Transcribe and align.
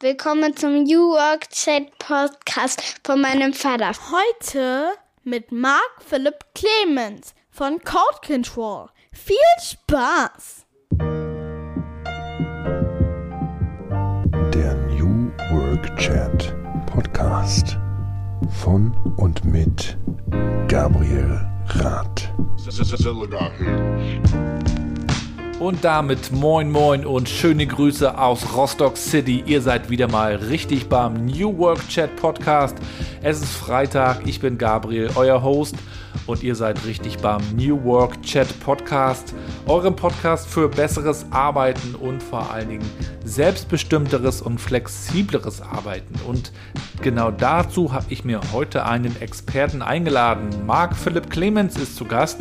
Willkommen 0.00 0.54
zum 0.54 0.82
New 0.82 1.12
Work 1.12 1.48
Chat 1.48 1.98
Podcast 1.98 3.00
von 3.02 3.18
meinem 3.18 3.54
Vater. 3.54 3.92
Heute 4.12 4.92
mit 5.24 5.50
Mark 5.52 6.02
Philipp 6.06 6.44
Clemens 6.54 7.34
von 7.50 7.80
Code 7.82 8.20
Control. 8.26 8.90
Viel 9.10 9.36
Spaß! 9.58 10.66
Der 14.52 14.74
New 14.90 15.32
Work 15.50 15.96
Chat 15.96 16.54
Podcast 16.84 17.78
von 18.60 18.94
und 19.16 19.46
mit 19.46 19.96
Gabriel 20.68 21.40
Rath. 21.68 22.30
Und 25.58 25.84
damit 25.84 26.32
moin 26.32 26.70
moin 26.70 27.06
und 27.06 27.30
schöne 27.30 27.66
Grüße 27.66 28.18
aus 28.18 28.54
Rostock 28.54 28.98
City. 28.98 29.42
Ihr 29.46 29.62
seid 29.62 29.88
wieder 29.88 30.06
mal 30.06 30.34
richtig 30.36 30.90
beim 30.90 31.24
New 31.24 31.56
Work 31.56 31.88
Chat 31.88 32.14
Podcast. 32.16 32.76
Es 33.22 33.40
ist 33.40 33.54
Freitag, 33.54 34.26
ich 34.26 34.38
bin 34.38 34.58
Gabriel, 34.58 35.08
euer 35.14 35.42
Host 35.42 35.74
und 36.26 36.42
ihr 36.42 36.54
seid 36.54 36.84
richtig 36.84 37.16
beim 37.18 37.40
New 37.56 37.82
Work 37.84 38.20
Chat 38.20 38.60
Podcast, 38.60 39.34
eurem 39.66 39.96
Podcast 39.96 40.46
für 40.46 40.68
besseres 40.68 41.24
Arbeiten 41.30 41.94
und 41.94 42.22
vor 42.22 42.50
allen 42.50 42.68
Dingen 42.68 42.90
selbstbestimmteres 43.24 44.42
und 44.42 44.60
flexibleres 44.60 45.62
Arbeiten. 45.62 46.20
Und 46.26 46.52
genau 47.00 47.30
dazu 47.30 47.94
habe 47.94 48.06
ich 48.10 48.24
mir 48.24 48.42
heute 48.52 48.84
einen 48.84 49.18
Experten 49.22 49.80
eingeladen. 49.80 50.50
Marc 50.66 50.94
Philipp 50.94 51.30
Clemens 51.30 51.78
ist 51.78 51.96
zu 51.96 52.04
Gast. 52.04 52.38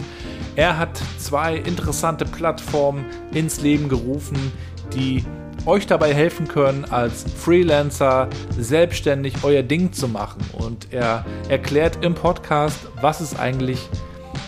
Er 0.55 0.77
hat 0.77 1.01
zwei 1.17 1.57
interessante 1.57 2.23
Plattformen 2.23 3.05
ins 3.33 3.61
Leben 3.61 3.89
gerufen, 3.89 4.53
die 4.93 5.25
euch 5.65 5.85
dabei 5.85 6.13
helfen 6.13 6.47
können, 6.47 6.85
als 6.85 7.23
Freelancer 7.23 8.29
selbstständig 8.57 9.43
euer 9.43 9.63
Ding 9.63 9.91
zu 9.91 10.07
machen. 10.07 10.41
Und 10.53 10.93
er 10.93 11.25
erklärt 11.49 12.05
im 12.05 12.13
Podcast, 12.13 12.77
was 13.01 13.19
es 13.19 13.37
eigentlich 13.37 13.89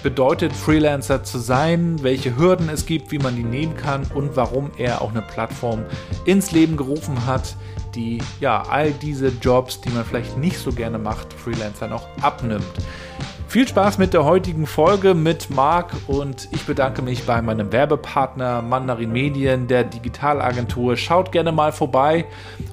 bedeutet, 0.02 0.54
Freelancer 0.54 1.24
zu 1.24 1.40
sein, 1.40 2.02
welche 2.04 2.38
Hürden 2.38 2.70
es 2.70 2.86
gibt, 2.86 3.12
wie 3.12 3.20
man 3.20 3.36
die 3.36 3.44
nehmen 3.44 3.76
kann 3.76 4.04
und 4.14 4.36
warum 4.36 4.72
er 4.78 5.02
auch 5.02 5.12
eine 5.12 5.22
Plattform 5.22 5.84
ins 6.24 6.52
Leben 6.52 6.78
gerufen 6.78 7.26
hat, 7.26 7.56
die 7.96 8.20
ja 8.40 8.62
all 8.70 8.92
diese 8.92 9.30
Jobs, 9.42 9.82
die 9.82 9.90
man 9.90 10.06
vielleicht 10.06 10.38
nicht 10.38 10.58
so 10.60 10.72
gerne 10.72 11.00
macht, 11.00 11.34
Freelancer 11.34 11.88
noch 11.88 12.08
abnimmt. 12.22 12.64
Viel 13.50 13.66
Spaß 13.66 13.98
mit 13.98 14.14
der 14.14 14.26
heutigen 14.26 14.68
Folge 14.68 15.14
mit 15.14 15.50
Marc 15.50 15.94
und 16.08 16.50
ich 16.52 16.66
bedanke 16.66 17.02
mich 17.02 17.24
bei 17.24 17.42
meinem 17.42 17.72
Werbepartner 17.72 18.62
Mandarin 18.62 19.14
Medien, 19.14 19.68
der 19.68 19.86
Digitalagentur. 19.86 20.98
Schaut 20.98 21.32
gerne 21.32 21.54
mal 21.54 21.72
vorbei 21.72 22.26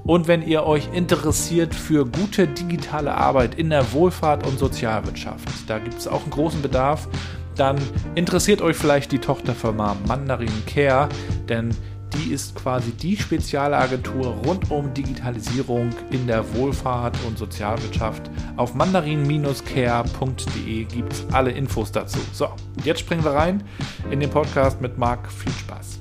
und 0.02 0.27
wenn 0.27 0.42
ihr 0.42 0.67
euch 0.67 0.89
interessiert 0.92 1.77
für 1.77 2.05
gute 2.05 2.48
digitale 2.48 3.14
Arbeit 3.14 3.55
in 3.55 3.70
der 3.70 3.92
Wohlfahrt 3.92 4.45
und 4.48 4.58
Sozialwirtschaft, 4.58 5.48
da 5.69 5.78
gibt 5.78 5.97
es 5.97 6.08
auch 6.08 6.22
einen 6.22 6.30
großen 6.30 6.61
Bedarf, 6.61 7.06
dann 7.55 7.77
interessiert 8.17 8.61
euch 8.61 8.77
vielleicht 8.77 9.12
die 9.12 9.20
Tochterfirma 9.20 9.97
Mandarin 10.08 10.67
Care, 10.67 11.08
denn 11.48 11.70
die 12.15 12.33
ist 12.33 12.55
quasi 12.55 12.93
die 12.93 13.17
spezielle 13.17 13.77
Agentur 13.77 14.29
rund 14.47 14.70
um 14.70 14.95
Digitalisierung 14.95 15.91
in 16.11 16.27
der 16.27 16.55
Wohlfahrt 16.55 17.17
und 17.27 17.39
Sozialwirtschaft. 17.39 18.31
Auf 18.57 18.75
mandarin-care.de 18.75 20.85
gibt 20.85 21.12
es 21.12 21.27
alle 21.33 21.51
Infos 21.51 21.92
dazu. 21.92 22.19
So, 22.33 22.48
jetzt 22.85 23.01
springen 23.01 23.25
wir 23.25 23.33
rein 23.33 23.62
in 24.11 24.20
den 24.20 24.31
Podcast 24.31 24.81
mit 24.81 24.97
Marc. 24.98 25.31
Viel 25.31 25.53
Spaß. 25.53 26.01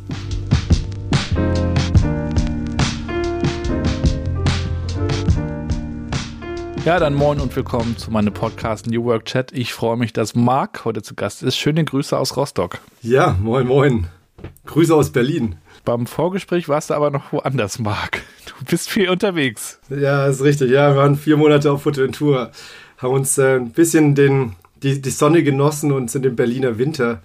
Ja, 6.86 7.00
dann 7.00 7.14
moin 7.14 7.40
und 7.40 7.56
willkommen 7.56 7.98
zu 7.98 8.12
meinem 8.12 8.34
Podcast 8.34 8.88
New 8.88 9.06
Work 9.06 9.26
Chat. 9.26 9.54
Ich 9.54 9.74
freue 9.74 9.96
mich, 9.96 10.12
dass 10.12 10.36
Marc 10.36 10.84
heute 10.84 11.02
zu 11.02 11.16
Gast 11.16 11.42
ist. 11.42 11.56
Schöne 11.56 11.86
Grüße 11.86 12.18
aus 12.18 12.36
Rostock. 12.36 12.80
Ja, 13.02 13.38
moin, 13.42 13.68
moin. 13.68 14.08
Grüße 14.66 14.94
aus 14.94 15.12
Berlin. 15.12 15.56
Beim 15.86 16.08
Vorgespräch 16.08 16.70
warst 16.70 16.90
du 16.90 16.94
aber 16.94 17.12
noch 17.12 17.34
woanders, 17.34 17.78
Marc. 17.80 18.22
Du 18.46 18.66
bist 18.66 18.90
viel 18.90 19.10
unterwegs. 19.10 19.80
Ja, 19.90 20.28
ist 20.28 20.42
richtig. 20.42 20.72
Ja, 20.72 20.92
wir 20.92 20.98
waren 20.98 21.18
vier 21.18 21.36
Monate 21.36 21.72
auf 21.72 21.84
Fuerteventura, 21.84 22.52
haben 22.98 23.14
uns 23.14 23.38
äh, 23.38 23.58
ein 23.58 23.72
bisschen 23.72 24.16
den, 24.16 24.56
die, 24.82 25.02
die 25.02 25.10
Sonne 25.10 25.44
genossen 25.44 25.92
und 25.92 26.10
sind 26.10 26.24
dem 26.24 26.38
Berliner 26.38 26.78
Winter 26.78 27.22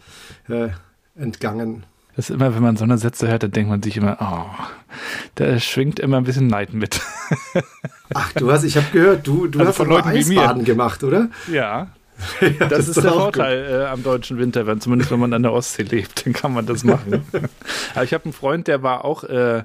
äh, 0.48 0.68
entgangen. 1.16 1.84
Das 2.16 2.30
ist 2.30 2.34
immer, 2.34 2.52
wenn 2.52 2.62
man 2.62 2.76
so 2.76 2.82
eine 2.82 2.98
Sätze 2.98 3.28
hört, 3.28 3.44
dann 3.44 3.52
denkt 3.52 3.70
man 3.70 3.80
sich 3.80 3.96
immer, 3.96 4.16
oh, 4.20 4.64
da 5.36 5.60
schwingt 5.60 6.00
immer 6.00 6.16
ein 6.16 6.24
bisschen 6.24 6.48
Neid 6.48 6.72
mit. 6.72 7.00
Ach, 8.12 8.32
du 8.32 8.50
hast, 8.50 8.64
ich 8.64 8.76
habe 8.76 8.86
gehört, 8.92 9.24
du, 9.24 9.46
du 9.46 9.60
also 9.60 9.68
hast 9.68 9.76
von 9.76 9.88
Leuten 9.88 10.08
Eisbaden 10.08 10.64
gemacht, 10.64 11.04
oder? 11.04 11.28
Ja, 11.52 11.90
ja, 12.40 12.50
das, 12.58 12.68
das, 12.68 12.88
ist, 12.88 13.04
der 13.04 13.12
Vorteil 13.12 13.66
äh, 13.70 13.84
am 13.86 14.02
deutschen 14.02 14.38
Winter, 14.38 14.66
wenn, 14.66 14.80
zumindest 14.80 15.10
wenn 15.10 15.20
man 15.20 15.32
an 15.32 15.42
der 15.42 15.52
Ostsee 15.52 15.82
lebt, 15.82 16.26
dann 16.26 16.32
kann 16.32 16.52
man 16.52 16.66
das 16.66 16.84
machen. 16.84 17.22
Aber 17.94 18.04
ich 18.04 18.12
habe 18.12 18.24
einen 18.24 18.32
Freund, 18.32 18.66
der 18.66 18.82
war 18.82 19.04
auch, 19.04 19.24
äh, 19.24 19.62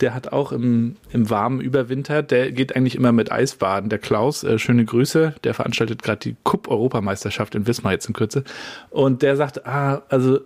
der 0.00 0.14
hat 0.14 0.32
auch 0.32 0.52
im, 0.52 0.96
im 1.12 1.30
warmen 1.30 1.60
Überwinter, 1.60 2.22
der 2.22 2.52
geht 2.52 2.74
eigentlich 2.74 2.96
immer 2.96 3.12
mit 3.12 3.30
Eisbaden. 3.30 3.88
Der 3.88 3.98
Klaus, 3.98 4.44
äh, 4.44 4.58
schöne 4.58 4.84
Grüße, 4.84 5.34
der 5.44 5.54
veranstaltet 5.54 6.02
gerade 6.02 6.20
die 6.20 6.36
Cup-Europameisterschaft 6.44 7.54
in 7.54 7.66
Wismar 7.66 7.92
jetzt 7.92 8.06
in 8.06 8.14
Kürze. 8.14 8.44
Und 8.90 9.22
der 9.22 9.36
sagt, 9.36 9.66
ah, 9.66 10.02
also 10.08 10.40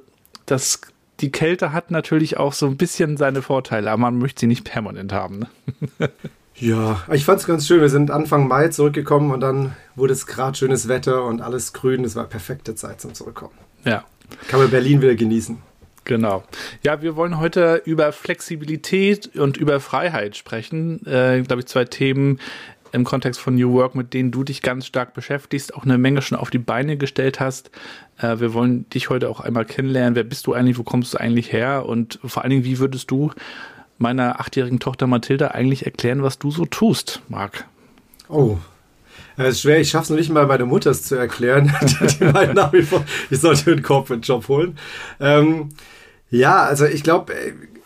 das 0.45 0.81
die 1.21 1.31
Kälte 1.31 1.73
hat 1.73 1.91
natürlich 1.91 2.37
auch 2.37 2.53
so 2.53 2.67
ein 2.67 2.77
bisschen 2.77 3.17
seine 3.17 3.41
Vorteile, 3.41 3.91
aber 3.91 4.01
man 4.01 4.19
möchte 4.19 4.41
sie 4.41 4.47
nicht 4.47 4.65
permanent 4.65 5.13
haben. 5.13 5.39
Ne? 5.39 5.49
Ja, 6.59 7.03
ich 7.13 7.25
fand 7.25 7.41
es 7.41 7.47
ganz 7.47 7.67
schön. 7.67 7.81
Wir 7.81 7.91
sind 7.91 8.11
Anfang 8.11 8.49
Mai 8.49 8.69
zurückgekommen 8.69 9.31
und 9.31 9.41
dann 9.41 9.77
wurde 9.95 10.15
es 10.15 10.27
gerade 10.27 10.57
schönes 10.57 10.89
Wetter 10.89 11.25
und 11.25 11.43
alles 11.43 11.73
grün. 11.75 12.05
Es 12.05 12.17
war 12.17 12.25
perfekte 12.25 12.75
Zeit 12.75 13.01
zum 13.01 13.13
Zurückkommen. 13.13 13.55
Ja. 13.85 14.05
Kann 14.49 14.61
man 14.61 14.71
Berlin 14.71 15.03
wieder 15.03 15.15
genießen. 15.15 15.59
Genau. 16.05 16.45
Ja, 16.83 17.03
wir 17.03 17.17
wollen 17.17 17.39
heute 17.39 17.83
über 17.85 18.11
Flexibilität 18.13 19.37
und 19.37 19.57
über 19.57 19.81
Freiheit 19.81 20.37
sprechen. 20.37 21.05
Äh, 21.05 21.43
Glaube 21.43 21.61
ich, 21.61 21.67
zwei 21.67 21.85
Themen 21.85 22.39
im 22.93 23.05
Kontext 23.05 23.41
von 23.41 23.57
New 23.57 23.73
Work, 23.75 23.95
mit 23.95 24.15
denen 24.15 24.31
du 24.31 24.43
dich 24.45 24.63
ganz 24.63 24.87
stark 24.87 25.13
beschäftigst, 25.13 25.75
auch 25.75 25.85
eine 25.85 25.99
Menge 25.99 26.23
schon 26.23 26.39
auf 26.39 26.51
die 26.51 26.59
Beine 26.59 26.97
gestellt 26.97 27.41
hast. 27.41 27.71
Äh, 28.19 28.39
wir 28.39 28.55
wollen 28.55 28.89
dich 28.91 29.11
heute 29.11 29.29
auch 29.29 29.41
einmal 29.41 29.67
kennenlernen. 29.67 30.15
Wer 30.15 30.25
bist 30.25 30.47
du 30.47 30.55
eigentlich? 30.55 30.79
Wo 30.79 30.85
kommst 30.85 31.13
du 31.13 31.19
eigentlich 31.19 31.53
her? 31.53 31.85
Und 31.87 32.19
vor 32.25 32.43
allen 32.43 32.51
Dingen, 32.51 32.65
wie 32.65 32.79
würdest 32.79 33.11
du 33.11 33.33
meiner 33.99 34.41
achtjährigen 34.41 34.81
Tochter 34.81 35.07
Mathilda 35.07 35.49
eigentlich 35.49 35.85
erklären, 35.85 36.23
was 36.23 36.39
du 36.39 36.51
so 36.51 36.67
tust, 36.67 37.23
Marc? 37.29 37.67
Oh, 38.29 38.59
das 39.37 39.49
ist 39.49 39.61
schwer. 39.63 39.81
Ich 39.81 39.91
schaffe 39.91 40.05
es 40.05 40.11
noch 40.11 40.17
nicht 40.17 40.31
mal 40.31 40.47
meiner 40.47 40.67
Mutter 40.67 40.93
zu 40.93 41.15
erklären. 41.15 41.73
Die 42.21 42.25
nach 42.55 42.73
wie 42.73 42.83
vor, 42.83 43.05
ich 43.31 43.41
sollte 43.41 43.73
einen 43.73 43.83
Corporate-Job 43.83 44.49
holen. 44.49 44.79
Ähm, 45.21 45.71
ja, 46.31 46.65
also 46.65 46.87
ich 46.87 47.03
glaube, 47.03 47.33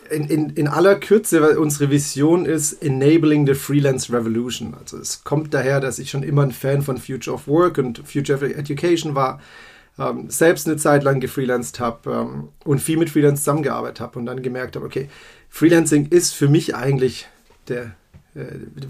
in, 0.09 0.25
in, 0.27 0.49
in 0.51 0.67
aller 0.67 0.95
Kürze, 0.95 1.59
unsere 1.59 1.89
Vision 1.89 2.45
ist 2.45 2.81
Enabling 2.81 3.45
the 3.45 3.53
Freelance 3.53 4.11
Revolution. 4.11 4.73
Also 4.79 4.97
es 4.97 5.23
kommt 5.23 5.53
daher, 5.53 5.79
dass 5.79 5.99
ich 5.99 6.09
schon 6.09 6.23
immer 6.23 6.43
ein 6.43 6.51
Fan 6.51 6.81
von 6.81 6.97
Future 6.97 7.35
of 7.35 7.47
Work 7.47 7.77
und 7.77 8.01
Future 8.05 8.37
of 8.37 8.43
Education 8.43 9.15
war. 9.15 9.41
Ähm, 9.99 10.29
selbst 10.29 10.67
eine 10.67 10.77
Zeit 10.77 11.03
lang 11.03 11.19
gefreelanced 11.19 11.81
habe 11.81 12.11
ähm, 12.11 12.49
und 12.63 12.79
viel 12.79 12.97
mit 12.97 13.09
Freelance 13.09 13.43
zusammengearbeitet 13.43 13.99
habe 13.99 14.19
und 14.19 14.25
dann 14.25 14.41
gemerkt 14.41 14.77
habe, 14.77 14.85
okay, 14.85 15.09
Freelancing 15.51 16.07
ist 16.07 16.33
für 16.33 16.47
mich 16.47 16.75
eigentlich 16.75 17.27
der, 17.67 17.91
äh, 18.33 18.45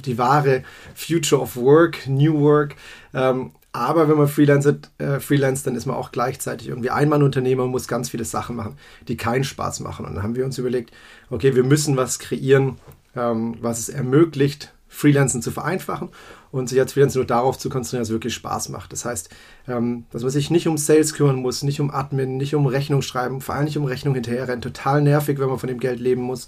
die 0.05 0.17
wahre 0.17 0.63
Future 0.95 1.41
of 1.41 1.57
Work, 1.57 2.07
New 2.07 2.39
Work. 2.39 2.75
Ähm, 3.13 3.51
aber 3.73 4.07
wenn 4.07 4.17
man 4.17 4.27
freelancet, 4.27 4.91
äh, 4.97 5.19
freelance, 5.19 5.63
dann 5.63 5.75
ist 5.75 5.85
man 5.85 5.95
auch 5.95 6.11
gleichzeitig 6.11 6.67
irgendwie 6.67 6.91
Einmannunternehmer 6.91 7.63
und 7.63 7.71
muss 7.71 7.87
ganz 7.87 8.09
viele 8.09 8.25
Sachen 8.25 8.55
machen, 8.55 8.77
die 9.07 9.17
keinen 9.17 9.43
Spaß 9.43 9.79
machen. 9.79 10.05
Und 10.05 10.15
dann 10.15 10.23
haben 10.23 10.35
wir 10.35 10.45
uns 10.45 10.57
überlegt, 10.57 10.91
okay, 11.29 11.55
wir 11.55 11.63
müssen 11.63 11.97
was 11.97 12.19
kreieren, 12.19 12.77
ähm, 13.15 13.57
was 13.61 13.79
es 13.79 13.89
ermöglicht, 13.89 14.73
Freelancen 14.87 15.41
zu 15.41 15.51
vereinfachen 15.51 16.09
und 16.51 16.69
sich 16.69 16.79
als 16.79 16.93
Freelancer 16.93 17.19
nur 17.19 17.25
darauf 17.25 17.57
zu 17.57 17.69
konzentrieren, 17.69 18.01
was 18.01 18.09
wirklich 18.09 18.33
Spaß 18.33 18.69
macht. 18.69 18.91
Das 18.91 19.05
heißt, 19.05 19.29
ähm, 19.67 20.05
dass 20.11 20.21
man 20.21 20.31
sich 20.31 20.49
nicht 20.49 20.67
um 20.67 20.77
Sales 20.77 21.13
kümmern 21.13 21.37
muss, 21.37 21.63
nicht 21.63 21.79
um 21.79 21.91
Admin, 21.91 22.37
nicht 22.37 22.55
um 22.55 22.65
Rechnung 22.65 23.01
schreiben, 23.01 23.41
vor 23.41 23.55
allem 23.55 23.65
nicht 23.65 23.77
um 23.77 23.85
Rechnung 23.85 24.13
hinterherrennen. 24.13 24.61
Total 24.61 25.01
nervig, 25.01 25.39
wenn 25.39 25.49
man 25.49 25.59
von 25.59 25.69
dem 25.69 25.79
Geld 25.79 25.99
leben 25.99 26.21
muss. 26.21 26.47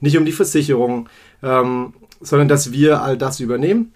Nicht 0.00 0.18
um 0.18 0.24
die 0.24 0.32
Versicherung, 0.32 1.08
ähm, 1.42 1.94
sondern 2.20 2.48
dass 2.48 2.72
wir 2.72 3.02
all 3.02 3.16
das 3.16 3.40
übernehmen 3.40 3.92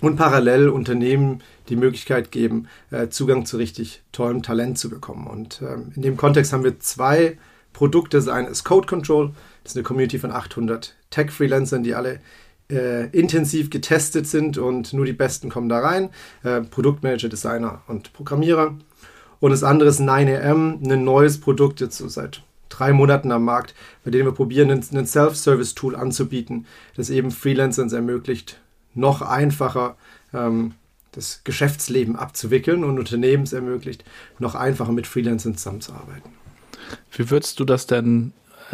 und 0.00 0.16
parallel 0.16 0.68
Unternehmen 0.68 1.42
die 1.68 1.76
Möglichkeit 1.76 2.30
geben, 2.30 2.68
äh, 2.90 3.08
Zugang 3.08 3.46
zu 3.46 3.56
richtig 3.56 4.02
tollem 4.12 4.42
Talent 4.42 4.78
zu 4.78 4.90
bekommen. 4.90 5.26
Und 5.26 5.62
ähm, 5.62 5.92
in 5.96 6.02
dem 6.02 6.16
Kontext 6.16 6.52
haben 6.52 6.64
wir 6.64 6.78
zwei 6.80 7.38
Produkte. 7.72 8.18
Das 8.18 8.28
eine 8.28 8.48
ist 8.48 8.64
Code 8.64 8.86
Control. 8.86 9.32
Das 9.62 9.72
ist 9.72 9.76
eine 9.76 9.84
Community 9.84 10.18
von 10.18 10.30
800 10.30 10.94
Tech-Freelancern, 11.10 11.82
die 11.82 11.94
alle 11.94 12.20
äh, 12.70 13.08
intensiv 13.10 13.70
getestet 13.70 14.26
sind 14.26 14.58
und 14.58 14.92
nur 14.92 15.06
die 15.06 15.12
Besten 15.12 15.50
kommen 15.50 15.68
da 15.68 15.80
rein. 15.80 16.10
Äh, 16.42 16.62
Produktmanager, 16.62 17.28
Designer 17.28 17.82
und 17.86 18.12
Programmierer. 18.12 18.76
Und 19.40 19.50
das 19.50 19.62
andere 19.62 19.90
ist 19.90 20.00
9am, 20.00 20.90
ein 20.90 21.04
neues 21.04 21.38
Produkt, 21.40 21.80
jetzt 21.80 21.98
so 21.98 22.08
seit 22.08 22.42
drei 22.70 22.92
Monaten 22.92 23.30
am 23.30 23.44
Markt, 23.44 23.74
bei 24.04 24.10
denen 24.10 24.24
wir 24.24 24.32
probieren, 24.32 24.70
ein 24.70 25.06
Self-Service-Tool 25.06 25.94
anzubieten, 25.94 26.66
das 26.96 27.10
eben 27.10 27.30
Freelancern 27.30 27.92
ermöglicht, 27.92 28.60
noch 28.94 29.22
einfacher 29.22 29.96
ähm, 30.32 30.74
das 31.12 31.42
Geschäftsleben 31.44 32.16
abzuwickeln 32.16 32.84
und 32.84 32.98
Unternehmen 32.98 33.44
es 33.44 33.52
ermöglicht, 33.52 34.04
noch 34.38 34.54
einfacher 34.54 34.92
mit 34.92 35.06
Freelancern 35.06 35.56
zusammenzuarbeiten. 35.56 36.30
Wie 37.12 37.30
würdest 37.30 37.60
du 37.60 37.64
das 37.64 37.86
denn, 37.86 38.32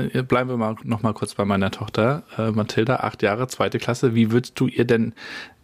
bleiben 0.08 0.50
wir 0.50 0.56
mal 0.56 0.76
noch 0.84 1.02
mal 1.02 1.12
kurz 1.12 1.34
bei 1.34 1.44
meiner 1.44 1.70
Tochter, 1.70 2.22
äh, 2.36 2.50
Mathilda, 2.50 2.96
acht 2.96 3.22
Jahre, 3.22 3.48
zweite 3.48 3.78
Klasse, 3.78 4.14
wie 4.14 4.30
würdest 4.30 4.58
du 4.58 4.66
ihr 4.66 4.84
denn 4.84 5.14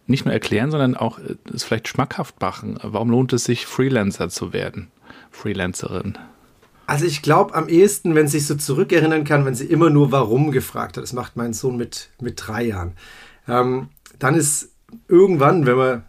nicht 0.07 0.25
nur 0.25 0.33
erklären, 0.33 0.71
sondern 0.71 0.95
auch 0.95 1.19
äh, 1.19 1.35
es 1.53 1.63
vielleicht 1.63 1.87
schmackhaft 1.87 2.41
machen? 2.41 2.79
Warum 2.81 3.09
lohnt 3.09 3.33
es 3.33 3.43
sich, 3.43 3.65
Freelancer 3.65 4.29
zu 4.29 4.53
werden, 4.53 4.87
Freelancerin? 5.31 6.17
Also 6.87 7.05
ich 7.05 7.21
glaube 7.21 7.53
am 7.53 7.67
ehesten, 7.67 8.15
wenn 8.15 8.27
sie 8.27 8.39
sich 8.39 8.47
so 8.47 8.55
zurückerinnern 8.55 9.25
kann, 9.25 9.45
wenn 9.45 9.55
sie 9.55 9.65
immer 9.65 9.89
nur 9.89 10.11
warum 10.13 10.51
gefragt 10.51 10.95
hat. 10.95 11.03
Das 11.03 11.11
macht 11.11 11.35
mein 11.35 11.53
Sohn 11.53 11.75
mit, 11.75 12.09
mit 12.21 12.41
drei 12.47 12.63
Jahren. 12.63 12.93
Ähm, 13.47 13.89
dann 14.19 14.35
ist 14.35 14.71
irgendwann, 15.09 15.65
wenn 15.65 15.75
man 15.75 16.03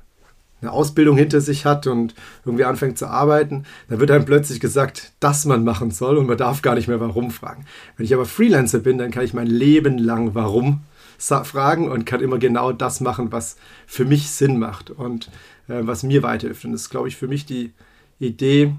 eine 0.61 0.73
Ausbildung 0.73 1.17
hinter 1.17 1.41
sich 1.41 1.65
hat 1.65 1.87
und 1.87 2.15
irgendwie 2.45 2.65
anfängt 2.65 2.99
zu 2.99 3.07
arbeiten, 3.07 3.65
dann 3.89 4.01
wird 4.01 4.11
einem 4.11 4.25
plötzlich 4.25 4.61
gesagt, 4.61 5.13
dass 5.21 5.45
man 5.45 5.65
machen 5.65 5.91
soll 5.91 6.17
und 6.17 6.27
man 6.27 6.39
darf 6.39 6.63
gar 6.63 6.75
nicht 6.75 6.89
mehr 6.89 7.01
warum 7.01 7.31
fragen. 7.31 7.65
Wenn 7.97 8.05
ich 8.05 8.15
aber 8.15 8.27
Freelancer 8.27 8.81
bin, 8.81 8.99
dann 8.99 9.11
kann 9.11 9.25
ich 9.25 9.35
mein 9.35 9.47
Leben 9.47 9.99
lang 9.99 10.35
warum 10.35 10.83
fragen 11.19 11.91
und 11.91 12.07
kann 12.07 12.21
immer 12.21 12.39
genau 12.39 12.73
das 12.73 13.01
machen, 13.01 13.33
was 13.33 13.57
für 13.87 14.05
mich 14.05 14.31
Sinn 14.31 14.59
macht 14.59 14.91
und 14.91 15.31
äh, 15.69 15.81
was 15.81 16.03
mir 16.03 16.23
weiterhilft. 16.23 16.65
Und 16.65 16.73
das 16.73 16.83
ist, 16.83 16.91
glaube 16.91 17.09
ich, 17.09 17.17
für 17.17 17.29
mich 17.29 17.45
die 17.45 17.73
Idee, 18.21 18.75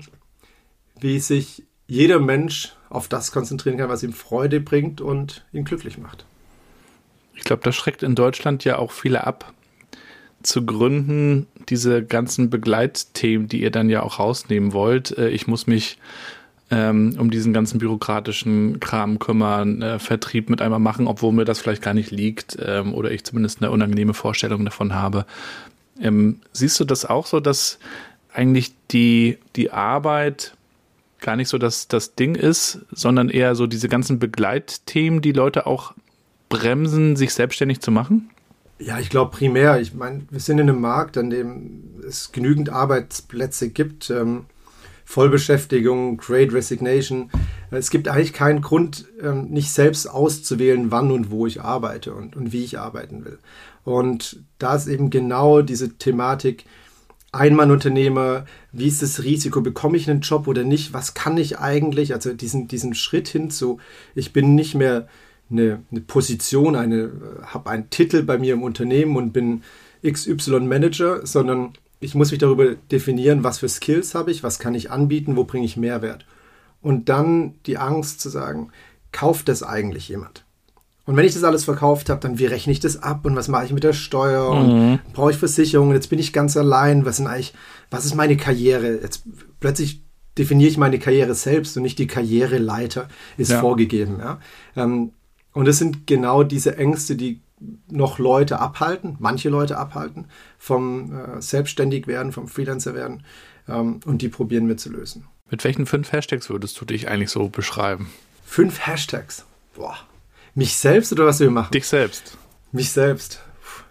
wie 0.99 1.19
sich 1.19 1.63
jeder 1.87 2.19
Mensch 2.19 2.73
auf 2.89 3.07
das 3.07 3.31
konzentrieren 3.31 3.77
kann, 3.77 3.89
was 3.89 4.03
ihm 4.03 4.13
Freude 4.13 4.59
bringt 4.59 5.01
und 5.01 5.45
ihn 5.51 5.65
glücklich 5.65 5.97
macht. 5.97 6.25
Ich 7.33 7.43
glaube, 7.43 7.63
das 7.63 7.75
schreckt 7.75 8.03
in 8.03 8.15
Deutschland 8.15 8.63
ja 8.63 8.77
auch 8.77 8.91
viele 8.91 9.25
ab, 9.25 9.53
zu 10.43 10.65
gründen, 10.65 11.47
diese 11.69 12.03
ganzen 12.03 12.49
Begleitthemen, 12.49 13.47
die 13.47 13.61
ihr 13.61 13.71
dann 13.71 13.89
ja 13.89 14.03
auch 14.03 14.19
rausnehmen 14.19 14.73
wollt. 14.73 15.17
Äh, 15.17 15.29
ich 15.29 15.47
muss 15.47 15.67
mich 15.67 15.97
ähm, 16.71 17.15
um 17.17 17.31
diesen 17.31 17.51
ganzen 17.53 17.79
bürokratischen 17.79 18.79
Kram 18.79 19.19
kümmern, 19.19 19.81
äh, 19.81 19.99
Vertrieb 19.99 20.49
mit 20.49 20.61
einmal 20.61 20.79
machen, 20.79 21.07
obwohl 21.07 21.31
mir 21.33 21.45
das 21.45 21.59
vielleicht 21.59 21.81
gar 21.81 21.93
nicht 21.93 22.11
liegt 22.11 22.57
ähm, 22.63 22.93
oder 22.93 23.11
ich 23.11 23.23
zumindest 23.23 23.61
eine 23.61 23.71
unangenehme 23.71 24.13
Vorstellung 24.13 24.65
davon 24.65 24.93
habe. 24.93 25.25
Ähm, 25.99 26.39
siehst 26.53 26.79
du 26.79 26.85
das 26.85 27.05
auch 27.05 27.25
so, 27.25 27.39
dass 27.39 27.79
eigentlich 28.33 28.73
die, 28.91 29.37
die 29.55 29.71
Arbeit 29.71 30.53
gar 31.19 31.35
nicht 31.35 31.49
so 31.49 31.57
das, 31.57 31.87
das 31.87 32.15
Ding 32.15 32.35
ist, 32.35 32.79
sondern 32.91 33.29
eher 33.29 33.55
so 33.55 33.67
diese 33.67 33.89
ganzen 33.89 34.19
Begleitthemen, 34.19 35.21
die 35.21 35.31
Leute 35.31 35.65
auch 35.65 35.93
bremsen, 36.47 37.15
sich 37.15 37.33
selbstständig 37.33 37.81
zu 37.81 37.91
machen? 37.91 38.29
Ja, 38.79 38.97
ich 38.97 39.09
glaube 39.09 39.35
primär. 39.35 39.79
Ich 39.81 39.93
meine, 39.93 40.23
wir 40.29 40.39
sind 40.39 40.57
in 40.59 40.69
einem 40.69 40.81
Markt, 40.81 41.17
an 41.17 41.29
dem 41.29 42.01
es 42.07 42.31
genügend 42.31 42.69
Arbeitsplätze 42.69 43.69
gibt. 43.69 44.09
Ähm, 44.09 44.45
Vollbeschäftigung, 45.03 46.17
Great 46.17 46.53
Resignation. 46.53 47.31
Es 47.71 47.89
gibt 47.89 48.07
eigentlich 48.07 48.31
keinen 48.31 48.61
Grund, 48.61 49.07
ähm, 49.21 49.49
nicht 49.49 49.71
selbst 49.71 50.05
auszuwählen, 50.05 50.91
wann 50.91 51.11
und 51.11 51.31
wo 51.31 51.47
ich 51.47 51.61
arbeite 51.61 52.13
und, 52.13 52.35
und 52.35 52.53
wie 52.53 52.63
ich 52.63 52.79
arbeiten 52.79 53.25
will. 53.25 53.39
Und 53.83 54.43
da 54.59 54.75
ist 54.75 54.87
eben 54.87 55.09
genau 55.09 55.61
diese 55.61 55.97
Thematik, 55.97 56.65
Einmannunternehmer, 57.31 58.45
wie 58.71 58.87
ist 58.87 59.01
das 59.01 59.23
Risiko, 59.23 59.61
bekomme 59.61 59.97
ich 59.97 60.09
einen 60.09 60.21
Job 60.21 60.47
oder 60.47 60.63
nicht, 60.63 60.93
was 60.93 61.15
kann 61.15 61.37
ich 61.37 61.59
eigentlich, 61.59 62.13
also 62.13 62.33
diesen, 62.33 62.67
diesen 62.67 62.93
Schritt 62.93 63.27
hin 63.27 63.49
zu, 63.49 63.79
ich 64.15 64.31
bin 64.31 64.55
nicht 64.55 64.75
mehr 64.75 65.07
eine, 65.51 65.83
eine 65.91 66.01
Position, 66.01 66.75
eine, 66.75 67.11
habe 67.43 67.69
einen 67.69 67.89
Titel 67.89 68.23
bei 68.23 68.37
mir 68.37 68.53
im 68.53 68.63
Unternehmen 68.63 69.15
und 69.15 69.33
bin 69.33 69.63
XY 70.05 70.61
Manager, 70.61 71.25
sondern 71.25 71.73
ich 71.99 72.15
muss 72.15 72.31
mich 72.31 72.39
darüber 72.39 72.75
definieren, 72.91 73.43
was 73.43 73.59
für 73.59 73.69
Skills 73.69 74.15
habe 74.15 74.31
ich, 74.31 74.43
was 74.43 74.59
kann 74.59 74.75
ich 74.75 74.91
anbieten, 74.91 75.35
wo 75.35 75.43
bringe 75.43 75.65
ich 75.65 75.77
Mehrwert. 75.77 76.25
Und 76.81 77.09
dann 77.09 77.55
die 77.65 77.77
Angst 77.77 78.21
zu 78.21 78.29
sagen, 78.29 78.71
kauft 79.11 79.49
das 79.49 79.63
eigentlich 79.63 80.07
jemand? 80.07 80.45
Und 81.05 81.17
wenn 81.17 81.25
ich 81.25 81.33
das 81.33 81.43
alles 81.43 81.63
verkauft 81.63 82.09
habe, 82.09 82.21
dann 82.21 82.37
wie 82.37 82.45
rechne 82.45 82.71
ich 82.71 82.79
das 82.79 83.01
ab 83.01 83.25
und 83.25 83.35
was 83.35 83.47
mache 83.47 83.65
ich 83.65 83.73
mit 83.73 83.83
der 83.83 83.93
Steuer 83.93 84.47
und 84.47 84.91
mhm. 84.91 84.99
brauche 85.11 85.31
ich 85.31 85.37
Versicherungen? 85.37 85.95
Jetzt 85.95 86.11
bin 86.11 86.19
ich 86.19 86.33
ganz 86.33 86.55
allein. 86.55 87.03
Was 87.03 87.17
sind 87.17 87.25
eigentlich, 87.25 87.55
was 87.89 88.05
ist 88.05 88.13
meine 88.13 88.37
Karriere? 88.37 88.99
Jetzt 89.01 89.23
plötzlich 89.59 90.03
definiere 90.37 90.69
ich 90.69 90.77
meine 90.77 90.99
Karriere 90.99 91.33
selbst 91.33 91.75
und 91.75 91.83
nicht 91.83 91.97
die 91.97 92.05
Karriereleiter 92.05 93.07
ist 93.37 93.49
ja. 93.49 93.59
vorgegeben. 93.59 94.19
Ja? 94.19 94.39
Ähm, 94.75 95.11
und 95.59 95.67
es 95.67 95.77
sind 95.77 96.07
genau 96.07 96.43
diese 96.43 96.77
Ängste, 96.77 97.17
die 97.17 97.41
noch 97.89 98.17
Leute 98.17 98.61
abhalten, 98.61 99.17
manche 99.19 99.49
Leute 99.49 99.77
abhalten, 99.77 100.27
vom 100.57 101.11
äh, 101.11 101.41
Selbstständigwerden, 101.41 102.31
vom 102.31 102.47
Freelancer 102.47 102.93
werden. 102.93 103.25
Ähm, 103.67 103.99
und 104.05 104.21
die 104.21 104.29
probieren 104.29 104.69
wir 104.69 104.77
zu 104.77 104.89
lösen. 104.89 105.27
Mit 105.51 105.65
welchen 105.65 105.85
fünf 105.85 106.13
Hashtags 106.13 106.49
würdest 106.49 106.79
du 106.79 106.85
dich 106.85 107.09
eigentlich 107.09 107.29
so 107.29 107.49
beschreiben? 107.49 108.09
Fünf 108.45 108.87
Hashtags? 108.87 109.45
Boah. 109.75 109.97
Mich 110.55 110.77
selbst 110.77 111.11
oder 111.11 111.25
was 111.25 111.41
wir 111.41 111.51
machen? 111.51 111.71
Dich 111.71 111.87
selbst. 111.87 112.37
Mich 112.71 112.91
selbst. 112.91 113.41
Puh. 113.61 113.83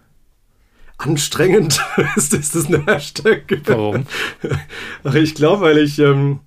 Anstrengend 0.97 1.85
ist, 2.15 2.33
ist 2.33 2.55
das 2.55 2.65
ein 2.65 2.83
Hashtag. 2.87 3.43
Warum? 3.65 4.07
Ach, 5.03 5.13
ich 5.13 5.35
glaube, 5.35 5.65
weil 5.65 5.77
ich. 5.77 5.99
Ähm, 5.99 6.39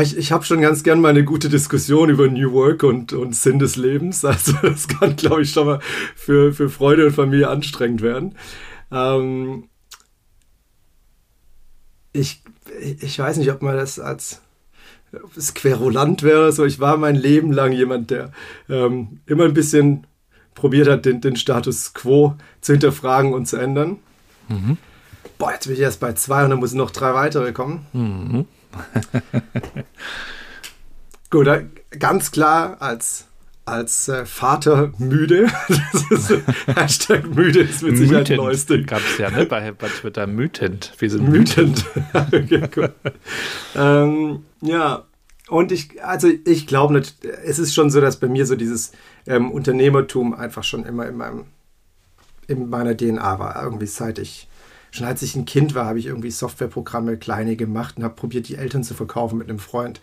ich, 0.00 0.16
ich 0.16 0.32
habe 0.32 0.44
schon 0.44 0.60
ganz 0.60 0.82
gern 0.82 1.00
mal 1.00 1.10
eine 1.10 1.24
gute 1.24 1.48
Diskussion 1.48 2.10
über 2.10 2.28
New 2.28 2.52
Work 2.52 2.82
und, 2.82 3.12
und 3.12 3.34
Sinn 3.34 3.58
des 3.58 3.76
Lebens. 3.76 4.24
Also 4.24 4.52
das 4.62 4.88
kann, 4.88 5.16
glaube 5.16 5.42
ich, 5.42 5.50
schon 5.50 5.66
mal 5.66 5.80
für, 6.14 6.52
für 6.52 6.68
Freunde 6.68 7.06
und 7.06 7.12
Familie 7.12 7.48
anstrengend 7.48 8.02
werden. 8.02 8.34
Ähm, 8.90 9.68
ich, 12.12 12.42
ich 12.80 13.18
weiß 13.18 13.36
nicht, 13.36 13.50
ob 13.50 13.62
man 13.62 13.76
das 13.76 13.98
als 13.98 14.42
querulant 15.54 16.22
wäre. 16.22 16.52
So, 16.52 16.64
ich 16.64 16.80
war 16.80 16.96
mein 16.96 17.16
Leben 17.16 17.52
lang 17.52 17.72
jemand, 17.72 18.10
der 18.10 18.32
ähm, 18.68 19.20
immer 19.26 19.44
ein 19.44 19.54
bisschen 19.54 20.06
probiert 20.54 20.88
hat, 20.88 21.04
den, 21.04 21.20
den 21.20 21.36
Status 21.36 21.94
quo 21.94 22.36
zu 22.60 22.72
hinterfragen 22.72 23.32
und 23.32 23.46
zu 23.46 23.56
ändern. 23.56 23.98
Mhm. 24.48 24.78
Boah, 25.38 25.52
jetzt 25.52 25.66
bin 25.66 25.74
ich 25.74 25.80
erst 25.80 26.00
bei 26.00 26.12
zwei 26.14 26.44
und 26.44 26.50
dann 26.50 26.60
müssen 26.60 26.78
noch 26.78 26.90
drei 26.90 27.14
weitere 27.14 27.52
kommen. 27.52 27.86
Mhm. 27.92 28.46
Gut, 31.30 31.48
ganz 31.98 32.30
klar 32.30 32.80
als, 32.80 33.26
als 33.64 34.08
äh, 34.08 34.24
Vater 34.24 34.92
müde. 34.98 35.48
ist, 36.10 36.32
Hashtag 36.66 37.34
müde 37.34 37.60
ist 37.60 37.82
mit 37.82 37.96
Sicherheit 37.96 38.30
ein 38.30 38.36
neues 38.36 38.66
Ding. 38.66 38.86
Gab 38.86 39.00
es 39.00 39.18
ja 39.18 39.30
ne, 39.30 39.46
bei, 39.46 39.72
bei 39.72 39.88
Twitter 39.88 40.26
mütend. 40.26 40.92
Wir 40.98 41.10
sind 41.10 41.28
mütend. 41.28 41.84
okay, 42.12 42.90
ähm, 43.74 44.44
ja, 44.60 45.04
und 45.48 45.72
ich, 45.72 46.02
also 46.04 46.28
ich 46.44 46.66
glaube, 46.66 47.02
es 47.44 47.58
ist 47.58 47.74
schon 47.74 47.90
so, 47.90 48.00
dass 48.00 48.18
bei 48.18 48.28
mir 48.28 48.46
so 48.46 48.56
dieses 48.56 48.92
ähm, 49.26 49.50
Unternehmertum 49.50 50.34
einfach 50.34 50.64
schon 50.64 50.84
immer 50.84 51.06
in 51.06 51.16
meinem 51.16 51.44
in 52.48 52.68
meiner 52.68 52.96
DNA 52.96 53.38
war. 53.38 53.62
Irgendwie 53.62 53.86
seit 53.86 54.18
ich 54.18 54.48
Schon 54.90 55.06
als 55.06 55.22
ich 55.22 55.34
ein 55.34 55.44
Kind 55.44 55.74
war, 55.74 55.86
habe 55.86 55.98
ich 55.98 56.06
irgendwie 56.06 56.30
Softwareprogramme 56.30 57.16
kleine 57.16 57.56
gemacht 57.56 57.96
und 57.96 58.04
habe 58.04 58.14
probiert, 58.14 58.48
die 58.48 58.56
Eltern 58.56 58.82
zu 58.82 58.94
verkaufen 58.94 59.38
mit 59.38 59.48
einem 59.48 59.58
Freund. 59.58 60.00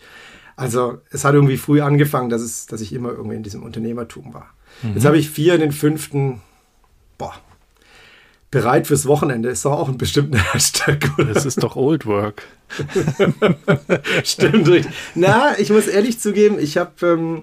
Also 0.56 0.98
es 1.10 1.24
hat 1.24 1.34
irgendwie 1.34 1.56
früh 1.56 1.80
angefangen, 1.80 2.30
dass, 2.30 2.42
es, 2.42 2.66
dass 2.66 2.80
ich 2.80 2.92
immer 2.92 3.10
irgendwie 3.10 3.36
in 3.36 3.42
diesem 3.42 3.62
Unternehmertum 3.62 4.34
war. 4.34 4.54
Mhm. 4.82 4.94
Jetzt 4.94 5.04
habe 5.04 5.18
ich 5.18 5.30
vier 5.30 5.54
in 5.54 5.60
den 5.60 5.72
fünften, 5.72 6.40
boah, 7.18 7.34
bereit 8.54 8.86
fürs 8.86 9.06
Wochenende 9.06 9.48
ist 9.48 9.64
doch 9.64 9.72
auch 9.72 9.88
ein 9.88 9.98
bestimmter 9.98 10.38
Hashtag. 10.52 11.10
Oder? 11.18 11.34
Das 11.34 11.44
ist 11.44 11.62
doch 11.62 11.74
Old 11.74 12.06
Work. 12.06 12.42
Stimmt, 14.24 14.68
richtig. 14.68 14.92
Na, 15.16 15.58
ich 15.58 15.70
muss 15.70 15.88
ehrlich 15.88 16.20
zugeben, 16.20 16.58
ich 16.58 16.76
habe 16.76 16.92
ähm, 17.04 17.42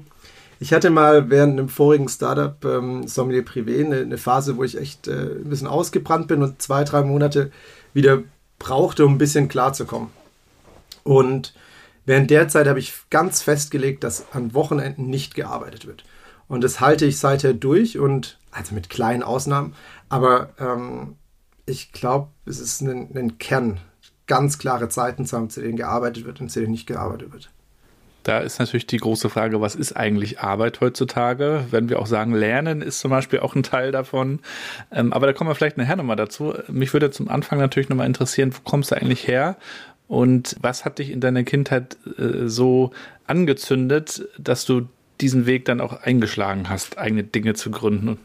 ich 0.61 0.73
hatte 0.73 0.91
mal 0.91 1.31
während 1.31 1.57
einem 1.57 1.69
vorigen 1.69 2.07
Startup 2.07 2.63
ähm, 2.65 3.07
Sommelier 3.07 3.43
Privé 3.43 3.83
eine, 3.83 4.01
eine, 4.01 4.19
Phase, 4.19 4.57
wo 4.57 4.63
ich 4.63 4.77
echt 4.77 5.07
äh, 5.07 5.39
ein 5.39 5.49
bisschen 5.49 5.65
ausgebrannt 5.65 6.27
bin 6.27 6.43
und 6.43 6.61
zwei, 6.61 6.83
drei 6.83 7.01
Monate 7.01 7.51
wieder 7.95 8.21
brauchte, 8.59 9.03
um 9.03 9.15
ein 9.15 9.17
bisschen 9.17 9.47
klarzukommen. 9.47 10.09
Und 11.03 11.55
während 12.05 12.29
der 12.29 12.47
Zeit 12.47 12.67
habe 12.67 12.77
ich 12.77 12.93
ganz 13.09 13.41
festgelegt, 13.41 14.03
dass 14.03 14.31
an 14.33 14.53
Wochenenden 14.53 15.07
nicht 15.07 15.33
gearbeitet 15.33 15.87
wird. 15.87 16.03
Und 16.47 16.63
das 16.63 16.79
halte 16.79 17.07
ich 17.07 17.17
seither 17.17 17.55
durch 17.55 17.97
und 17.97 18.37
also 18.51 18.75
mit 18.75 18.91
kleinen 18.91 19.23
Ausnahmen. 19.23 19.73
Aber 20.09 20.51
ähm, 20.59 21.15
ich 21.65 21.91
glaube, 21.91 22.27
es 22.45 22.59
ist 22.59 22.81
ein, 22.81 23.09
ein 23.17 23.39
Kern, 23.39 23.79
ganz 24.27 24.59
klare 24.59 24.89
Zeiten 24.89 25.25
zu 25.25 25.37
haben, 25.37 25.49
zu 25.49 25.59
denen 25.59 25.75
gearbeitet 25.75 26.23
wird 26.23 26.39
und 26.39 26.51
zu 26.51 26.59
denen 26.59 26.71
nicht 26.71 26.85
gearbeitet 26.85 27.33
wird. 27.33 27.49
Da 28.23 28.39
ist 28.39 28.59
natürlich 28.59 28.85
die 28.85 28.97
große 28.97 29.29
Frage, 29.29 29.61
was 29.61 29.75
ist 29.75 29.93
eigentlich 29.93 30.39
Arbeit 30.39 30.79
heutzutage? 30.79 31.65
Wenn 31.71 31.89
wir 31.89 31.99
auch 31.99 32.05
sagen, 32.05 32.33
Lernen 32.33 32.81
ist 32.81 32.99
zum 32.99 33.09
Beispiel 33.09 33.39
auch 33.39 33.55
ein 33.55 33.63
Teil 33.63 33.91
davon. 33.91 34.39
Ähm, 34.91 35.11
aber 35.11 35.25
da 35.25 35.33
kommen 35.33 35.49
wir 35.49 35.55
vielleicht 35.55 35.77
nachher 35.77 35.95
nochmal 35.95 36.17
dazu. 36.17 36.53
Mich 36.67 36.93
würde 36.93 37.09
zum 37.09 37.29
Anfang 37.29 37.57
natürlich 37.57 37.89
nochmal 37.89 38.07
interessieren, 38.07 38.53
wo 38.53 38.59
kommst 38.69 38.91
du 38.91 38.95
eigentlich 38.95 39.27
her? 39.27 39.57
Und 40.07 40.55
was 40.61 40.85
hat 40.85 40.99
dich 40.99 41.09
in 41.09 41.21
deiner 41.21 41.43
Kindheit 41.43 41.97
äh, 42.19 42.47
so 42.47 42.91
angezündet, 43.25 44.27
dass 44.37 44.65
du 44.65 44.87
diesen 45.19 45.45
Weg 45.45 45.65
dann 45.65 45.81
auch 45.81 46.01
eingeschlagen 46.03 46.69
hast, 46.69 46.97
eigene 46.97 47.23
Dinge 47.23 47.53
zu 47.53 47.71
gründen? 47.71 48.17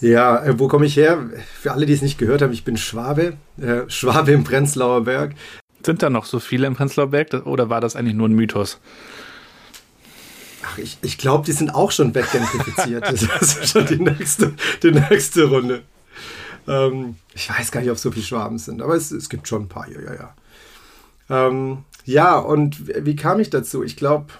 Ja, 0.00 0.44
äh, 0.44 0.58
wo 0.58 0.68
komme 0.68 0.86
ich 0.86 0.96
her? 0.96 1.18
Für 1.60 1.72
alle, 1.72 1.84
die 1.84 1.92
es 1.92 2.02
nicht 2.02 2.18
gehört 2.18 2.42
haben, 2.42 2.52
ich 2.52 2.64
bin 2.64 2.76
Schwabe, 2.76 3.34
äh, 3.60 3.82
Schwabe 3.88 4.32
im 4.32 4.44
Prenzlauer 4.44 5.04
Berg. 5.04 5.34
Sind 5.84 6.02
da 6.02 6.10
noch 6.10 6.24
so 6.24 6.38
viele 6.40 6.66
im 6.66 6.74
Prenzlauer 6.74 7.08
Berg 7.08 7.34
oder 7.44 7.68
war 7.68 7.80
das 7.80 7.96
eigentlich 7.96 8.14
nur 8.14 8.28
ein 8.28 8.34
Mythos? 8.34 8.80
Ach, 10.64 10.78
ich, 10.78 10.98
ich 11.02 11.18
glaube, 11.18 11.44
die 11.44 11.52
sind 11.52 11.74
auch 11.74 11.90
schon 11.90 12.14
weggentrifiziert. 12.14 13.04
das 13.04 13.22
ist 13.22 13.68
schon 13.68 13.86
die 13.86 13.98
nächste, 13.98 14.54
die 14.82 14.92
nächste 14.92 15.44
Runde. 15.44 15.82
Ähm, 16.68 17.16
ich 17.34 17.50
weiß 17.50 17.72
gar 17.72 17.80
nicht, 17.80 17.90
ob 17.90 17.98
so 17.98 18.10
viele 18.10 18.24
Schwaben 18.24 18.58
sind, 18.58 18.82
aber 18.82 18.94
es, 18.94 19.10
es 19.10 19.28
gibt 19.28 19.48
schon 19.48 19.62
ein 19.62 19.68
paar, 19.68 19.88
ja, 19.88 20.00
ja, 20.00 20.14
ja. 20.14 20.34
Ähm, 21.30 21.84
ja, 22.04 22.38
und 22.38 23.04
wie 23.04 23.16
kam 23.16 23.40
ich 23.40 23.50
dazu? 23.50 23.82
Ich 23.82 23.96
glaube, 23.96 24.32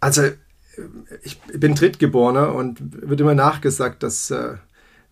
also 0.00 0.22
ich 1.22 1.40
bin 1.40 1.74
Drittgeborener 1.74 2.54
und 2.54 2.78
wird 3.08 3.20
immer 3.20 3.34
nachgesagt, 3.34 4.02
dass 4.02 4.30
äh, 4.30 4.56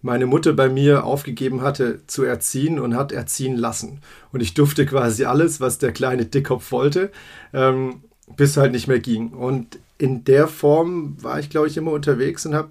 meine 0.03 0.27
Mutter 0.27 0.53
bei 0.53 0.69
mir 0.69 1.05
aufgegeben 1.05 1.63
hatte 1.63 2.07
zu 2.07 2.25
erziehen 2.25 2.79
und 2.79 2.95
hat 2.95 3.11
erziehen 3.11 3.57
lassen. 3.57 4.03
Und 4.33 4.43
ich 4.43 4.53
durfte 4.53 4.85
quasi 4.85 5.25
alles, 5.25 5.61
was 5.61 5.79
der 5.79 5.93
kleine 5.93 6.27
Dickkopf 6.27 6.71
wollte, 6.73 7.11
ähm, 7.55 8.05
bis 8.37 8.57
halt 8.57 8.73
nicht 8.73 8.89
mehr 8.89 9.01
ging. 9.01 9.31
Und 9.31 9.79
in 9.99 10.25
der 10.25 10.49
Form 10.49 11.17
war 11.23 11.39
ich, 11.39 11.51
glaube 11.51 11.69
ich, 11.69 11.77
immer 11.77 11.93
unterwegs 11.93 12.47
und 12.47 12.55
habe 12.55 12.71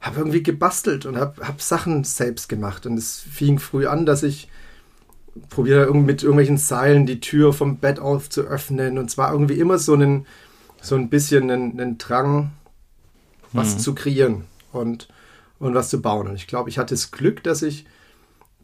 hab 0.00 0.16
irgendwie 0.16 0.42
gebastelt 0.42 1.06
und 1.06 1.16
habe 1.16 1.46
hab 1.46 1.60
Sachen 1.60 2.04
selbst 2.04 2.48
gemacht. 2.48 2.86
Und 2.86 2.96
es 2.98 3.20
fing 3.20 3.58
früh 3.58 3.86
an, 3.86 4.06
dass 4.06 4.22
ich 4.22 4.48
probiere 5.50 5.92
mit 5.94 6.22
irgendwelchen 6.22 6.58
Seilen 6.58 7.06
die 7.06 7.20
Tür 7.20 7.52
vom 7.52 7.78
Bett 7.78 7.98
auf 7.98 8.30
zu 8.30 8.42
öffnen. 8.42 8.98
Und 8.98 9.10
zwar 9.10 9.32
irgendwie 9.32 9.58
immer 9.58 9.78
so 9.78 9.94
einen, 9.94 10.26
so 10.80 10.94
ein 10.94 11.08
bisschen 11.08 11.50
einen, 11.50 11.80
einen 11.80 11.98
Drang, 11.98 12.52
was 13.52 13.74
mhm. 13.74 13.78
zu 13.78 13.94
kreieren 13.94 14.44
und, 14.72 15.08
und 15.58 15.74
was 15.74 15.88
zu 15.88 16.00
bauen. 16.00 16.28
Und 16.28 16.36
ich 16.36 16.46
glaube, 16.46 16.68
ich 16.68 16.78
hatte 16.78 16.94
das 16.94 17.10
Glück, 17.10 17.42
dass 17.42 17.62
ich 17.62 17.86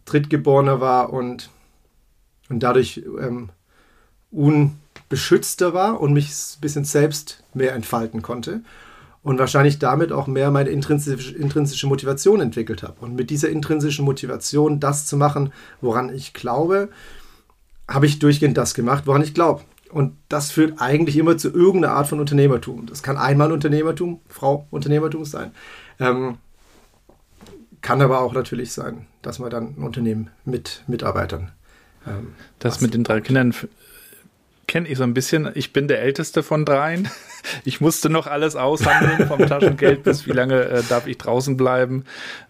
Drittgeborener 0.05 0.81
war 0.81 1.13
und, 1.13 1.51
und 2.49 2.63
dadurch 2.63 3.03
ähm, 3.21 3.51
unbeschützter 5.13 5.75
war 5.75 6.01
und 6.01 6.15
mich 6.15 6.31
ein 6.31 6.61
bisschen 6.63 6.85
selbst 6.85 7.45
mehr 7.53 7.75
entfalten 7.75 8.23
konnte 8.23 8.63
und 9.23 9.39
wahrscheinlich 9.39 9.79
damit 9.79 10.11
auch 10.11 10.27
mehr 10.27 10.51
meine 10.51 10.71
intrinsische, 10.71 11.37
intrinsische 11.37 11.87
Motivation 11.87 12.41
entwickelt 12.41 12.83
habe. 12.83 12.95
Und 13.01 13.15
mit 13.15 13.29
dieser 13.29 13.51
intrinsischen 13.51 14.07
Motivation, 14.07 14.81
das 14.81 15.05
zu 15.05 15.19
machen, 15.19 15.53
woran 15.83 16.09
ich 16.15 16.33
glaube, 16.33 16.89
habe 17.87 18.07
ich 18.07 18.21
durchgehend 18.21 18.57
das 18.57 18.73
gemacht, 18.73 19.07
woran 19.07 19.23
ich 19.23 19.35
glaube. 19.35 19.61
Und 19.91 20.17
das 20.31 20.51
führt 20.51 20.81
eigentlich 20.81 21.19
immer 21.19 21.37
zu 21.37 21.53
irgendeiner 21.53 21.95
Art 21.95 22.07
von 22.07 22.19
Unternehmertum. 22.19 22.87
Das 22.87 23.03
kann 23.03 23.19
einmal 23.19 23.53
Unternehmertum, 23.53 24.21
Frau 24.29 24.67
Unternehmertum 24.71 25.27
sein. 25.27 25.51
Ähm, 26.01 26.39
kann 27.83 28.01
aber 28.01 28.21
auch 28.21 28.33
natürlich 28.33 28.73
sein, 28.73 29.07
dass 29.21 29.39
man 29.39 29.51
dann 29.51 29.75
ein 29.77 29.83
Unternehmen 29.83 30.31
mit 30.47 30.85
Mitarbeitern. 30.87 31.53
Ähm, 32.07 32.29
das 32.61 32.81
mit 32.81 32.95
den 32.95 33.05
drei 33.05 33.21
Kindern 33.21 33.53
kenne 34.73 34.89
ich 34.89 34.97
so 34.97 35.05
ein 35.05 35.13
bisschen. 35.13 35.51
Ich 35.55 35.75
bin 35.75 35.87
der 35.87 36.01
älteste 36.01 36.43
von 36.43 36.65
dreien. 36.65 37.09
Ich 37.65 37.81
musste 37.81 38.09
noch 38.09 38.29
alles 38.29 38.55
aushandeln, 38.55 39.27
vom 39.27 39.45
Taschengeld 39.45 40.05
bis 40.05 40.29
wie 40.29 40.31
lange 40.31 40.63
äh, 40.63 40.83
darf 40.89 41.09
ich 41.09 41.19
draußen 41.19 41.57
bleiben. 41.57 42.05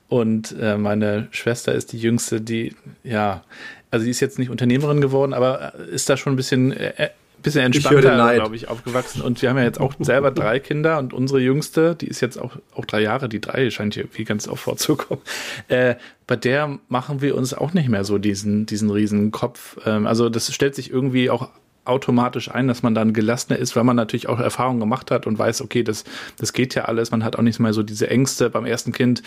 Und 0.08 0.54
äh, 0.60 0.76
meine 0.76 1.28
Schwester 1.30 1.74
ist 1.74 1.92
die 1.92 1.98
jüngste, 1.98 2.42
die, 2.42 2.76
ja, 3.02 3.42
also 3.90 4.04
sie 4.04 4.10
ist 4.10 4.20
jetzt 4.20 4.38
nicht 4.38 4.50
Unternehmerin 4.50 5.00
geworden, 5.00 5.32
aber 5.32 5.72
äh, 5.74 5.94
ist 5.94 6.10
da 6.10 6.18
schon 6.18 6.34
ein 6.34 6.36
bisschen 6.36 6.72
äh, 6.72 7.08
bisschen 7.42 7.62
entspannter, 7.62 8.34
glaube 8.34 8.54
ich, 8.54 8.68
aufgewachsen. 8.68 9.22
Und 9.22 9.40
wir 9.40 9.48
haben 9.48 9.56
ja 9.56 9.64
jetzt 9.64 9.80
auch 9.80 9.94
selber 9.98 10.30
drei 10.30 10.60
Kinder 10.60 10.98
und 10.98 11.14
unsere 11.14 11.40
jüngste, 11.40 11.94
die 11.94 12.06
ist 12.06 12.20
jetzt 12.20 12.38
auch, 12.38 12.56
auch 12.74 12.84
drei 12.84 13.00
Jahre, 13.00 13.30
die 13.30 13.40
drei 13.40 13.70
scheint 13.70 13.94
hier 13.94 14.04
irgendwie 14.04 14.24
ganz 14.24 14.46
oft 14.46 14.62
vorzukommen. 14.62 15.22
Äh, 15.68 15.96
bei 16.26 16.36
der 16.36 16.78
machen 16.88 17.22
wir 17.22 17.34
uns 17.34 17.54
auch 17.54 17.72
nicht 17.72 17.88
mehr 17.88 18.04
so 18.04 18.18
diesen, 18.18 18.66
diesen 18.66 18.90
riesen 18.90 19.30
Kopf. 19.30 19.78
Ähm, 19.86 20.06
also 20.06 20.28
das 20.28 20.52
stellt 20.52 20.74
sich 20.74 20.90
irgendwie 20.90 21.30
auch 21.30 21.48
automatisch 21.84 22.50
ein, 22.50 22.68
dass 22.68 22.82
man 22.82 22.94
dann 22.94 23.12
gelassener 23.12 23.58
ist, 23.58 23.74
weil 23.74 23.84
man 23.84 23.96
natürlich 23.96 24.28
auch 24.28 24.38
Erfahrungen 24.38 24.80
gemacht 24.80 25.10
hat 25.10 25.26
und 25.26 25.38
weiß, 25.38 25.62
okay, 25.62 25.82
das, 25.82 26.04
das 26.38 26.52
geht 26.52 26.74
ja 26.74 26.84
alles. 26.84 27.10
Man 27.10 27.24
hat 27.24 27.36
auch 27.36 27.42
nicht 27.42 27.58
mehr 27.58 27.72
so 27.72 27.82
diese 27.82 28.08
Ängste. 28.08 28.50
Beim 28.50 28.64
ersten 28.64 28.92
Kind 28.92 29.22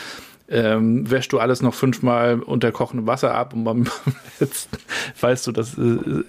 ähm, 0.48 1.10
wäschst 1.10 1.34
du 1.34 1.40
alles 1.40 1.62
noch 1.62 1.74
fünfmal 1.74 2.40
unter 2.40 2.72
kochendem 2.72 3.08
Wasser 3.08 3.34
ab 3.34 3.54
und 3.54 3.64
beim 3.64 3.86
letzten 4.40 4.78
weißt 5.20 5.48
du, 5.48 5.52
das 5.52 5.78
äh, 5.78 5.82
äh 5.82 6.24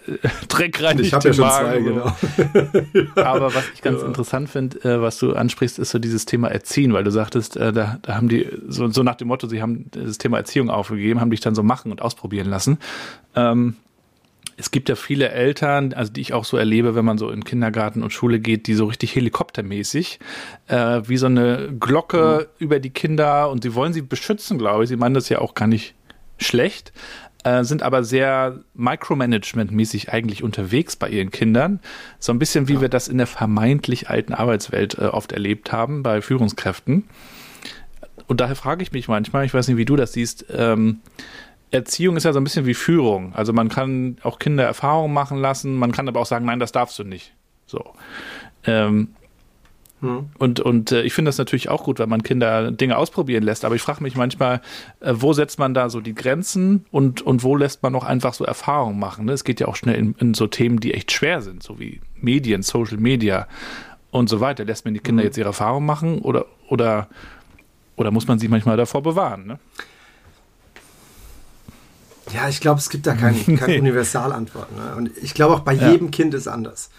Dreck 0.48 0.82
rein. 0.82 0.98
Ich 0.98 1.12
habe 1.12 1.28
ja 1.28 1.34
schon 1.34 1.44
Magen, 1.44 1.68
zwei, 1.68 1.80
genau. 1.80 3.10
Aber 3.22 3.54
was 3.54 3.64
ich 3.74 3.82
ganz 3.82 4.00
ja. 4.00 4.06
interessant 4.06 4.48
finde, 4.48 4.82
äh, 4.84 5.00
was 5.00 5.18
du 5.18 5.34
ansprichst, 5.34 5.78
ist 5.78 5.90
so 5.90 5.98
dieses 5.98 6.24
Thema 6.24 6.48
Erziehen, 6.48 6.92
weil 6.92 7.04
du 7.04 7.10
sagtest, 7.10 7.56
äh, 7.56 7.72
da, 7.72 7.98
da 8.02 8.14
haben 8.16 8.28
die 8.28 8.48
so, 8.68 8.88
so 8.88 9.02
nach 9.02 9.16
dem 9.16 9.28
Motto, 9.28 9.48
sie 9.48 9.60
haben 9.60 9.90
das 9.90 10.18
Thema 10.18 10.38
Erziehung 10.38 10.70
aufgegeben, 10.70 11.20
haben 11.20 11.30
dich 11.30 11.40
dann 11.40 11.54
so 11.54 11.62
machen 11.62 11.92
und 11.92 12.00
ausprobieren 12.00 12.48
lassen. 12.48 12.78
Ähm, 13.34 13.76
es 14.56 14.70
gibt 14.70 14.88
ja 14.88 14.94
viele 14.94 15.28
Eltern, 15.28 15.92
also 15.92 16.12
die 16.12 16.20
ich 16.20 16.32
auch 16.32 16.44
so 16.44 16.56
erlebe, 16.56 16.94
wenn 16.94 17.04
man 17.04 17.18
so 17.18 17.30
in 17.30 17.44
Kindergarten 17.44 18.02
und 18.02 18.12
Schule 18.12 18.40
geht, 18.40 18.66
die 18.66 18.74
so 18.74 18.86
richtig 18.86 19.14
helikoptermäßig, 19.14 20.18
äh, 20.68 21.02
wie 21.04 21.16
so 21.18 21.26
eine 21.26 21.74
Glocke 21.78 22.48
mhm. 22.48 22.64
über 22.64 22.80
die 22.80 22.90
Kinder 22.90 23.50
und 23.50 23.62
sie 23.62 23.74
wollen 23.74 23.92
sie 23.92 24.02
beschützen, 24.02 24.58
glaube 24.58 24.84
ich. 24.84 24.88
Sie 24.88 24.96
meinen 24.96 25.14
das 25.14 25.28
ja 25.28 25.40
auch 25.40 25.54
gar 25.54 25.66
nicht 25.66 25.94
schlecht, 26.38 26.92
äh, 27.44 27.64
sind 27.64 27.82
aber 27.82 28.02
sehr 28.02 28.60
micromanagement-mäßig 28.74 30.10
eigentlich 30.10 30.42
unterwegs 30.42 30.96
bei 30.96 31.08
ihren 31.10 31.30
Kindern. 31.30 31.80
So 32.18 32.32
ein 32.32 32.38
bisschen 32.38 32.66
wie 32.68 32.74
ja. 32.74 32.80
wir 32.80 32.88
das 32.88 33.08
in 33.08 33.18
der 33.18 33.26
vermeintlich 33.26 34.08
alten 34.08 34.32
Arbeitswelt 34.32 34.98
äh, 34.98 35.04
oft 35.04 35.32
erlebt 35.32 35.70
haben 35.70 36.02
bei 36.02 36.22
Führungskräften. 36.22 37.04
Und 38.26 38.40
daher 38.40 38.56
frage 38.56 38.82
ich 38.82 38.92
mich 38.92 39.06
manchmal, 39.06 39.44
ich 39.44 39.54
weiß 39.54 39.68
nicht, 39.68 39.76
wie 39.76 39.84
du 39.84 39.96
das 39.96 40.12
siehst, 40.12 40.46
ähm, 40.50 41.00
Erziehung 41.70 42.16
ist 42.16 42.24
ja 42.24 42.32
so 42.32 42.40
ein 42.40 42.44
bisschen 42.44 42.66
wie 42.66 42.74
Führung. 42.74 43.34
Also 43.34 43.52
man 43.52 43.68
kann 43.68 44.18
auch 44.22 44.38
Kinder 44.38 44.64
Erfahrungen 44.64 45.12
machen 45.12 45.38
lassen, 45.38 45.76
man 45.76 45.92
kann 45.92 46.08
aber 46.08 46.20
auch 46.20 46.26
sagen, 46.26 46.46
nein, 46.46 46.60
das 46.60 46.72
darfst 46.72 46.98
du 46.98 47.04
nicht. 47.04 47.34
So. 47.66 47.84
Ähm, 48.64 49.08
hm. 50.00 50.28
Und, 50.38 50.60
und 50.60 50.92
äh, 50.92 51.02
ich 51.02 51.14
finde 51.14 51.30
das 51.30 51.38
natürlich 51.38 51.68
auch 51.68 51.84
gut, 51.84 51.98
wenn 51.98 52.08
man 52.08 52.22
Kinder 52.22 52.70
Dinge 52.70 52.96
ausprobieren 52.98 53.42
lässt. 53.42 53.64
Aber 53.64 53.74
ich 53.74 53.82
frage 53.82 54.02
mich 54.02 54.14
manchmal, 54.14 54.60
äh, 55.00 55.14
wo 55.14 55.32
setzt 55.32 55.58
man 55.58 55.72
da 55.72 55.88
so 55.88 56.00
die 56.00 56.14
Grenzen 56.14 56.84
und, 56.90 57.22
und 57.22 57.42
wo 57.42 57.56
lässt 57.56 57.82
man 57.82 57.92
noch 57.92 58.04
einfach 58.04 58.34
so 58.34 58.44
Erfahrungen 58.44 58.98
machen? 58.98 59.24
Ne? 59.24 59.32
Es 59.32 59.44
geht 59.44 59.58
ja 59.58 59.68
auch 59.68 59.76
schnell 59.76 59.96
in, 59.96 60.14
in, 60.18 60.34
so 60.34 60.46
Themen, 60.46 60.80
die 60.80 60.92
echt 60.92 61.12
schwer 61.12 61.40
sind, 61.40 61.62
so 61.62 61.80
wie 61.80 62.00
Medien, 62.20 62.62
Social 62.62 62.98
Media 62.98 63.48
und 64.10 64.28
so 64.28 64.40
weiter. 64.40 64.64
Lässt 64.64 64.84
man 64.84 64.94
die 64.94 65.00
Kinder 65.00 65.22
hm. 65.22 65.28
jetzt 65.28 65.38
ihre 65.38 65.48
Erfahrungen 65.48 65.86
machen 65.86 66.18
oder, 66.18 66.44
oder, 66.68 67.08
oder 67.96 68.10
muss 68.10 68.28
man 68.28 68.38
sie 68.38 68.48
manchmal 68.48 68.76
davor 68.76 69.02
bewahren? 69.02 69.46
Ne? 69.46 69.58
Ja, 72.36 72.50
ich 72.50 72.60
glaube, 72.60 72.78
es 72.80 72.90
gibt 72.90 73.06
da 73.06 73.14
keine 73.14 73.38
kein 73.56 73.80
Universalantwort. 73.80 74.70
Ne? 74.76 74.94
Und 74.94 75.10
ich 75.22 75.32
glaube 75.32 75.54
auch 75.54 75.60
bei 75.60 75.72
ja. 75.72 75.90
jedem 75.90 76.10
Kind 76.10 76.34
ist 76.34 76.46
anders. 76.46 76.90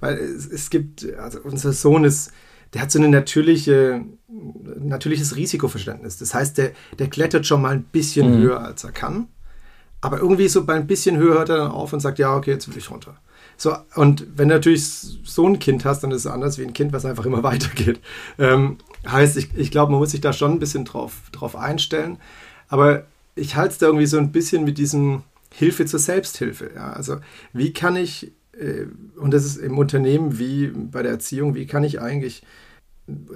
Weil 0.00 0.14
es, 0.16 0.46
es, 0.46 0.70
gibt, 0.70 1.06
also 1.18 1.38
unser 1.42 1.74
Sohn 1.74 2.04
ist, 2.04 2.32
der 2.72 2.80
hat 2.80 2.90
so 2.90 2.98
eine 2.98 3.10
natürliche, 3.10 4.04
natürliches 4.78 5.36
Risikoverständnis. 5.36 6.16
Das 6.16 6.32
heißt, 6.32 6.56
der, 6.56 6.72
der 6.98 7.08
klettert 7.08 7.46
schon 7.46 7.60
mal 7.60 7.74
ein 7.74 7.82
bisschen 7.82 8.38
mhm. 8.38 8.42
höher, 8.42 8.60
als 8.60 8.84
er 8.84 8.92
kann. 8.92 9.28
Aber 10.00 10.18
irgendwie 10.18 10.48
so 10.48 10.64
bei 10.64 10.74
ein 10.74 10.86
bisschen 10.86 11.18
höher 11.18 11.34
hört 11.34 11.50
er 11.50 11.58
dann 11.58 11.70
auf 11.70 11.92
und 11.92 12.00
sagt, 12.00 12.18
ja, 12.18 12.34
okay, 12.34 12.52
jetzt 12.52 12.68
will 12.68 12.78
ich 12.78 12.90
runter. 12.90 13.18
So, 13.58 13.76
und 13.96 14.26
wenn 14.36 14.48
du 14.48 14.54
natürlich 14.54 14.84
so 14.84 15.46
ein 15.46 15.58
Kind 15.58 15.84
hast, 15.84 16.00
dann 16.00 16.10
ist 16.10 16.24
es 16.24 16.30
anders 16.30 16.58
wie 16.58 16.64
ein 16.64 16.72
Kind, 16.72 16.92
was 16.94 17.04
einfach 17.04 17.26
immer 17.26 17.42
weitergeht. 17.42 18.00
Ähm, 18.38 18.78
heißt, 19.06 19.36
ich, 19.36 19.54
ich 19.56 19.70
glaube, 19.70 19.92
man 19.92 20.00
muss 20.00 20.12
sich 20.12 20.22
da 20.22 20.32
schon 20.32 20.52
ein 20.52 20.58
bisschen 20.58 20.86
drauf, 20.86 21.12
drauf 21.32 21.54
einstellen. 21.54 22.18
Aber 22.68 23.04
ich 23.36 23.54
halte 23.54 23.72
es 23.72 23.78
da 23.78 23.86
irgendwie 23.86 24.06
so 24.06 24.18
ein 24.18 24.32
bisschen 24.32 24.64
mit 24.64 24.78
diesem 24.78 25.22
Hilfe 25.52 25.86
zur 25.86 26.00
Selbsthilfe. 26.00 26.72
Ja? 26.74 26.92
Also 26.92 27.18
wie 27.52 27.72
kann 27.72 27.94
ich, 27.94 28.32
äh, 28.58 28.86
und 29.16 29.32
das 29.32 29.44
ist 29.44 29.58
im 29.58 29.78
Unternehmen 29.78 30.38
wie 30.38 30.68
bei 30.68 31.02
der 31.02 31.12
Erziehung, 31.12 31.54
wie 31.54 31.66
kann 31.66 31.84
ich 31.84 32.00
eigentlich 32.00 32.42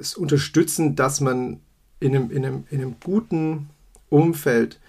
es 0.00 0.16
unterstützen, 0.16 0.97
dass 0.97 1.21
man 1.21 1.61
in 2.00 2.16
einem, 2.16 2.30
in 2.30 2.45
einem, 2.45 2.64
in 2.71 2.80
einem 2.80 2.97
guten 2.99 3.71
Umfeld 4.09 4.80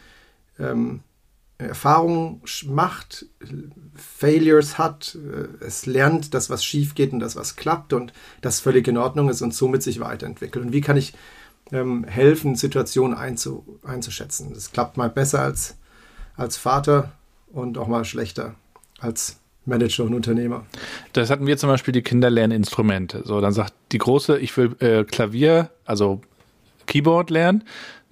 ähm, 0.58 1.02
Erfahrungen 1.58 2.42
macht, 2.66 3.28
Failures 3.96 4.78
hat, 4.78 5.16
äh, 5.16 5.64
es 5.64 5.86
lernt, 5.86 6.34
dass 6.34 6.50
was 6.50 6.64
schief 6.66 6.96
geht 6.96 7.14
und 7.14 7.20
dass 7.20 7.36
was 7.36 7.56
klappt 7.56 7.94
und 7.94 8.14
das 8.42 8.60
völlig 8.60 8.88
in 8.88 8.98
Ordnung 8.98 9.30
ist 9.30 9.42
und 9.42 9.54
somit 9.54 9.84
sich 9.84 10.00
weiterentwickelt. 10.00 10.66
Und 10.66 10.74
wie 10.74 10.82
kann 10.82 10.98
ich 10.98 11.14
ähm, 11.72 12.04
helfen, 12.04 12.56
Situationen 12.56 13.18
einzu, 13.18 13.80
einzuschätzen. 13.84 14.54
Das 14.54 14.72
klappt 14.72 14.98
mal 14.98 15.10
besser 15.10 15.42
als, 15.42 15.78
als 16.36 16.58
Vater 16.58 17.12
und 17.52 17.78
auch 17.78 17.88
mal 17.88 18.06
schlechter 18.06 18.56
als 19.00 19.38
Manager 19.66 20.04
und 20.04 20.14
Unternehmer. 20.14 20.66
Das 21.14 21.30
hatten 21.30 21.46
wir 21.46 21.58
zum 21.58 21.70
Beispiel 21.70 21.92
die 21.92 22.02
Kinderlerninstrumente. 22.02 23.24
So, 23.26 23.42
dann 23.42 23.54
sagt 23.54 23.74
die 23.92 23.98
Große, 23.98 24.38
ich 24.40 24.56
will 24.58 24.76
äh, 24.80 25.04
Klavier, 25.04 25.70
also 25.86 26.22
Keyboard 26.88 27.30
lernen. 27.30 27.64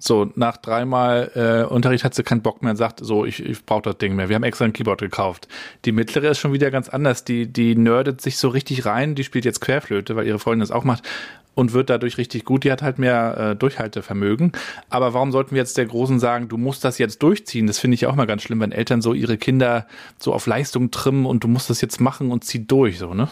So, 0.02 0.30
nach 0.34 0.56
dreimal 0.56 1.30
äh, 1.34 1.70
Unterricht 1.70 2.04
hat 2.04 2.14
sie 2.14 2.22
keinen 2.22 2.40
Bock 2.40 2.62
mehr 2.62 2.70
und 2.70 2.76
sagt, 2.76 3.00
so, 3.04 3.26
ich, 3.26 3.44
ich 3.44 3.66
brauche 3.66 3.82
das 3.82 3.98
Ding 3.98 4.16
mehr. 4.16 4.30
Wir 4.30 4.36
haben 4.36 4.44
extra 4.44 4.64
ein 4.64 4.72
Keyboard 4.72 5.00
gekauft. 5.00 5.46
Die 5.84 5.92
mittlere 5.92 6.30
ist 6.30 6.38
schon 6.38 6.54
wieder 6.54 6.70
ganz 6.70 6.88
anders. 6.88 7.24
Die, 7.24 7.46
die 7.46 7.76
nerdet 7.76 8.22
sich 8.22 8.38
so 8.38 8.48
richtig 8.48 8.86
rein. 8.86 9.14
Die 9.14 9.24
spielt 9.24 9.44
jetzt 9.44 9.60
Querflöte, 9.60 10.16
weil 10.16 10.26
ihre 10.26 10.38
Freundin 10.38 10.60
das 10.60 10.70
auch 10.70 10.84
macht 10.84 11.06
und 11.54 11.72
wird 11.72 11.90
dadurch 11.90 12.18
richtig 12.18 12.44
gut. 12.44 12.64
Die 12.64 12.72
hat 12.72 12.82
halt 12.82 12.98
mehr 12.98 13.36
äh, 13.52 13.56
Durchhaltevermögen. 13.56 14.52
Aber 14.88 15.14
warum 15.14 15.32
sollten 15.32 15.52
wir 15.52 15.58
jetzt 15.58 15.76
der 15.76 15.86
Großen 15.86 16.18
sagen, 16.18 16.48
du 16.48 16.56
musst 16.56 16.84
das 16.84 16.98
jetzt 16.98 17.22
durchziehen? 17.22 17.66
Das 17.66 17.78
finde 17.78 17.96
ich 17.96 18.06
auch 18.06 18.14
mal 18.14 18.26
ganz 18.26 18.42
schlimm, 18.42 18.60
wenn 18.60 18.72
Eltern 18.72 19.02
so 19.02 19.12
ihre 19.14 19.36
Kinder 19.36 19.86
so 20.18 20.32
auf 20.32 20.46
Leistung 20.46 20.90
trimmen 20.90 21.26
und 21.26 21.44
du 21.44 21.48
musst 21.48 21.70
das 21.70 21.80
jetzt 21.80 22.00
machen 22.00 22.30
und 22.30 22.44
zieh 22.44 22.66
durch, 22.66 22.98
so, 22.98 23.14
ne? 23.14 23.28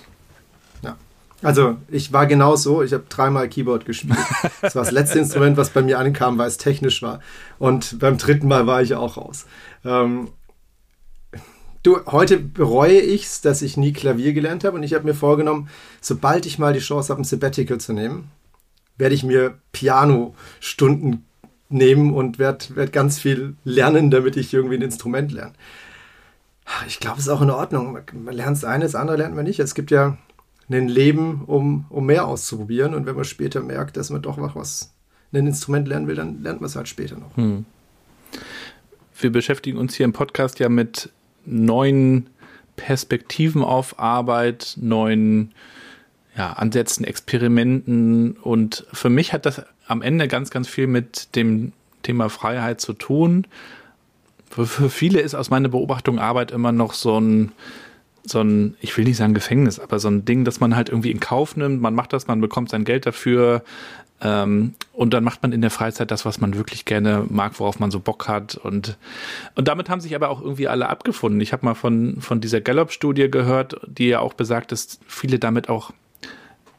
Ja. 0.82 0.96
Also 1.42 1.76
ich 1.88 2.12
war 2.12 2.26
genau 2.26 2.56
so, 2.56 2.82
ich 2.82 2.92
habe 2.92 3.04
dreimal 3.08 3.48
Keyboard 3.48 3.84
gespielt. 3.84 4.18
Das 4.60 4.74
war 4.74 4.82
das 4.82 4.92
letzte 4.92 5.20
Instrument, 5.20 5.56
was 5.56 5.70
bei 5.70 5.82
mir 5.82 5.98
ankam, 5.98 6.36
weil 6.36 6.48
es 6.48 6.56
technisch 6.56 7.00
war. 7.02 7.20
Und 7.58 7.98
beim 8.00 8.18
dritten 8.18 8.48
Mal 8.48 8.66
war 8.66 8.82
ich 8.82 8.94
auch 8.94 9.16
raus. 9.16 9.46
Ähm, 9.84 10.28
du, 11.82 12.04
heute 12.06 12.38
bereue 12.38 13.00
ich 13.00 13.24
es, 13.24 13.40
dass 13.40 13.62
ich 13.62 13.76
nie 13.76 13.92
Klavier 13.92 14.32
gelernt 14.32 14.64
habe 14.64 14.76
und 14.76 14.82
ich 14.82 14.94
habe 14.94 15.04
mir 15.04 15.14
vorgenommen, 15.14 15.68
sobald 16.00 16.46
ich 16.46 16.58
mal 16.58 16.72
die 16.72 16.80
Chance 16.80 17.10
habe, 17.10 17.22
ein 17.22 17.24
Sabbatical 17.24 17.78
zu 17.78 17.92
nehmen, 17.92 18.30
werde 18.96 19.14
ich 19.14 19.22
mir 19.22 19.58
Piano-Stunden 19.72 21.24
nehmen 21.68 22.14
und 22.14 22.38
werde 22.38 22.76
werd 22.76 22.92
ganz 22.92 23.18
viel 23.18 23.56
lernen, 23.64 24.10
damit 24.10 24.36
ich 24.36 24.52
irgendwie 24.52 24.76
ein 24.76 24.82
Instrument 24.82 25.32
lerne. 25.32 25.52
Ich 26.86 27.00
glaube, 27.00 27.18
es 27.18 27.26
ist 27.26 27.32
auch 27.32 27.42
in 27.42 27.50
Ordnung. 27.50 27.98
Man 28.12 28.34
lernt 28.34 28.56
das 28.56 28.64
eine, 28.64 28.84
das 28.84 28.94
andere 28.94 29.16
lernt 29.16 29.34
man 29.34 29.44
nicht. 29.44 29.58
Es 29.58 29.74
gibt 29.74 29.90
ja 29.90 30.18
ein 30.70 30.88
Leben, 30.88 31.44
um, 31.46 31.86
um 31.88 32.06
mehr 32.06 32.26
auszuprobieren. 32.26 32.94
Und 32.94 33.06
wenn 33.06 33.16
man 33.16 33.24
später 33.24 33.62
merkt, 33.62 33.96
dass 33.96 34.10
man 34.10 34.20
doch 34.20 34.36
was, 34.54 34.92
ein 35.32 35.46
Instrument 35.46 35.88
lernen 35.88 36.06
will, 36.06 36.16
dann 36.16 36.42
lernt 36.42 36.60
man 36.60 36.68
es 36.68 36.76
halt 36.76 36.88
später 36.88 37.16
noch. 37.16 37.36
Hm. 37.36 37.64
Wir 39.20 39.32
beschäftigen 39.32 39.78
uns 39.78 39.94
hier 39.94 40.04
im 40.04 40.12
Podcast 40.12 40.58
ja 40.58 40.68
mit 40.68 41.10
neuen 41.44 42.28
Perspektiven 42.76 43.62
auf 43.62 43.98
Arbeit, 43.98 44.76
neuen 44.80 45.52
ja, 46.36 46.52
Ansätzen, 46.52 47.04
Experimenten. 47.04 48.32
Und 48.32 48.86
für 48.92 49.10
mich 49.10 49.32
hat 49.32 49.44
das 49.44 49.62
am 49.86 50.02
Ende 50.02 50.28
ganz, 50.28 50.50
ganz 50.50 50.68
viel 50.68 50.86
mit 50.86 51.34
dem 51.36 51.72
Thema 52.02 52.30
Freiheit 52.30 52.80
zu 52.80 52.92
tun. 52.92 53.46
Für, 54.50 54.88
viele 54.88 55.20
ist 55.20 55.34
aus 55.34 55.50
meiner 55.50 55.68
Beobachtung 55.68 56.18
Arbeit 56.18 56.52
immer 56.52 56.72
noch 56.72 56.94
so 56.94 57.20
ein, 57.20 57.52
so 58.24 58.40
ein, 58.40 58.76
ich 58.80 58.96
will 58.96 59.04
nicht 59.04 59.16
sagen 59.16 59.34
Gefängnis, 59.34 59.78
aber 59.78 59.98
so 59.98 60.08
ein 60.08 60.24
Ding, 60.24 60.44
das 60.44 60.60
man 60.60 60.76
halt 60.76 60.88
irgendwie 60.88 61.10
in 61.10 61.20
Kauf 61.20 61.56
nimmt. 61.56 61.82
Man 61.82 61.94
macht 61.94 62.12
das, 62.12 62.28
man 62.28 62.40
bekommt 62.40 62.70
sein 62.70 62.84
Geld 62.84 63.04
dafür. 63.04 63.62
Ähm, 64.20 64.74
und 64.92 65.14
dann 65.14 65.22
macht 65.22 65.42
man 65.42 65.52
in 65.52 65.60
der 65.60 65.70
Freizeit 65.70 66.10
das, 66.10 66.24
was 66.24 66.40
man 66.40 66.54
wirklich 66.56 66.84
gerne 66.84 67.24
mag, 67.28 67.58
worauf 67.60 67.78
man 67.78 67.90
so 67.90 68.00
Bock 68.00 68.26
hat. 68.28 68.56
Und, 68.56 68.98
und 69.54 69.68
damit 69.68 69.88
haben 69.88 70.00
sich 70.00 70.14
aber 70.14 70.28
auch 70.28 70.40
irgendwie 70.40 70.68
alle 70.68 70.88
abgefunden. 70.88 71.40
Ich 71.40 71.52
habe 71.52 71.64
mal 71.64 71.74
von, 71.74 72.20
von 72.20 72.40
dieser 72.40 72.60
Gallup-Studie 72.60 73.30
gehört, 73.30 73.80
die 73.86 74.08
ja 74.08 74.20
auch 74.20 74.34
besagt, 74.34 74.72
dass 74.72 74.98
viele 75.06 75.38
damit 75.38 75.68
auch 75.68 75.92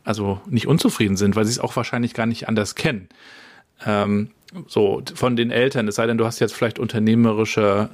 also 0.04 0.42
nicht 0.48 0.68
unzufrieden 0.68 1.18
sind, 1.18 1.36
weil 1.36 1.46
sie 1.46 1.52
es 1.52 1.60
auch 1.60 1.76
wahrscheinlich 1.76 2.14
gar 2.14 2.26
nicht 2.26 2.48
anders 2.48 2.76
kennen. 2.76 3.10
Ähm, 3.86 4.32
so 4.68 5.02
von 5.14 5.36
den 5.36 5.52
Eltern, 5.52 5.88
es 5.88 5.96
sei 5.96 6.08
denn, 6.08 6.18
du 6.18 6.26
hast 6.26 6.40
jetzt 6.40 6.54
vielleicht 6.54 6.80
unternehmerische 6.80 7.90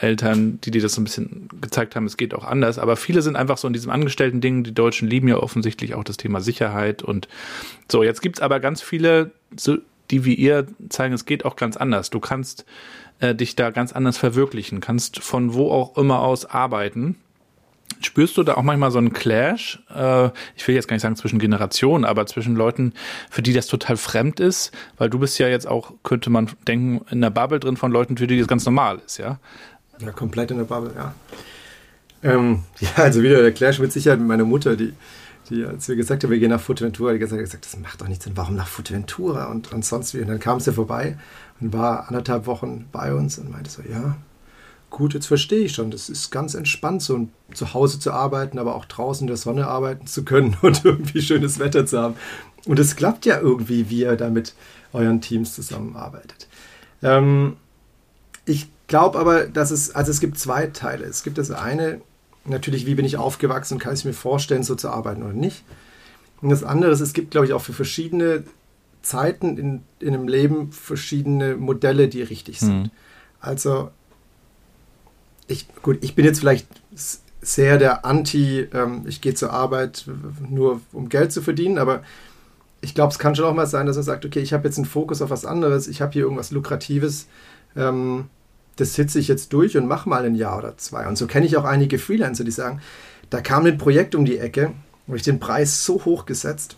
äh, 0.00 0.04
Eltern, 0.04 0.60
die 0.62 0.70
dir 0.70 0.82
das 0.82 0.94
so 0.94 1.00
ein 1.00 1.04
bisschen 1.04 1.48
gezeigt 1.60 1.96
haben, 1.96 2.04
es 2.04 2.16
geht 2.16 2.34
auch 2.34 2.44
anders, 2.44 2.78
aber 2.78 2.96
viele 2.96 3.22
sind 3.22 3.36
einfach 3.36 3.56
so 3.56 3.66
in 3.66 3.72
diesem 3.72 3.90
angestellten 3.90 4.40
Ding, 4.40 4.62
die 4.62 4.74
Deutschen 4.74 5.08
lieben 5.08 5.28
ja 5.28 5.38
offensichtlich 5.38 5.94
auch 5.94 6.04
das 6.04 6.18
Thema 6.18 6.40
Sicherheit 6.40 7.02
und 7.02 7.28
so, 7.90 8.02
jetzt 8.02 8.20
gibt's 8.20 8.40
aber 8.40 8.60
ganz 8.60 8.82
viele, 8.82 9.30
so, 9.56 9.78
die 10.10 10.24
wie 10.24 10.34
ihr 10.34 10.66
zeigen, 10.88 11.14
es 11.14 11.24
geht 11.24 11.44
auch 11.44 11.56
ganz 11.56 11.76
anders. 11.76 12.10
Du 12.10 12.20
kannst 12.20 12.64
äh, 13.18 13.34
dich 13.34 13.56
da 13.56 13.70
ganz 13.70 13.92
anders 13.92 14.18
verwirklichen, 14.18 14.80
kannst 14.80 15.18
von 15.20 15.54
wo 15.54 15.70
auch 15.70 15.96
immer 15.96 16.20
aus 16.20 16.44
arbeiten 16.44 17.16
Spürst 18.00 18.36
du 18.36 18.42
da 18.42 18.54
auch 18.54 18.62
manchmal 18.62 18.90
so 18.90 18.98
einen 18.98 19.12
Clash? 19.12 19.82
Äh, 19.94 20.30
ich 20.54 20.66
will 20.66 20.74
jetzt 20.74 20.86
gar 20.88 20.94
nicht 20.94 21.02
sagen 21.02 21.16
zwischen 21.16 21.38
Generationen, 21.38 22.04
aber 22.04 22.26
zwischen 22.26 22.54
Leuten, 22.54 22.92
für 23.30 23.42
die 23.42 23.52
das 23.52 23.66
total 23.66 23.96
fremd 23.96 24.38
ist, 24.40 24.72
weil 24.98 25.08
du 25.08 25.18
bist 25.18 25.38
ja 25.38 25.48
jetzt 25.48 25.66
auch, 25.66 25.92
könnte 26.02 26.30
man 26.30 26.50
denken, 26.66 27.04
in 27.10 27.20
der 27.20 27.30
Bubble 27.30 27.58
drin 27.58 27.76
von 27.76 27.90
Leuten, 27.90 28.16
für 28.16 28.26
die 28.26 28.38
das 28.38 28.48
ganz 28.48 28.64
normal 28.64 29.00
ist, 29.04 29.18
ja? 29.18 29.38
Ja, 29.98 30.10
komplett 30.12 30.50
in 30.50 30.58
der 30.58 30.64
Bubble, 30.64 30.92
ja. 30.94 31.14
Ähm, 32.22 32.64
ja, 32.80 32.90
also 32.96 33.22
wieder 33.22 33.40
der 33.40 33.52
Clash 33.52 33.78
mit 33.78 33.92
Sicherheit 33.92 34.18
mit 34.18 34.28
meiner 34.28 34.44
Mutter, 34.44 34.76
die, 34.76 34.92
die, 35.48 35.64
als 35.64 35.88
wir 35.88 35.96
gesagt 35.96 36.22
haben, 36.22 36.30
wir 36.30 36.38
gehen 36.38 36.50
nach 36.50 36.60
Fuerteventura, 36.60 37.12
die 37.12 37.22
hat 37.22 37.30
gesagt, 37.30 37.64
das 37.64 37.78
macht 37.78 38.00
doch 38.00 38.08
nichts 38.08 38.24
Sinn, 38.24 38.36
warum 38.36 38.56
nach 38.56 38.68
Fuerteventura 38.68 39.46
und, 39.46 39.72
und 39.72 39.84
sonst 39.84 40.14
wie. 40.14 40.20
Und 40.20 40.28
dann 40.28 40.40
kam 40.40 40.60
sie 40.60 40.72
vorbei 40.72 41.16
und 41.60 41.72
war 41.72 42.08
anderthalb 42.08 42.46
Wochen 42.46 42.86
bei 42.92 43.14
uns 43.14 43.38
und 43.38 43.50
meinte 43.50 43.70
so, 43.70 43.82
ja, 43.82 44.16
gut, 44.90 45.14
jetzt 45.14 45.26
verstehe 45.26 45.64
ich 45.64 45.72
schon. 45.72 45.90
Das 45.90 46.08
ist 46.08 46.30
ganz 46.30 46.54
entspannt, 46.54 47.02
so 47.02 47.28
zu 47.52 47.74
Hause 47.74 47.98
zu 47.98 48.12
arbeiten, 48.12 48.58
aber 48.58 48.74
auch 48.74 48.84
draußen 48.84 49.24
in 49.24 49.28
der 49.28 49.36
Sonne 49.36 49.66
arbeiten 49.66 50.06
zu 50.06 50.24
können 50.24 50.56
und 50.62 50.84
irgendwie 50.84 51.22
schönes 51.22 51.58
Wetter 51.58 51.86
zu 51.86 51.98
haben. 51.98 52.16
Und 52.66 52.78
es 52.78 52.96
klappt 52.96 53.26
ja 53.26 53.38
irgendwie, 53.38 53.90
wie 53.90 54.00
ihr 54.00 54.16
da 54.16 54.30
mit 54.30 54.54
euren 54.92 55.20
Teams 55.20 55.54
zusammenarbeitet. 55.54 56.48
Ähm, 57.02 57.56
ich 58.44 58.68
glaube 58.86 59.18
aber, 59.18 59.46
dass 59.46 59.70
es, 59.70 59.94
also 59.94 60.10
es 60.10 60.20
gibt 60.20 60.38
zwei 60.38 60.66
Teile. 60.68 61.04
Es 61.04 61.22
gibt 61.22 61.38
das 61.38 61.50
eine, 61.50 62.00
natürlich, 62.44 62.86
wie 62.86 62.94
bin 62.94 63.04
ich 63.04 63.16
aufgewachsen, 63.16 63.78
kann 63.78 63.94
ich 63.94 64.04
mir 64.04 64.12
vorstellen, 64.12 64.62
so 64.62 64.74
zu 64.74 64.88
arbeiten 64.88 65.22
oder 65.22 65.32
nicht. 65.32 65.64
Und 66.40 66.50
das 66.50 66.64
andere 66.64 66.90
ist, 66.92 67.00
es 67.00 67.12
gibt, 67.12 67.30
glaube 67.30 67.46
ich, 67.46 67.52
auch 67.52 67.62
für 67.62 67.72
verschiedene 67.72 68.44
Zeiten 69.02 69.56
in, 69.56 69.82
in 70.00 70.14
einem 70.14 70.28
Leben 70.28 70.72
verschiedene 70.72 71.56
Modelle, 71.56 72.08
die 72.08 72.22
richtig 72.22 72.60
sind. 72.60 72.84
Mhm. 72.84 72.90
Also 73.40 73.90
ich, 75.48 75.66
gut, 75.82 75.98
ich 76.00 76.14
bin 76.14 76.24
jetzt 76.24 76.40
vielleicht 76.40 76.66
sehr 77.40 77.78
der 77.78 78.04
Anti, 78.04 78.66
ähm, 78.72 79.04
ich 79.06 79.20
gehe 79.20 79.34
zur 79.34 79.52
Arbeit 79.52 80.06
nur 80.48 80.80
um 80.92 81.08
Geld 81.08 81.32
zu 81.32 81.42
verdienen, 81.42 81.78
aber 81.78 82.02
ich 82.80 82.94
glaube, 82.94 83.12
es 83.12 83.18
kann 83.18 83.34
schon 83.34 83.44
auch 83.44 83.54
mal 83.54 83.66
sein, 83.66 83.86
dass 83.86 83.96
man 83.96 84.04
sagt, 84.04 84.24
okay, 84.24 84.40
ich 84.40 84.52
habe 84.52 84.66
jetzt 84.66 84.76
einen 84.76 84.86
Fokus 84.86 85.22
auf 85.22 85.30
was 85.30 85.44
anderes, 85.44 85.88
ich 85.88 86.02
habe 86.02 86.12
hier 86.12 86.22
irgendwas 86.22 86.50
Lukratives, 86.50 87.26
ähm, 87.76 88.26
das 88.76 88.94
sitze 88.94 89.18
ich 89.18 89.28
jetzt 89.28 89.52
durch 89.52 89.76
und 89.76 89.86
mache 89.86 90.08
mal 90.08 90.24
ein 90.24 90.34
Jahr 90.34 90.58
oder 90.58 90.76
zwei. 90.76 91.06
Und 91.06 91.16
so 91.16 91.26
kenne 91.26 91.46
ich 91.46 91.56
auch 91.56 91.64
einige 91.64 91.98
Freelancer, 91.98 92.44
die 92.44 92.50
sagen, 92.50 92.80
da 93.30 93.40
kam 93.40 93.64
ein 93.64 93.78
Projekt 93.78 94.14
um 94.14 94.24
die 94.24 94.38
Ecke, 94.38 94.72
wo 95.06 95.14
ich 95.14 95.22
den 95.22 95.40
Preis 95.40 95.84
so 95.84 96.04
hoch 96.04 96.26
gesetzt, 96.26 96.76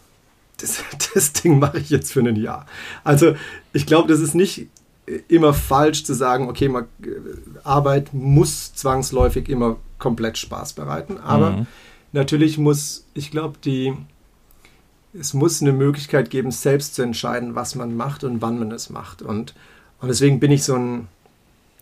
das, 0.59 0.83
das 1.14 1.33
Ding 1.33 1.59
mache 1.59 1.78
ich 1.78 1.90
jetzt 1.90 2.12
für 2.12 2.20
ein 2.20 2.37
Jahr. 2.37 2.66
Also 3.04 3.35
ich 3.72 3.87
glaube, 3.87 4.09
das 4.09 4.20
ist 4.20 4.35
nicht 4.35 4.68
immer 5.29 5.55
falsch 5.55 6.05
zu 6.05 6.14
sagen, 6.14 6.49
okay, 6.49 6.68
man, 6.68 6.87
Arbeit 7.64 8.12
muss 8.12 8.75
zwangsläufig 8.75 9.49
immer 9.49 9.77
komplett 9.99 10.38
Spaß 10.38 10.75
bereiten. 10.75 11.18
Aber 11.18 11.51
mhm. 11.51 11.66
natürlich 12.12 12.59
muss, 12.59 13.07
ich 13.14 13.31
glaube, 13.31 13.59
die 13.64 13.94
es 15.18 15.35
muss 15.35 15.62
eine 15.62 15.73
Möglichkeit 15.73 16.31
geben, 16.31 16.51
selbst 16.51 16.94
zu 16.94 17.03
entscheiden, 17.03 17.55
was 17.55 17.75
man 17.75 17.97
macht 17.97 18.25
und 18.25 18.42
wann 18.42 18.59
man 18.59 18.71
es 18.73 18.90
macht. 18.90 19.23
Und, 19.23 19.55
und 20.01 20.09
deswegen 20.09 20.40
bin 20.40 20.51
ich 20.51 20.64
so 20.64 20.75
ein, 20.75 21.09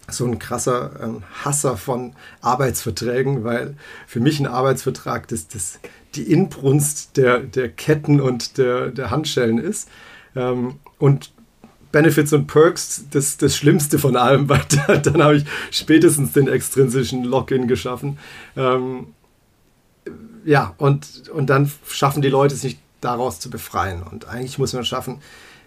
so 0.09 0.25
ein 0.25 0.39
krasser 0.39 0.93
ähm, 1.03 1.23
Hasser 1.45 1.77
von 1.77 2.12
Arbeitsverträgen, 2.41 3.45
weil 3.45 3.77
für 4.07 4.21
mich 4.21 4.39
ein 4.39 4.47
Arbeitsvertrag 4.47 5.29
das, 5.29 5.49
das 5.49 5.81
die 6.15 6.31
Inbrunst 6.31 7.17
der, 7.17 7.41
der 7.41 7.69
Ketten 7.69 8.21
und 8.21 8.59
der, 8.59 8.89
der 8.91 9.11
Handschellen 9.11 9.59
ist. 9.59 9.89
Ähm, 10.35 10.77
und 10.99 11.33
Benefits 11.97 12.35
und 12.35 12.47
Perks 12.47 13.07
das, 13.11 13.39
das 13.39 13.57
Schlimmste 13.57 13.99
von 13.99 14.17
allem, 14.17 14.51
weil 14.51 14.61
da, 14.87 14.99
dann 14.99 15.23
habe 15.23 15.37
ich 15.37 15.45
spätestens 15.71 16.33
den 16.33 16.47
extrinsischen 16.47 17.25
Login 17.25 17.69
geschaffen. 17.69 18.19
Ähm, 18.55 19.15
ja, 20.45 20.75
und, 20.77 21.31
und 21.31 21.49
dann 21.49 21.73
schaffen 21.89 22.21
die 22.21 22.29
Leute 22.29 22.55
es 22.55 22.63
nicht 22.63 22.79
daraus 23.01 23.41
zu 23.41 23.49
befreien. 23.49 24.03
Und 24.03 24.29
eigentlich 24.29 24.59
muss 24.59 24.75
man 24.75 24.85
schaffen, 24.85 25.23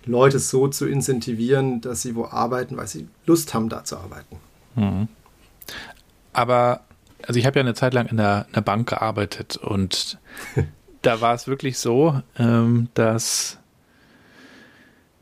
Leute 0.05 0.37
so 0.37 0.67
zu 0.67 0.87
incentivieren, 0.87 1.81
dass 1.81 2.03
sie 2.03 2.15
wo 2.15 2.25
arbeiten, 2.25 2.77
weil 2.77 2.85
sie 2.85 3.07
Lust 3.25 3.55
haben, 3.55 3.67
da 3.67 3.83
zu 3.83 3.97
arbeiten. 3.97 4.37
Mhm. 4.75 5.07
Aber, 6.31 6.81
also 7.25 7.39
ich 7.39 7.47
habe 7.47 7.57
ja 7.57 7.61
eine 7.61 7.73
Zeit 7.73 7.95
lang 7.95 8.05
in 8.05 8.17
der, 8.17 8.45
in 8.49 8.53
der 8.53 8.61
Bank 8.61 8.87
gearbeitet 8.87 9.57
und 9.57 10.19
da 11.01 11.21
war 11.21 11.33
es 11.33 11.47
wirklich 11.47 11.79
so, 11.79 12.21
ähm, 12.37 12.89
dass 12.93 13.58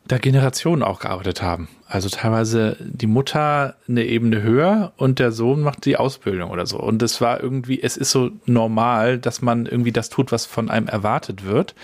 da 0.07 0.17
Generationen 0.17 0.83
auch 0.83 0.99
gearbeitet 0.99 1.41
haben. 1.41 1.67
Also 1.87 2.09
teilweise 2.09 2.77
die 2.79 3.07
Mutter 3.07 3.75
eine 3.87 4.05
Ebene 4.05 4.41
höher 4.41 4.93
und 4.97 5.19
der 5.19 5.31
Sohn 5.31 5.61
macht 5.61 5.85
die 5.85 5.97
Ausbildung 5.97 6.51
oder 6.51 6.65
so. 6.65 6.79
Und 6.79 7.01
es 7.01 7.19
war 7.21 7.41
irgendwie, 7.41 7.81
es 7.81 7.97
ist 7.97 8.11
so 8.11 8.31
normal, 8.45 9.17
dass 9.19 9.41
man 9.41 9.65
irgendwie 9.65 9.91
das 9.91 10.09
tut, 10.09 10.31
was 10.31 10.45
von 10.45 10.69
einem 10.69 10.87
erwartet 10.87 11.45
wird. 11.45 11.75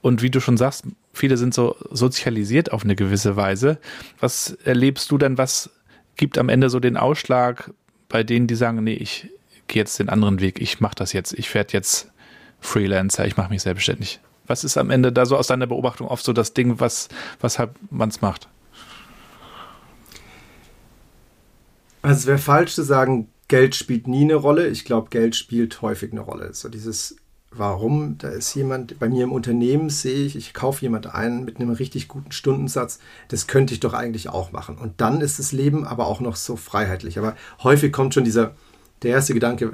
Und 0.00 0.22
wie 0.22 0.30
du 0.30 0.40
schon 0.40 0.56
sagst, 0.56 0.84
viele 1.12 1.36
sind 1.36 1.54
so 1.54 1.76
sozialisiert 1.90 2.72
auf 2.72 2.84
eine 2.84 2.96
gewisse 2.96 3.36
Weise. 3.36 3.78
Was 4.20 4.52
erlebst 4.64 5.10
du 5.10 5.18
denn, 5.18 5.38
was 5.38 5.70
gibt 6.16 6.38
am 6.38 6.48
Ende 6.48 6.70
so 6.70 6.80
den 6.80 6.96
Ausschlag 6.96 7.72
bei 8.08 8.22
denen, 8.22 8.46
die 8.46 8.54
sagen, 8.54 8.82
nee, 8.84 8.94
ich 8.94 9.28
gehe 9.68 9.82
jetzt 9.82 9.98
den 9.98 10.08
anderen 10.08 10.40
Weg, 10.40 10.60
ich 10.60 10.80
mache 10.80 10.94
das 10.94 11.12
jetzt, 11.12 11.32
ich 11.32 11.52
werde 11.54 11.72
jetzt 11.72 12.10
Freelancer, 12.60 13.26
ich 13.26 13.36
mache 13.36 13.50
mich 13.50 13.62
selbstständig? 13.62 14.20
Was 14.46 14.64
ist 14.64 14.76
am 14.76 14.90
Ende 14.90 15.12
da 15.12 15.26
so 15.26 15.36
aus 15.36 15.48
deiner 15.48 15.66
Beobachtung 15.66 16.08
oft 16.08 16.24
so 16.24 16.32
das 16.32 16.54
Ding, 16.54 16.80
was, 16.80 17.08
weshalb 17.40 17.76
man 17.90 18.08
es 18.08 18.20
macht? 18.20 18.48
Also 22.02 22.20
es 22.20 22.26
wäre 22.26 22.38
falsch 22.38 22.74
zu 22.74 22.82
sagen, 22.82 23.28
Geld 23.48 23.74
spielt 23.74 24.06
nie 24.06 24.22
eine 24.22 24.34
Rolle. 24.36 24.68
Ich 24.68 24.84
glaube, 24.84 25.10
Geld 25.10 25.36
spielt 25.36 25.82
häufig 25.82 26.12
eine 26.12 26.20
Rolle. 26.20 26.52
So 26.54 26.68
dieses 26.68 27.16
Warum, 27.58 28.18
da 28.18 28.28
ist 28.28 28.54
jemand, 28.54 28.98
bei 28.98 29.08
mir 29.08 29.24
im 29.24 29.32
Unternehmen 29.32 29.88
sehe 29.88 30.26
ich, 30.26 30.36
ich 30.36 30.52
kaufe 30.52 30.82
jemand 30.82 31.14
ein 31.14 31.44
mit 31.44 31.58
einem 31.58 31.70
richtig 31.70 32.06
guten 32.06 32.32
Stundensatz, 32.32 32.98
das 33.28 33.46
könnte 33.46 33.72
ich 33.72 33.80
doch 33.80 33.94
eigentlich 33.94 34.28
auch 34.28 34.52
machen. 34.52 34.76
Und 34.76 35.00
dann 35.00 35.20
ist 35.20 35.38
das 35.38 35.52
Leben 35.52 35.86
aber 35.86 36.06
auch 36.06 36.20
noch 36.20 36.36
so 36.36 36.56
freiheitlich. 36.56 37.18
Aber 37.18 37.34
häufig 37.62 37.92
kommt 37.92 38.12
schon 38.12 38.24
dieser, 38.24 38.54
der 39.02 39.12
erste 39.12 39.32
Gedanke, 39.32 39.72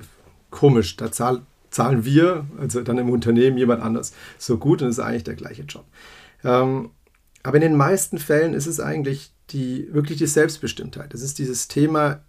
komisch, 0.50 0.96
da 0.96 1.10
zahl, 1.10 1.42
zahlen 1.72 2.04
wir, 2.04 2.46
also 2.58 2.82
dann 2.82 2.98
im 2.98 3.10
Unternehmen 3.10 3.58
jemand 3.58 3.82
anders, 3.82 4.12
so 4.38 4.58
gut 4.58 4.82
und 4.82 4.88
es 4.88 4.98
ist 4.98 5.04
eigentlich 5.04 5.24
der 5.24 5.34
gleiche 5.34 5.62
Job. 5.62 5.84
Ähm, 6.44 6.90
aber 7.42 7.56
in 7.56 7.62
den 7.62 7.76
meisten 7.76 8.18
Fällen 8.18 8.54
ist 8.54 8.66
es 8.66 8.78
eigentlich 8.78 9.32
die, 9.50 9.88
wirklich 9.92 10.18
die 10.18 10.26
Selbstbestimmtheit. 10.26 11.12
Es 11.14 11.22
ist 11.22 11.38
dieses 11.38 11.66
Thema, 11.66 12.20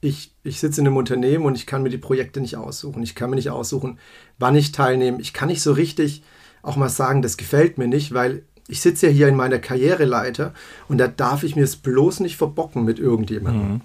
ich, 0.00 0.34
ich 0.42 0.60
sitze 0.60 0.80
in 0.80 0.86
einem 0.86 0.96
Unternehmen 0.96 1.44
und 1.44 1.56
ich 1.56 1.66
kann 1.66 1.82
mir 1.82 1.90
die 1.90 1.98
Projekte 1.98 2.40
nicht 2.40 2.56
aussuchen. 2.56 3.02
Ich 3.02 3.14
kann 3.14 3.30
mir 3.30 3.36
nicht 3.36 3.50
aussuchen, 3.50 3.98
wann 4.38 4.56
ich 4.56 4.72
teilnehme. 4.72 5.20
Ich 5.20 5.32
kann 5.32 5.48
nicht 5.48 5.62
so 5.62 5.72
richtig 5.72 6.22
auch 6.62 6.76
mal 6.76 6.88
sagen, 6.88 7.22
das 7.22 7.36
gefällt 7.36 7.78
mir 7.78 7.88
nicht, 7.88 8.12
weil 8.12 8.42
ich 8.68 8.80
sitze 8.80 9.06
ja 9.06 9.12
hier 9.12 9.28
in 9.28 9.36
meiner 9.36 9.58
Karriereleiter 9.58 10.54
und 10.88 10.98
da 10.98 11.08
darf 11.08 11.42
ich 11.42 11.56
mir 11.56 11.64
es 11.64 11.76
bloß 11.76 12.20
nicht 12.20 12.36
verbocken 12.36 12.84
mit 12.84 12.98
irgendjemandem. 12.98 13.68
Mhm. 13.68 13.80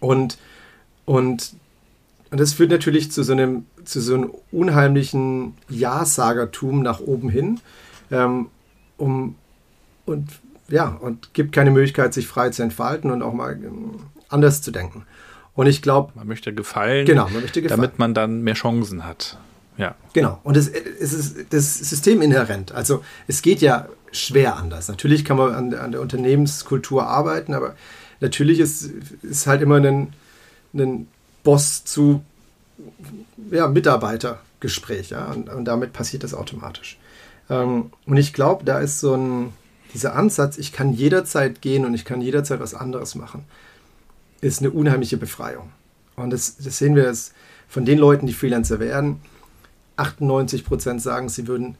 Und, 0.00 0.38
und, 1.04 1.54
und 2.30 2.38
das 2.40 2.52
führt 2.52 2.70
natürlich 2.70 3.10
zu 3.10 3.22
so 3.22 3.32
einem, 3.32 3.64
zu 3.84 4.00
so 4.00 4.14
einem 4.14 4.30
unheimlichen 4.52 5.54
Ja-Sagertum 5.68 6.82
nach 6.82 7.00
oben 7.00 7.30
hin. 7.30 7.60
Ähm, 8.10 8.48
um, 8.96 9.36
und 10.04 10.28
ja, 10.68 10.88
und 10.88 11.32
gibt 11.32 11.52
keine 11.52 11.70
Möglichkeit, 11.70 12.12
sich 12.12 12.26
frei 12.26 12.50
zu 12.50 12.62
entfalten 12.62 13.10
und 13.10 13.22
auch 13.22 13.32
mal 13.32 13.52
ähm, 13.52 14.00
anders 14.28 14.60
zu 14.60 14.70
denken. 14.70 15.04
Und 15.54 15.66
ich 15.66 15.80
glaube. 15.80 16.12
Man 16.14 16.28
möchte 16.28 16.54
gefallen, 16.54 17.06
genau, 17.06 17.24
man 17.24 17.42
möchte 17.42 17.62
gefallen. 17.62 17.80
damit 17.80 17.98
man 17.98 18.14
dann 18.14 18.42
mehr 18.42 18.54
Chancen 18.54 19.06
hat. 19.06 19.38
Ja. 19.78 19.94
Genau. 20.12 20.40
Und 20.44 20.56
es, 20.56 20.68
es 20.68 21.12
ist 21.12 21.52
das 21.52 21.78
System 21.78 22.20
inhärent. 22.20 22.72
Also 22.72 23.02
es 23.26 23.42
geht 23.42 23.60
ja 23.60 23.88
schwer 24.12 24.56
anders. 24.56 24.88
Natürlich 24.88 25.24
kann 25.24 25.36
man 25.36 25.54
an, 25.54 25.74
an 25.74 25.92
der 25.92 26.00
Unternehmenskultur 26.00 27.06
arbeiten, 27.06 27.54
aber 27.54 27.74
natürlich 28.20 28.58
ist, 28.58 28.90
ist 29.22 29.46
halt 29.46 29.62
immer 29.62 29.76
ein, 29.76 30.12
ein 30.74 31.06
Boss 31.48 31.84
zu 31.84 32.22
ja, 33.50 33.68
Mitarbeitergespräch. 33.68 35.10
Ja? 35.10 35.32
Und, 35.32 35.48
und 35.48 35.64
damit 35.64 35.92
passiert 35.92 36.24
das 36.24 36.34
automatisch. 36.34 36.98
Ähm, 37.48 37.90
und 38.06 38.16
ich 38.16 38.32
glaube, 38.34 38.64
da 38.64 38.80
ist 38.80 39.00
so 39.00 39.14
ein, 39.14 39.52
dieser 39.94 40.14
Ansatz, 40.14 40.58
ich 40.58 40.72
kann 40.72 40.92
jederzeit 40.92 41.62
gehen 41.62 41.86
und 41.86 41.94
ich 41.94 42.04
kann 42.04 42.20
jederzeit 42.20 42.60
was 42.60 42.74
anderes 42.74 43.14
machen 43.14 43.44
ist 44.40 44.60
eine 44.60 44.70
unheimliche 44.70 45.16
Befreiung. 45.16 45.70
Und 46.16 46.30
das, 46.30 46.56
das 46.56 46.78
sehen 46.78 46.94
wir 46.94 47.04
jetzt 47.04 47.32
von 47.68 47.84
den 47.84 47.98
Leuten, 47.98 48.26
die 48.26 48.32
Freelancer 48.32 48.80
werden. 48.80 49.20
98 49.96 50.64
Prozent 50.64 51.02
sagen, 51.02 51.28
sie 51.28 51.48
würden 51.48 51.76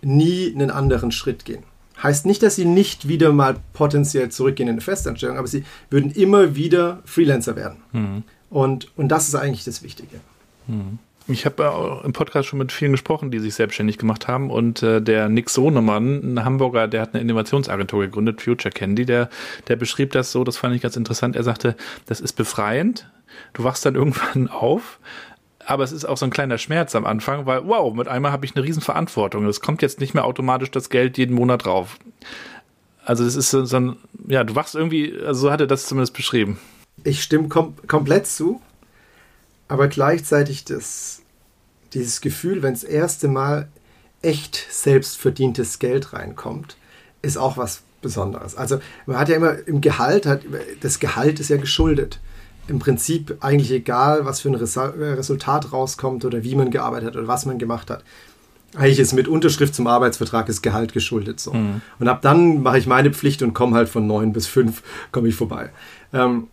nie 0.00 0.52
einen 0.54 0.70
anderen 0.70 1.12
Schritt 1.12 1.44
gehen. 1.44 1.64
Heißt 2.02 2.26
nicht, 2.26 2.42
dass 2.42 2.56
sie 2.56 2.64
nicht 2.64 3.08
wieder 3.08 3.32
mal 3.32 3.56
potenziell 3.74 4.30
zurückgehen 4.30 4.68
in 4.68 4.74
eine 4.74 4.80
Festanstellung, 4.80 5.36
aber 5.36 5.46
sie 5.46 5.64
würden 5.90 6.10
immer 6.10 6.56
wieder 6.56 7.02
Freelancer 7.04 7.54
werden. 7.56 7.82
Mhm. 7.92 8.22
Und, 8.52 8.88
und 8.98 9.08
das 9.08 9.28
ist 9.28 9.34
eigentlich 9.34 9.64
das 9.64 9.82
Wichtige. 9.82 10.20
Mhm. 10.66 10.98
Ich 11.28 11.46
habe 11.46 12.02
im 12.04 12.12
Podcast 12.12 12.48
schon 12.48 12.58
mit 12.58 12.70
vielen 12.70 12.92
gesprochen, 12.92 13.30
die 13.30 13.38
sich 13.38 13.54
selbstständig 13.54 13.96
gemacht 13.96 14.28
haben. 14.28 14.50
Und 14.50 14.82
äh, 14.82 15.00
der 15.00 15.28
Nick 15.28 15.48
Sohnemann, 15.48 16.34
ein 16.34 16.44
Hamburger, 16.44 16.86
der 16.86 17.00
hat 17.00 17.14
eine 17.14 17.22
Innovationsagentur 17.22 18.02
gegründet, 18.02 18.42
Future 18.42 18.72
Candy, 18.72 19.06
der, 19.06 19.30
der 19.68 19.76
beschrieb 19.76 20.10
das 20.12 20.32
so, 20.32 20.44
das 20.44 20.56
fand 20.58 20.74
ich 20.74 20.82
ganz 20.82 20.96
interessant. 20.96 21.34
Er 21.34 21.44
sagte, 21.44 21.76
das 22.06 22.20
ist 22.20 22.34
befreiend. 22.34 23.08
Du 23.54 23.64
wachst 23.64 23.86
dann 23.86 23.94
irgendwann 23.96 24.48
auf, 24.48 24.98
aber 25.64 25.84
es 25.84 25.92
ist 25.92 26.04
auch 26.04 26.18
so 26.18 26.26
ein 26.26 26.30
kleiner 26.30 26.58
Schmerz 26.58 26.94
am 26.94 27.06
Anfang, 27.06 27.46
weil, 27.46 27.66
wow, 27.66 27.94
mit 27.94 28.08
einmal 28.08 28.32
habe 28.32 28.44
ich 28.44 28.54
eine 28.54 28.64
Riesenverantwortung. 28.64 29.46
Es 29.46 29.60
kommt 29.60 29.80
jetzt 29.80 30.00
nicht 30.00 30.12
mehr 30.12 30.26
automatisch 30.26 30.72
das 30.72 30.90
Geld 30.90 31.16
jeden 31.16 31.34
Monat 31.34 31.64
drauf. 31.64 31.98
Also 33.04 33.24
das 33.24 33.36
ist 33.36 33.50
so, 33.50 33.64
so 33.64 33.76
ein, 33.76 33.96
ja, 34.28 34.44
du 34.44 34.54
wachst 34.56 34.74
irgendwie, 34.74 35.14
also 35.24 35.42
so 35.42 35.52
hat 35.52 35.60
er 35.60 35.66
das 35.66 35.86
zumindest 35.86 36.14
beschrieben. 36.14 36.58
Ich 37.04 37.22
stimme 37.22 37.48
kom 37.48 37.74
komplett 37.86 38.26
zu 38.26 38.60
aber 39.72 39.88
gleichzeitig 39.88 40.66
das, 40.66 41.22
dieses 41.94 42.20
Gefühl, 42.20 42.62
wenn 42.62 42.74
das 42.74 42.84
erste 42.84 43.26
Mal 43.26 43.68
echt 44.20 44.66
selbstverdientes 44.70 45.78
Geld 45.78 46.12
reinkommt, 46.12 46.76
ist 47.22 47.38
auch 47.38 47.56
was 47.56 47.80
Besonderes. 48.02 48.54
Also 48.54 48.80
man 49.06 49.16
hat 49.16 49.30
ja 49.30 49.36
immer 49.36 49.66
im 49.66 49.80
Gehalt, 49.80 50.26
hat, 50.26 50.42
das 50.82 50.98
Gehalt 50.98 51.40
ist 51.40 51.48
ja 51.48 51.56
geschuldet. 51.56 52.20
Im 52.68 52.80
Prinzip 52.80 53.38
eigentlich 53.40 53.70
egal, 53.70 54.26
was 54.26 54.42
für 54.42 54.50
ein 54.50 54.56
Resultat 54.56 55.72
rauskommt 55.72 56.26
oder 56.26 56.44
wie 56.44 56.54
man 56.54 56.70
gearbeitet 56.70 57.08
hat 57.08 57.16
oder 57.16 57.28
was 57.28 57.46
man 57.46 57.58
gemacht 57.58 57.88
hat. 57.88 58.04
Eigentlich 58.74 58.98
ist 58.98 59.14
mit 59.14 59.26
Unterschrift 59.26 59.74
zum 59.74 59.86
Arbeitsvertrag 59.86 60.44
das 60.46 60.60
Gehalt 60.60 60.92
geschuldet 60.92 61.40
so. 61.40 61.54
Mhm. 61.54 61.80
Und 61.98 62.08
ab 62.08 62.20
dann 62.20 62.62
mache 62.62 62.76
ich 62.76 62.86
meine 62.86 63.10
Pflicht 63.10 63.40
und 63.40 63.54
komme 63.54 63.74
halt 63.74 63.88
von 63.88 64.06
neun 64.06 64.34
bis 64.34 64.46
fünf 64.46 64.82
komme 65.12 65.28
ich 65.28 65.34
vorbei. 65.34 65.70
Ähm, 66.12 66.48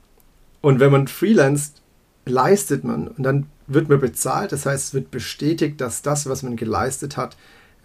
und 0.62 0.80
wenn 0.80 0.92
man 0.92 1.08
freelanced, 1.08 1.82
leistet 2.26 2.84
man 2.84 3.08
und 3.08 3.24
dann 3.24 3.48
wird 3.68 3.90
man 3.90 4.00
bezahlt. 4.00 4.52
Das 4.52 4.66
heißt, 4.66 4.88
es 4.88 4.94
wird 4.94 5.12
bestätigt, 5.12 5.80
dass 5.82 6.02
das, 6.02 6.28
was 6.28 6.44
man 6.44 6.56
geleistet 6.56 7.18
hat, 7.18 7.38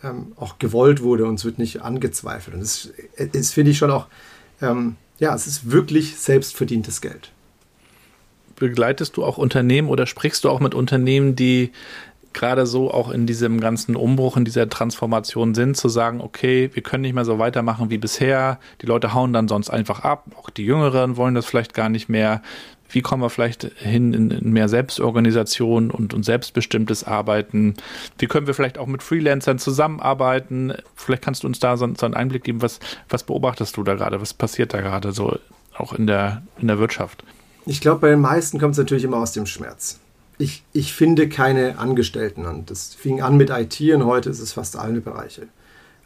ähm, 0.02 0.32
auch 0.36 0.58
gewollt 0.58 1.02
wurde 1.02 1.26
und 1.26 1.36
es 1.36 1.44
wird 1.44 1.58
nicht 1.58 1.82
angezweifelt. 1.82 2.54
Und 2.54 2.60
das 2.60 2.90
ist, 3.16 3.52
finde 3.52 3.70
ich 3.70 3.78
schon 3.78 3.90
auch, 3.90 4.08
ähm, 4.60 4.96
ja, 5.18 5.34
es 5.34 5.46
ist 5.46 5.70
wirklich 5.70 6.16
selbstverdientes 6.16 7.00
Geld. 7.00 7.30
Begleitest 8.56 9.16
du 9.16 9.24
auch 9.24 9.38
Unternehmen 9.38 9.88
oder 9.88 10.06
sprichst 10.06 10.44
du 10.44 10.50
auch 10.50 10.60
mit 10.60 10.74
Unternehmen, 10.74 11.36
die 11.36 11.72
gerade 12.34 12.66
so 12.66 12.90
auch 12.90 13.10
in 13.10 13.26
diesem 13.26 13.60
ganzen 13.60 13.96
Umbruch, 13.96 14.36
in 14.36 14.44
dieser 14.44 14.68
Transformation 14.68 15.54
sind, 15.54 15.76
zu 15.76 15.88
sagen, 15.88 16.20
okay, 16.20 16.70
wir 16.72 16.82
können 16.82 17.02
nicht 17.02 17.14
mehr 17.14 17.24
so 17.24 17.38
weitermachen 17.38 17.90
wie 17.90 17.98
bisher. 17.98 18.58
Die 18.82 18.86
Leute 18.86 19.14
hauen 19.14 19.32
dann 19.32 19.48
sonst 19.48 19.70
einfach 19.70 20.00
ab. 20.00 20.26
Auch 20.36 20.50
die 20.50 20.64
Jüngeren 20.64 21.16
wollen 21.16 21.34
das 21.34 21.46
vielleicht 21.46 21.74
gar 21.74 21.88
nicht 21.88 22.08
mehr. 22.08 22.42
Wie 22.90 23.00
kommen 23.00 23.22
wir 23.22 23.30
vielleicht 23.30 23.70
hin 23.76 24.12
in, 24.12 24.52
mehr 24.52 24.68
Selbstorganisation 24.68 25.90
und, 25.90 26.14
und 26.14 26.24
selbstbestimmtes 26.24 27.04
Arbeiten? 27.04 27.74
Wie 28.18 28.26
können 28.26 28.46
wir 28.46 28.54
vielleicht 28.54 28.78
auch 28.78 28.86
mit 28.86 29.02
Freelancern 29.02 29.58
zusammenarbeiten? 29.58 30.74
Vielleicht 30.94 31.22
kannst 31.22 31.42
du 31.42 31.46
uns 31.46 31.58
da 31.58 31.76
so, 31.76 31.88
so 31.98 32.06
einen 32.06 32.14
Einblick 32.14 32.44
geben, 32.44 32.62
was, 32.62 32.78
was 33.08 33.24
beobachtest 33.24 33.76
du 33.76 33.82
da 33.82 33.94
gerade? 33.94 34.20
Was 34.20 34.34
passiert 34.34 34.74
da 34.74 34.80
gerade 34.80 35.12
so 35.12 35.38
auch 35.76 35.92
in 35.92 36.06
der, 36.06 36.42
in 36.60 36.68
der 36.68 36.78
Wirtschaft? 36.78 37.24
Ich 37.66 37.80
glaube, 37.80 38.00
bei 38.00 38.10
den 38.10 38.20
meisten 38.20 38.60
kommt 38.60 38.72
es 38.72 38.78
natürlich 38.78 39.04
immer 39.04 39.16
aus 39.16 39.32
dem 39.32 39.46
Schmerz. 39.46 39.98
Ich, 40.38 40.64
ich 40.72 40.92
finde 40.94 41.28
keine 41.28 41.78
Angestellten 41.78 42.44
und 42.44 42.70
das 42.70 42.94
fing 42.94 43.22
an 43.22 43.36
mit 43.36 43.50
IT 43.50 43.80
und 43.94 44.04
heute 44.04 44.30
ist 44.30 44.40
es 44.40 44.52
fast 44.52 44.76
alle 44.76 45.00
Bereiche. 45.00 45.48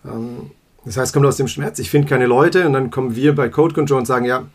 Ähm, 0.04 0.50
das 0.84 0.96
heißt, 0.96 1.08
es 1.08 1.12
kommt 1.12 1.26
aus 1.26 1.36
dem 1.36 1.48
Schmerz. 1.48 1.78
Ich 1.78 1.90
finde 1.90 2.08
keine 2.08 2.26
Leute 2.26 2.66
und 2.66 2.72
dann 2.72 2.90
kommen 2.90 3.16
wir 3.16 3.34
bei 3.34 3.48
Code 3.48 3.74
Control 3.74 3.98
und 3.98 4.06
sagen, 4.06 4.24
ja, 4.24 4.46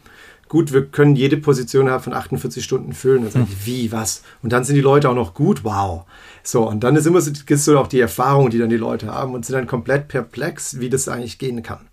gut, 0.47 0.71
wir 0.71 0.85
können 0.85 1.15
jede 1.15 1.37
Position 1.37 1.83
innerhalb 1.83 2.03
von 2.03 2.13
48 2.13 2.63
Stunden 2.63 2.93
füllen. 2.93 3.23
Dann 3.23 3.31
sage 3.31 3.47
ich, 3.49 3.65
wie, 3.65 3.91
was? 3.91 4.23
Und 4.41 4.53
dann 4.53 4.63
sind 4.63 4.75
die 4.75 4.81
Leute 4.81 5.09
auch 5.09 5.15
noch 5.15 5.33
gut, 5.33 5.63
wow. 5.63 6.05
So, 6.43 6.67
und 6.67 6.83
dann 6.83 6.95
ist 6.95 7.05
immer 7.05 7.21
so, 7.21 7.31
gibt 7.31 7.59
so 7.59 7.77
auch 7.79 7.87
die 7.87 7.99
Erfahrung, 7.99 8.49
die 8.49 8.59
dann 8.59 8.69
die 8.69 8.77
Leute 8.77 9.07
haben 9.07 9.33
und 9.33 9.45
sind 9.45 9.55
dann 9.55 9.67
komplett 9.67 10.07
perplex, 10.07 10.79
wie 10.79 10.89
das 10.89 11.07
eigentlich 11.07 11.39
gehen 11.39 11.63
kann. 11.63 11.87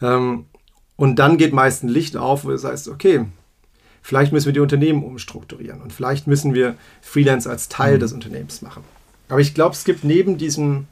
Ähm, 0.00 0.46
und 0.96 1.18
dann 1.18 1.38
geht 1.38 1.52
meist 1.52 1.82
ein 1.82 1.88
Licht 1.88 2.16
auf, 2.16 2.44
wo 2.44 2.50
es 2.50 2.64
heißt, 2.64 2.88
okay, 2.88 3.26
vielleicht 4.02 4.32
müssen 4.32 4.46
wir 4.46 4.52
die 4.52 4.60
Unternehmen 4.60 5.04
umstrukturieren 5.04 5.80
und 5.80 5.92
vielleicht 5.92 6.26
müssen 6.26 6.54
wir 6.54 6.74
Freelance 7.00 7.48
als 7.48 7.68
Teil 7.68 7.96
mhm. 7.96 8.00
des 8.00 8.12
Unternehmens 8.12 8.62
machen. 8.62 8.84
Aber 9.28 9.40
ich 9.40 9.54
glaube, 9.54 9.74
es 9.74 9.84
gibt 9.84 10.04
neben 10.04 10.38
diesem 10.38 10.86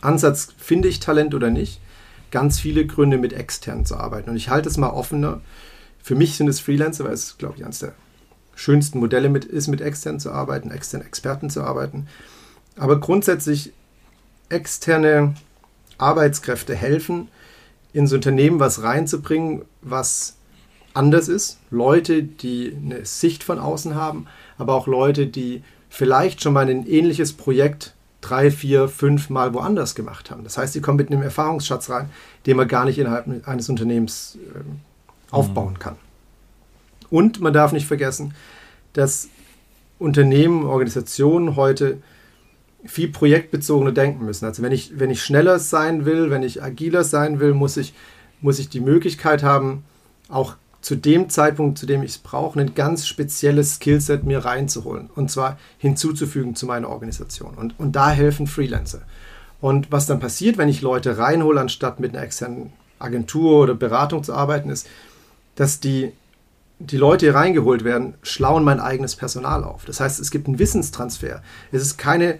Ansatz, 0.00 0.48
finde 0.58 0.88
ich 0.88 1.00
Talent 1.00 1.34
oder 1.34 1.50
nicht, 1.50 1.80
ganz 2.30 2.60
viele 2.60 2.86
Gründe, 2.86 3.18
mit 3.18 3.32
extern 3.32 3.84
zu 3.84 3.96
arbeiten. 3.96 4.30
Und 4.30 4.36
ich 4.36 4.50
halte 4.50 4.68
es 4.68 4.76
mal 4.76 4.90
offener 4.90 5.40
für 6.04 6.14
mich 6.14 6.36
sind 6.36 6.48
es 6.48 6.60
Freelancer, 6.60 7.04
weil 7.04 7.14
es, 7.14 7.38
glaube 7.38 7.54
ich, 7.56 7.64
eines 7.64 7.78
der 7.78 7.94
schönsten 8.54 8.98
Modelle 8.98 9.30
mit, 9.30 9.46
ist, 9.46 9.68
mit 9.68 9.80
extern 9.80 10.20
zu 10.20 10.30
arbeiten, 10.30 10.70
externen 10.70 11.06
Experten 11.06 11.48
zu 11.48 11.62
arbeiten. 11.62 12.08
Aber 12.76 13.00
grundsätzlich 13.00 13.72
externe 14.50 15.34
Arbeitskräfte 15.96 16.74
helfen, 16.74 17.28
ins 17.94 18.12
Unternehmen 18.12 18.60
was 18.60 18.82
reinzubringen, 18.82 19.64
was 19.80 20.36
anders 20.94 21.28
ist. 21.28 21.58
Leute, 21.70 22.22
die 22.22 22.74
eine 22.74 23.04
Sicht 23.04 23.44
von 23.44 23.58
außen 23.58 23.94
haben, 23.94 24.26
aber 24.58 24.74
auch 24.74 24.86
Leute, 24.86 25.26
die 25.26 25.62
vielleicht 25.90 26.42
schon 26.42 26.54
mal 26.54 26.68
ein 26.68 26.86
ähnliches 26.86 27.32
Projekt 27.32 27.94
drei, 28.20 28.50
vier, 28.50 28.88
fünf 28.88 29.28
Mal 29.28 29.52
woanders 29.52 29.94
gemacht 29.94 30.30
haben. 30.30 30.44
Das 30.44 30.56
heißt, 30.56 30.72
sie 30.72 30.80
kommen 30.80 30.96
mit 30.96 31.10
einem 31.10 31.22
Erfahrungsschatz 31.22 31.90
rein, 31.90 32.08
den 32.46 32.56
man 32.56 32.68
gar 32.68 32.84
nicht 32.84 32.98
innerhalb 32.98 33.46
eines 33.46 33.68
Unternehmens 33.68 34.38
ähm, 34.54 34.80
aufbauen 35.30 35.78
kann. 35.78 35.96
Und 37.10 37.40
man 37.40 37.52
darf 37.52 37.72
nicht 37.72 37.86
vergessen, 37.86 38.34
dass 38.94 39.28
Unternehmen, 39.98 40.64
Organisationen 40.64 41.56
heute 41.56 41.98
viel 42.86 43.08
projektbezogener 43.08 43.92
denken 43.92 44.24
müssen. 44.24 44.44
Also 44.46 44.62
wenn 44.62 44.72
ich, 44.72 44.98
wenn 44.98 45.10
ich 45.10 45.22
schneller 45.22 45.58
sein 45.58 46.04
will, 46.04 46.30
wenn 46.30 46.42
ich 46.42 46.62
agiler 46.62 47.04
sein 47.04 47.40
will, 47.40 47.54
muss 47.54 47.76
ich, 47.76 47.94
muss 48.40 48.58
ich 48.58 48.68
die 48.68 48.80
Möglichkeit 48.80 49.42
haben, 49.42 49.84
auch 50.28 50.56
zu 50.84 50.96
dem 50.96 51.30
Zeitpunkt, 51.30 51.78
zu 51.78 51.86
dem 51.86 52.02
ich 52.02 52.10
es 52.10 52.18
brauche, 52.18 52.60
ein 52.60 52.74
ganz 52.74 53.06
spezielles 53.06 53.76
Skillset 53.76 54.24
mir 54.24 54.44
reinzuholen 54.44 55.08
und 55.14 55.30
zwar 55.30 55.58
hinzuzufügen 55.78 56.56
zu 56.56 56.66
meiner 56.66 56.90
Organisation. 56.90 57.54
Und, 57.54 57.74
und 57.78 57.96
da 57.96 58.10
helfen 58.10 58.46
Freelancer. 58.46 59.00
Und 59.62 59.90
was 59.90 60.04
dann 60.04 60.20
passiert, 60.20 60.58
wenn 60.58 60.68
ich 60.68 60.82
Leute 60.82 61.16
reinhole, 61.16 61.58
anstatt 61.58 62.00
mit 62.00 62.14
einer 62.14 62.22
externen 62.22 62.74
Agentur 62.98 63.62
oder 63.62 63.74
Beratung 63.74 64.22
zu 64.22 64.34
arbeiten, 64.34 64.68
ist, 64.68 64.86
dass 65.54 65.80
die, 65.80 66.12
die 66.80 66.98
Leute 66.98 67.24
hier 67.24 67.34
reingeholt 67.34 67.82
werden, 67.82 68.12
schlauen 68.22 68.62
mein 68.62 68.78
eigenes 68.78 69.16
Personal 69.16 69.64
auf. 69.64 69.86
Das 69.86 70.00
heißt, 70.00 70.20
es 70.20 70.30
gibt 70.30 70.48
einen 70.48 70.58
Wissenstransfer. 70.58 71.40
Es 71.72 71.80
ist 71.80 71.96
keine, 71.96 72.38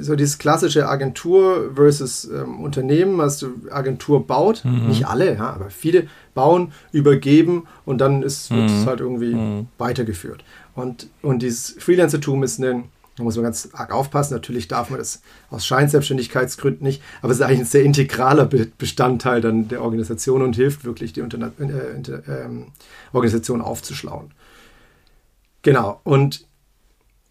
so 0.00 0.16
dieses 0.16 0.38
klassische 0.38 0.88
Agentur 0.88 1.72
versus 1.74 2.24
ähm, 2.24 2.60
Unternehmen, 2.60 3.18
was 3.18 3.42
also 3.42 3.54
Agentur 3.70 4.26
baut, 4.26 4.64
mhm. 4.64 4.88
nicht 4.88 5.06
alle, 5.06 5.34
ja, 5.34 5.50
aber 5.50 5.70
viele 5.70 6.06
bauen, 6.34 6.72
übergeben 6.92 7.66
und 7.84 7.98
dann 7.98 8.22
ist, 8.22 8.50
wird 8.50 8.70
mhm. 8.70 8.80
es 8.80 8.86
halt 8.86 9.00
irgendwie 9.00 9.34
mhm. 9.34 9.66
weitergeführt. 9.78 10.44
Und, 10.74 11.08
und 11.22 11.40
dieses 11.42 11.76
Freelancertum 11.78 12.42
ist 12.42 12.58
ein, 12.58 12.84
da 13.16 13.22
muss 13.22 13.36
man 13.36 13.44
ganz 13.44 13.68
arg 13.72 13.92
aufpassen, 13.92 14.34
natürlich 14.34 14.66
darf 14.66 14.90
man 14.90 14.98
das 14.98 15.22
aus 15.50 15.66
Scheinselbstständigkeitsgründen 15.66 16.84
nicht, 16.84 17.02
aber 17.22 17.30
es 17.30 17.38
ist 17.38 17.44
eigentlich 17.44 17.60
ein 17.60 17.66
sehr 17.66 17.84
integraler 17.84 18.46
Bestandteil 18.46 19.40
dann 19.40 19.68
der 19.68 19.82
Organisation 19.82 20.42
und 20.42 20.56
hilft 20.56 20.84
wirklich, 20.84 21.12
die 21.12 21.20
Interna 21.20 21.52
äh, 21.60 21.96
Inter, 21.96 22.22
ähm, 22.26 22.66
Organisation 23.12 23.60
aufzuschlauen. 23.60 24.32
Genau, 25.62 26.00
und 26.04 26.46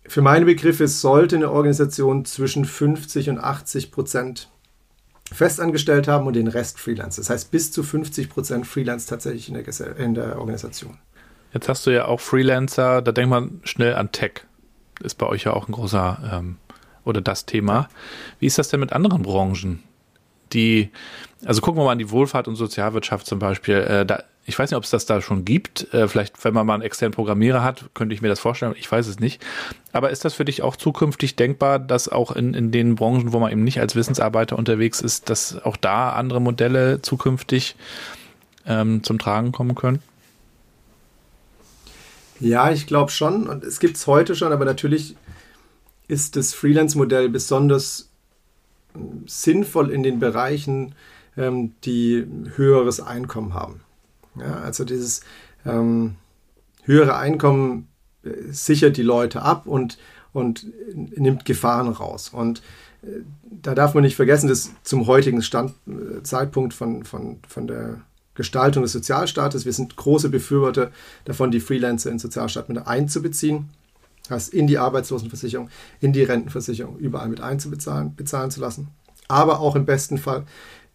für 0.06 0.22
meine 0.22 0.46
Begriffe 0.46 0.88
sollte 0.88 1.36
eine 1.36 1.52
Organisation 1.52 2.26
zwischen 2.26 2.66
50 2.66 3.30
und 3.30 3.40
80 3.40 3.92
Prozent 3.92 4.50
festangestellt 5.32 6.08
haben 6.08 6.28
und 6.28 6.34
den 6.34 6.48
Rest 6.48 6.80
Freelance. 6.80 7.20
Das 7.20 7.30
heißt, 7.30 7.52
bis 7.52 7.72
zu 7.72 7.84
50 7.84 8.30
Prozent 8.30 8.68
Freelance 8.68 9.08
tatsächlich 9.08 9.50
in 9.50 9.56
der, 9.56 9.98
in 9.98 10.14
der 10.14 10.40
Organisation. 10.40 10.98
Jetzt 11.54 11.70
hast 11.70 11.86
du 11.86 11.92
ja 11.92 12.06
auch 12.06 12.20
Freelancer, 12.20 13.02
da 13.02 13.12
denkt 13.12 13.30
man 13.30 13.62
schnell 13.64 13.96
an 13.96 14.12
Tech. 14.12 14.46
Ist 15.02 15.16
bei 15.16 15.26
euch 15.26 15.44
ja 15.44 15.54
auch 15.54 15.68
ein 15.68 15.72
großer 15.72 16.32
ähm, 16.32 16.58
oder 17.04 17.22
das 17.22 17.46
Thema. 17.46 17.90
Wie 18.40 18.46
ist 18.46 18.58
das 18.58 18.70
denn 18.70 18.80
mit 18.80 18.94
anderen 18.94 19.24
Branchen? 19.24 19.84
Die, 20.52 20.92
also 21.46 21.62
gucken 21.62 21.80
wir 21.80 21.86
mal 21.86 21.94
an 21.94 22.00
die 22.00 22.12
Wohlfahrt 22.12 22.48
und 22.48 22.56
Sozialwirtschaft 22.56 23.26
zum 23.26 23.40
Beispiel. 23.40 23.76
Äh, 23.76 24.06
da 24.06 24.24
ich 24.46 24.60
weiß 24.60 24.72
nicht, 24.72 24.78
ob 24.78 24.84
es 24.84 24.90
das 24.90 25.06
da 25.06 25.22
schon 25.22 25.46
gibt. 25.46 25.94
Äh, 25.94 26.08
vielleicht, 26.08 26.44
wenn 26.44 26.54
man 26.54 26.66
mal 26.68 26.74
einen 26.74 26.84
externen 26.84 27.14
Programmierer 27.14 27.64
hat, 27.64 27.90
könnte 27.94 28.14
ich 28.14 28.22
mir 28.22 28.28
das 28.28 28.40
vorstellen. 28.40 28.76
Ich 28.78 28.92
weiß 28.92 29.08
es 29.08 29.20
nicht. 29.20 29.42
Aber 29.94 30.10
ist 30.10 30.26
das 30.26 30.34
für 30.34 30.44
dich 30.44 30.62
auch 30.62 30.76
zukünftig 30.76 31.36
denkbar, 31.36 31.80
dass 31.80 32.10
auch 32.10 32.32
in, 32.32 32.54
in 32.54 32.72
den 32.72 32.96
Branchen, 32.96 33.32
wo 33.32 33.40
man 33.40 33.52
eben 33.52 33.64
nicht 33.64 33.80
als 33.80 33.96
Wissensarbeiter 33.96 34.58
unterwegs 34.58 35.00
ist, 35.00 35.30
dass 35.30 35.64
auch 35.64 35.78
da 35.78 36.12
andere 36.12 36.42
Modelle 36.42 37.02
zukünftig 37.02 37.76
ähm, 38.68 39.02
zum 39.04 39.18
Tragen 39.18 39.54
kommen 39.54 39.76
können? 39.76 40.00
Ja, 42.40 42.72
ich 42.72 42.86
glaube 42.86 43.12
schon. 43.12 43.48
Und 43.48 43.64
es 43.64 43.80
gibt 43.80 43.96
es 43.96 44.08
heute 44.08 44.36
schon, 44.36 44.52
aber 44.52 44.66
natürlich 44.66 45.16
ist 46.10 46.36
das 46.36 46.54
Freelance-Modell 46.54 47.30
besonders 47.30 48.10
ähm, 48.94 49.24
sinnvoll 49.26 49.90
in 49.90 50.04
den 50.04 50.20
Bereichen, 50.20 50.96
ähm, 51.38 51.76
die 51.86 52.28
höheres 52.56 53.00
Einkommen 53.00 53.54
haben. 53.54 53.80
Ja, 54.36 54.62
also 54.62 54.84
dieses 54.84 55.22
ähm, 55.66 56.16
höhere 56.84 57.16
Einkommen 57.16 57.88
äh, 58.24 58.52
sichert 58.52 58.98
die 58.98 59.04
Leute 59.04 59.42
ab 59.42 59.68
und, 59.68 59.98
und 60.34 60.66
nimmt 60.96 61.46
Gefahren 61.46 61.90
raus. 61.90 62.30
Und 62.30 62.62
äh, 63.04 63.22
da 63.44 63.76
darf 63.76 63.94
man 63.94 64.04
nicht 64.04 64.16
vergessen, 64.16 64.48
dass 64.50 64.72
zum 64.84 65.08
heutigen 65.08 65.42
Stand, 65.42 65.74
äh, 65.88 66.24
Zeitpunkt 66.24 66.74
von, 66.74 67.04
von, 67.04 67.40
von 67.48 67.68
der 67.68 68.02
Gestaltung 68.36 68.84
des 68.84 68.94
Sozialstaates, 68.94 69.66
wir 69.66 69.74
sind 69.74 69.96
große 69.96 70.30
Befürworter 70.30 70.92
davon, 71.26 71.52
die 71.52 71.60
Freelancer 71.60 72.10
in 72.10 72.16
den 72.16 72.20
Sozialstaat 72.20 72.70
mit 72.70 72.86
einzubeziehen. 72.88 73.70
Heißt, 74.30 74.54
in 74.54 74.68
die 74.68 74.78
Arbeitslosenversicherung, 74.78 75.70
in 76.00 76.14
die 76.14 76.24
Rentenversicherung 76.24 76.98
überall 76.98 77.28
mit 77.28 77.42
einzubezahlen 77.42 78.16
bezahlen 78.16 78.52
zu 78.52 78.62
lassen. 78.62 78.88
Aber 79.28 79.60
auch 79.60 79.76
im 79.76 79.86
besten 79.86 80.18
Fall 80.18 80.46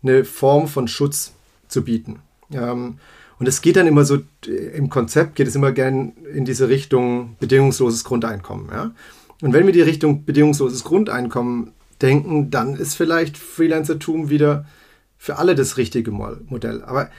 eine 0.03 0.25
Form 0.25 0.67
von 0.67 0.89
Schutz 0.89 1.33
zu 1.69 1.85
bieten. 1.85 2.21
Ähm, 2.53 2.99
und 3.39 3.47
es 3.47 3.61
geht 3.63 3.77
dann 3.77 3.87
immer 3.87 4.05
so, 4.05 4.19
im 4.47 4.91
Konzept 4.91 5.37
geht 5.37 5.47
es 5.47 5.55
immer 5.55 5.73
gern 5.73 6.13
in 6.35 6.45
diese 6.45 6.69
Richtung 6.69 7.37
bedingungsloses 7.39 8.05
Grundeinkommen. 8.05 8.69
Ja? 8.71 8.93
Und 9.41 9.53
wenn 9.53 9.67
wir 9.67 9.73
die 9.73 9.83
Richtung 9.83 10.25
bedingungsloses 10.25 10.83
Grundeinkommen 10.85 11.73
denken, 12.03 12.51
dann 12.51 12.75
ist 12.75 12.95
vielleicht 12.95 13.37
Freelancertum 13.37 14.31
wieder 14.31 14.67
für 15.17 15.39
alle 15.39 15.55
das 15.55 15.77
richtige 15.77 16.11
Modell. 16.11 16.83
Aber 16.83 17.11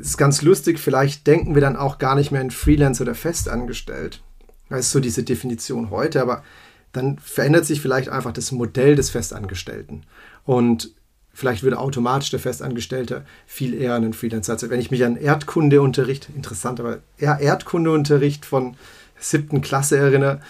es 0.00 0.08
ist 0.08 0.16
ganz 0.16 0.42
lustig, 0.42 0.80
vielleicht 0.80 1.26
denken 1.26 1.54
wir 1.54 1.62
dann 1.62 1.76
auch 1.76 1.98
gar 1.98 2.16
nicht 2.16 2.32
mehr 2.32 2.40
in 2.40 2.50
Freelancer 2.50 3.02
oder 3.02 3.14
festangestellt. 3.14 4.22
Das 4.68 4.80
ist 4.80 4.90
so 4.90 5.00
diese 5.00 5.22
Definition 5.22 5.90
heute, 5.90 6.20
aber 6.20 6.42
dann 6.92 7.18
verändert 7.18 7.66
sich 7.66 7.80
vielleicht 7.80 8.08
einfach 8.08 8.32
das 8.32 8.50
Modell 8.50 8.96
des 8.96 9.10
Festangestellten. 9.10 10.02
Und 10.44 10.92
Vielleicht 11.36 11.62
würde 11.62 11.78
automatisch 11.78 12.30
der 12.30 12.40
Festangestellte 12.40 13.26
viel 13.46 13.74
eher 13.74 13.94
einen 13.94 14.14
Freelancer. 14.14 14.54
Also 14.54 14.70
wenn 14.70 14.80
ich 14.80 14.90
mich 14.90 15.04
an 15.04 15.18
Erdkundeunterricht, 15.18 16.30
interessant, 16.34 16.80
aber 16.80 17.00
eher 17.18 17.38
Erdkundeunterricht 17.38 18.46
von 18.46 18.74
siebten 19.18 19.60
Klasse 19.60 19.98
erinnere, 19.98 20.40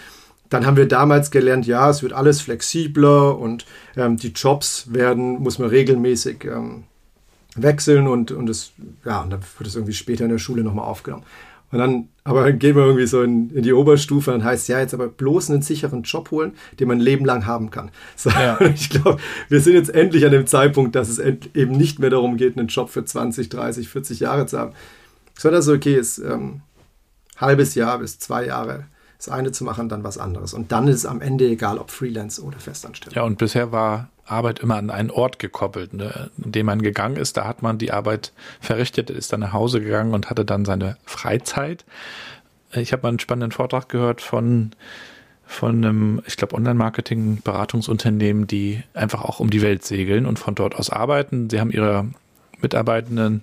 dann 0.49 0.64
haben 0.64 0.77
wir 0.77 0.87
damals 0.87 1.33
gelernt, 1.33 1.66
ja, 1.66 1.90
es 1.90 2.05
wird 2.05 2.12
alles 2.12 2.40
flexibler 2.40 3.37
und 3.37 3.66
ähm, 3.96 4.16
die 4.16 4.29
Jobs 4.29 4.92
werden, 4.92 5.40
muss 5.40 5.59
man 5.59 5.70
regelmäßig 5.70 6.44
ähm, 6.44 6.85
wechseln 7.57 8.07
und, 8.07 8.31
und 8.31 8.49
es, 8.49 8.70
ja, 9.05 9.22
und 9.22 9.31
dann 9.31 9.40
wird 9.59 9.66
es 9.66 9.75
irgendwie 9.75 9.92
später 9.92 10.22
in 10.22 10.31
der 10.31 10.38
Schule 10.38 10.62
nochmal 10.62 10.85
aufgenommen. 10.85 11.25
Und 11.72 11.79
dann, 11.79 12.09
aber 12.22 12.44
dann 12.44 12.59
gehen 12.59 12.76
wir 12.76 12.85
irgendwie 12.85 13.07
so 13.07 13.22
in, 13.22 13.50
in 13.50 13.62
die 13.62 13.72
Oberstufe 13.72 14.33
und 14.33 14.44
heißt 14.44 14.68
ja 14.68 14.79
jetzt 14.79 14.94
aber 14.94 15.09
bloß 15.09 15.50
einen 15.50 15.62
sicheren 15.62 16.02
Job 16.02 16.31
holen, 16.31 16.52
den 16.79 16.88
man 16.88 16.98
ein 16.98 17.02
Leben 17.02 17.24
lang 17.24 17.46
haben 17.46 17.70
kann. 17.70 17.90
So, 18.14 18.31
ja. 18.31 18.59
Ich 18.74 18.90
glaube, 18.90 19.18
wir 19.48 19.61
sind 19.61 19.74
jetzt 19.74 19.94
endlich 19.94 20.24
an 20.24 20.33
dem 20.33 20.46
Zeitpunkt, 20.46 20.94
dass 20.94 21.09
es 21.09 21.18
eben 21.18 21.72
nicht 21.76 21.98
mehr 21.98 22.11
darum 22.11 22.37
geht, 22.37 22.57
einen 22.57 22.68
Job 22.68 22.90
für 22.90 23.05
20, 23.05 23.48
30, 23.48 23.88
40 23.88 24.20
Jahre 24.20 24.46
zu 24.46 24.59
haben, 24.59 24.72
sondern 25.37 25.62
so 25.62 25.72
okay 25.72 25.96
ist, 25.96 26.18
ähm, 26.18 26.62
halbes 27.37 27.74
Jahr 27.74 27.98
bis 27.98 28.18
zwei 28.18 28.46
Jahre 28.46 28.85
das 29.18 29.29
eine 29.29 29.50
zu 29.50 29.64
machen, 29.64 29.88
dann 29.88 30.05
was 30.05 30.18
anderes. 30.18 30.55
Und 30.55 30.72
dann 30.72 30.88
ist 30.88 30.96
es 30.96 31.07
am 31.07 31.20
Ende 31.20 31.46
egal, 31.46 31.79
ob 31.79 31.90
Freelance 31.90 32.42
oder 32.42 32.59
Festanstellung. 32.59 33.14
Ja, 33.14 33.22
und 33.22 33.38
bisher 33.38 33.72
war 33.72 34.11
Arbeit 34.27 34.59
immer 34.59 34.77
an 34.77 34.91
einen 34.91 35.11
Ort 35.11 35.39
gekoppelt, 35.39 35.95
ne? 35.95 36.31
in 36.43 36.53
dem 36.53 36.67
man 36.67 36.83
gegangen 36.83 37.17
ist. 37.17 37.37
Da 37.37 37.47
hat 37.47 37.62
man 37.62 37.79
die 37.79 37.93
Arbeit 37.93 38.33
verrichtet, 38.61 39.11
ist 39.11 39.33
dann 39.33 39.41
nach 39.41 39.53
Hause 39.53 39.81
gegangen 39.81 40.15
und 40.15 40.31
hatte 40.31 40.45
dann 40.45 40.65
seine 40.65 40.97
Freizeit. 41.05 41.85
Ich 42.73 42.93
habe 42.93 43.03
mal 43.03 43.11
einen 43.11 43.21
spannenden 43.21 43.53
Vortrag 43.53 43.89
gehört 43.89 44.21
von 44.21 44.73
von 45.49 45.77
einem, 45.77 46.23
ich 46.27 46.37
glaube, 46.37 46.57
Online-Marketing-Beratungsunternehmen, 46.57 48.49
die 48.49 48.83
einfach 48.95 49.23
auch 49.23 49.39
um 49.39 49.49
die 49.49 49.62
Welt 49.62 49.85
segeln 49.85 50.27
und 50.27 50.41
von 50.41 50.57
dort 50.57 50.75
aus 50.75 50.91
arbeiten. 50.91 51.49
Sie 51.49 51.61
haben 51.61 51.71
ihre 51.71 52.09
Mitarbeitenden, 52.61 53.43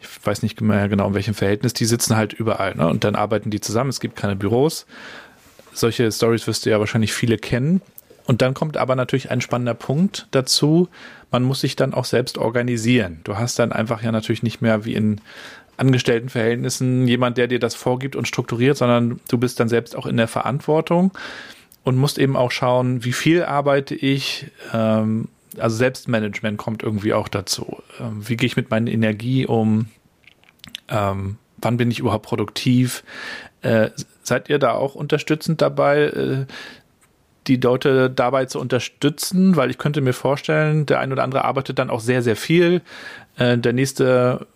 ich 0.00 0.08
weiß 0.26 0.42
nicht 0.42 0.60
mehr 0.60 0.88
genau 0.88 1.06
in 1.06 1.14
welchem 1.14 1.34
Verhältnis, 1.34 1.72
die 1.72 1.84
sitzen 1.84 2.16
halt 2.16 2.32
überall 2.32 2.74
ne? 2.74 2.88
und 2.88 3.04
dann 3.04 3.14
arbeiten 3.14 3.50
die 3.50 3.60
zusammen. 3.60 3.90
Es 3.90 4.00
gibt 4.00 4.16
keine 4.16 4.34
Büros. 4.34 4.86
Solche 5.72 6.10
Stories 6.10 6.46
wirst 6.46 6.66
du 6.66 6.70
ja 6.70 6.80
wahrscheinlich 6.80 7.12
viele 7.12 7.38
kennen. 7.38 7.80
Und 8.26 8.42
dann 8.42 8.54
kommt 8.54 8.76
aber 8.76 8.96
natürlich 8.96 9.30
ein 9.30 9.40
spannender 9.40 9.74
Punkt 9.74 10.26
dazu. 10.32 10.88
Man 11.30 11.44
muss 11.44 11.60
sich 11.60 11.76
dann 11.76 11.94
auch 11.94 12.04
selbst 12.04 12.38
organisieren. 12.38 13.20
Du 13.24 13.36
hast 13.36 13.58
dann 13.58 13.72
einfach 13.72 14.02
ja 14.02 14.12
natürlich 14.12 14.42
nicht 14.42 14.60
mehr 14.60 14.84
wie 14.84 14.94
in 14.94 15.20
Angestelltenverhältnissen 15.76 17.06
jemand, 17.06 17.38
der 17.38 17.46
dir 17.46 17.58
das 17.58 17.74
vorgibt 17.74 18.16
und 18.16 18.26
strukturiert, 18.26 18.76
sondern 18.76 19.20
du 19.28 19.38
bist 19.38 19.60
dann 19.60 19.68
selbst 19.68 19.94
auch 19.94 20.06
in 20.06 20.16
der 20.16 20.28
Verantwortung 20.28 21.12
und 21.84 21.96
musst 21.96 22.18
eben 22.18 22.36
auch 22.36 22.50
schauen, 22.50 23.04
wie 23.04 23.12
viel 23.12 23.44
arbeite 23.44 23.94
ich. 23.94 24.46
Ähm, 24.72 25.28
also 25.58 25.76
Selbstmanagement 25.76 26.58
kommt 26.58 26.82
irgendwie 26.82 27.12
auch 27.12 27.28
dazu. 27.28 27.78
Ähm, 28.00 28.28
wie 28.28 28.36
gehe 28.36 28.46
ich 28.46 28.56
mit 28.56 28.70
meiner 28.70 28.90
Energie 28.90 29.46
um? 29.46 29.86
Ähm, 30.88 31.36
wann 31.58 31.76
bin 31.76 31.90
ich 31.90 31.98
überhaupt 31.98 32.26
produktiv? 32.26 33.04
Äh, 33.62 33.90
seid 34.22 34.48
ihr 34.48 34.58
da 34.58 34.72
auch 34.72 34.94
unterstützend 34.94 35.62
dabei, 35.62 36.02
äh, 36.04 36.46
die 37.46 37.56
Leute 37.56 38.10
dabei 38.10 38.46
zu 38.46 38.60
unterstützen, 38.60 39.56
weil 39.56 39.70
ich 39.70 39.78
könnte 39.78 40.00
mir 40.00 40.12
vorstellen, 40.12 40.86
der 40.86 41.00
ein 41.00 41.12
oder 41.12 41.22
andere 41.22 41.44
arbeitet 41.44 41.78
dann 41.78 41.90
auch 41.90 42.00
sehr, 42.00 42.22
sehr 42.22 42.36
viel. 42.36 42.82
Äh, 43.36 43.58
der 43.58 43.72
nächste 43.72 44.46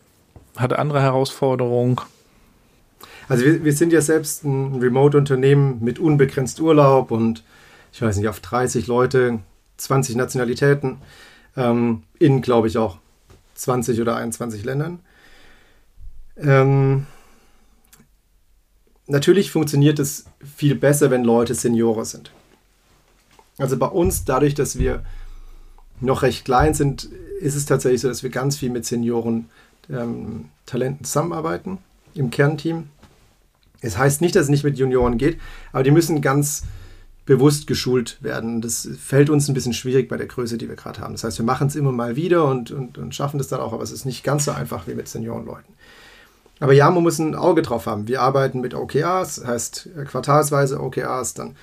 hat 0.56 0.72
andere 0.72 1.00
Herausforderungen. 1.00 2.00
Also 3.28 3.44
wir, 3.44 3.64
wir 3.64 3.72
sind 3.72 3.92
ja 3.92 4.00
selbst 4.00 4.44
ein 4.44 4.80
Remote-Unternehmen 4.80 5.78
mit 5.80 5.98
unbegrenzt 5.98 6.60
Urlaub 6.60 7.10
und 7.10 7.44
ich 7.92 8.02
weiß 8.02 8.16
nicht, 8.16 8.28
auf 8.28 8.40
30 8.40 8.86
Leute, 8.86 9.40
20 9.76 10.16
Nationalitäten, 10.16 10.98
ähm, 11.56 12.02
in, 12.18 12.42
glaube 12.42 12.68
ich, 12.68 12.78
auch 12.78 12.98
20 13.54 14.00
oder 14.00 14.16
21 14.16 14.64
Ländern. 14.64 15.00
Ähm, 16.36 17.06
natürlich 19.06 19.50
funktioniert 19.50 19.98
es 19.98 20.24
viel 20.56 20.74
besser, 20.74 21.10
wenn 21.10 21.24
Leute 21.24 21.54
Senioren 21.54 22.04
sind. 22.04 22.32
Also 23.60 23.76
bei 23.76 23.86
uns, 23.86 24.24
dadurch, 24.24 24.54
dass 24.54 24.78
wir 24.78 25.02
noch 26.00 26.22
recht 26.22 26.44
klein 26.44 26.74
sind, 26.74 27.08
ist 27.40 27.54
es 27.54 27.66
tatsächlich 27.66 28.00
so, 28.00 28.08
dass 28.08 28.22
wir 28.22 28.30
ganz 28.30 28.56
viel 28.56 28.70
mit 28.70 28.86
Senioren 28.86 29.46
ähm, 29.90 30.46
Talenten 30.66 31.04
zusammenarbeiten 31.04 31.78
im 32.14 32.30
Kernteam. 32.30 32.88
Es 33.80 33.96
heißt 33.96 34.20
nicht, 34.20 34.34
dass 34.36 34.44
es 34.44 34.48
nicht 34.48 34.64
mit 34.64 34.78
Junioren 34.78 35.18
geht, 35.18 35.38
aber 35.72 35.82
die 35.82 35.90
müssen 35.90 36.20
ganz 36.20 36.64
bewusst 37.26 37.66
geschult 37.66 38.18
werden. 38.22 38.60
Das 38.60 38.88
fällt 38.98 39.30
uns 39.30 39.48
ein 39.48 39.54
bisschen 39.54 39.72
schwierig 39.72 40.08
bei 40.08 40.16
der 40.16 40.26
Größe, 40.26 40.58
die 40.58 40.68
wir 40.68 40.76
gerade 40.76 41.00
haben. 41.00 41.14
Das 41.14 41.24
heißt, 41.24 41.38
wir 41.38 41.44
machen 41.44 41.68
es 41.68 41.76
immer 41.76 41.92
mal 41.92 42.16
wieder 42.16 42.46
und, 42.46 42.70
und, 42.70 42.98
und 42.98 43.14
schaffen 43.14 43.38
das 43.38 43.48
dann 43.48 43.60
auch, 43.60 43.72
aber 43.72 43.82
es 43.82 43.92
ist 43.92 44.04
nicht 44.04 44.24
ganz 44.24 44.46
so 44.46 44.52
einfach 44.52 44.86
wie 44.86 44.94
mit 44.94 45.08
Seniorenleuten. 45.08 45.74
Aber 46.60 46.72
ja, 46.72 46.90
man 46.90 47.02
muss 47.02 47.18
ein 47.18 47.34
Auge 47.34 47.62
drauf 47.62 47.86
haben. 47.86 48.06
Wir 48.06 48.20
arbeiten 48.20 48.60
mit 48.60 48.74
OKRs, 48.74 49.44
heißt 49.46 49.88
äh, 49.96 50.04
quartalsweise 50.04 50.80
OKRs, 50.80 51.34
dann 51.34 51.56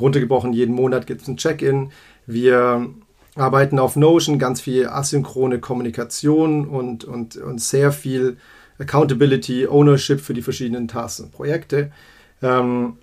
runtergebrochen, 0.00 0.52
jeden 0.52 0.74
Monat 0.74 1.06
gibt 1.06 1.22
es 1.22 1.28
ein 1.28 1.36
Check-in. 1.36 1.90
Wir 2.26 2.88
arbeiten 3.36 3.78
auf 3.78 3.96
Notion, 3.96 4.38
ganz 4.38 4.60
viel 4.60 4.86
asynchrone 4.86 5.60
Kommunikation 5.60 6.66
und, 6.66 7.04
und, 7.04 7.36
und 7.36 7.60
sehr 7.60 7.92
viel 7.92 8.36
Accountability, 8.78 9.66
Ownership 9.66 10.20
für 10.20 10.34
die 10.34 10.42
verschiedenen 10.42 10.88
Tasks 10.88 11.20
und 11.20 11.32
Projekte. 11.32 11.92
Ähm, 12.42 12.96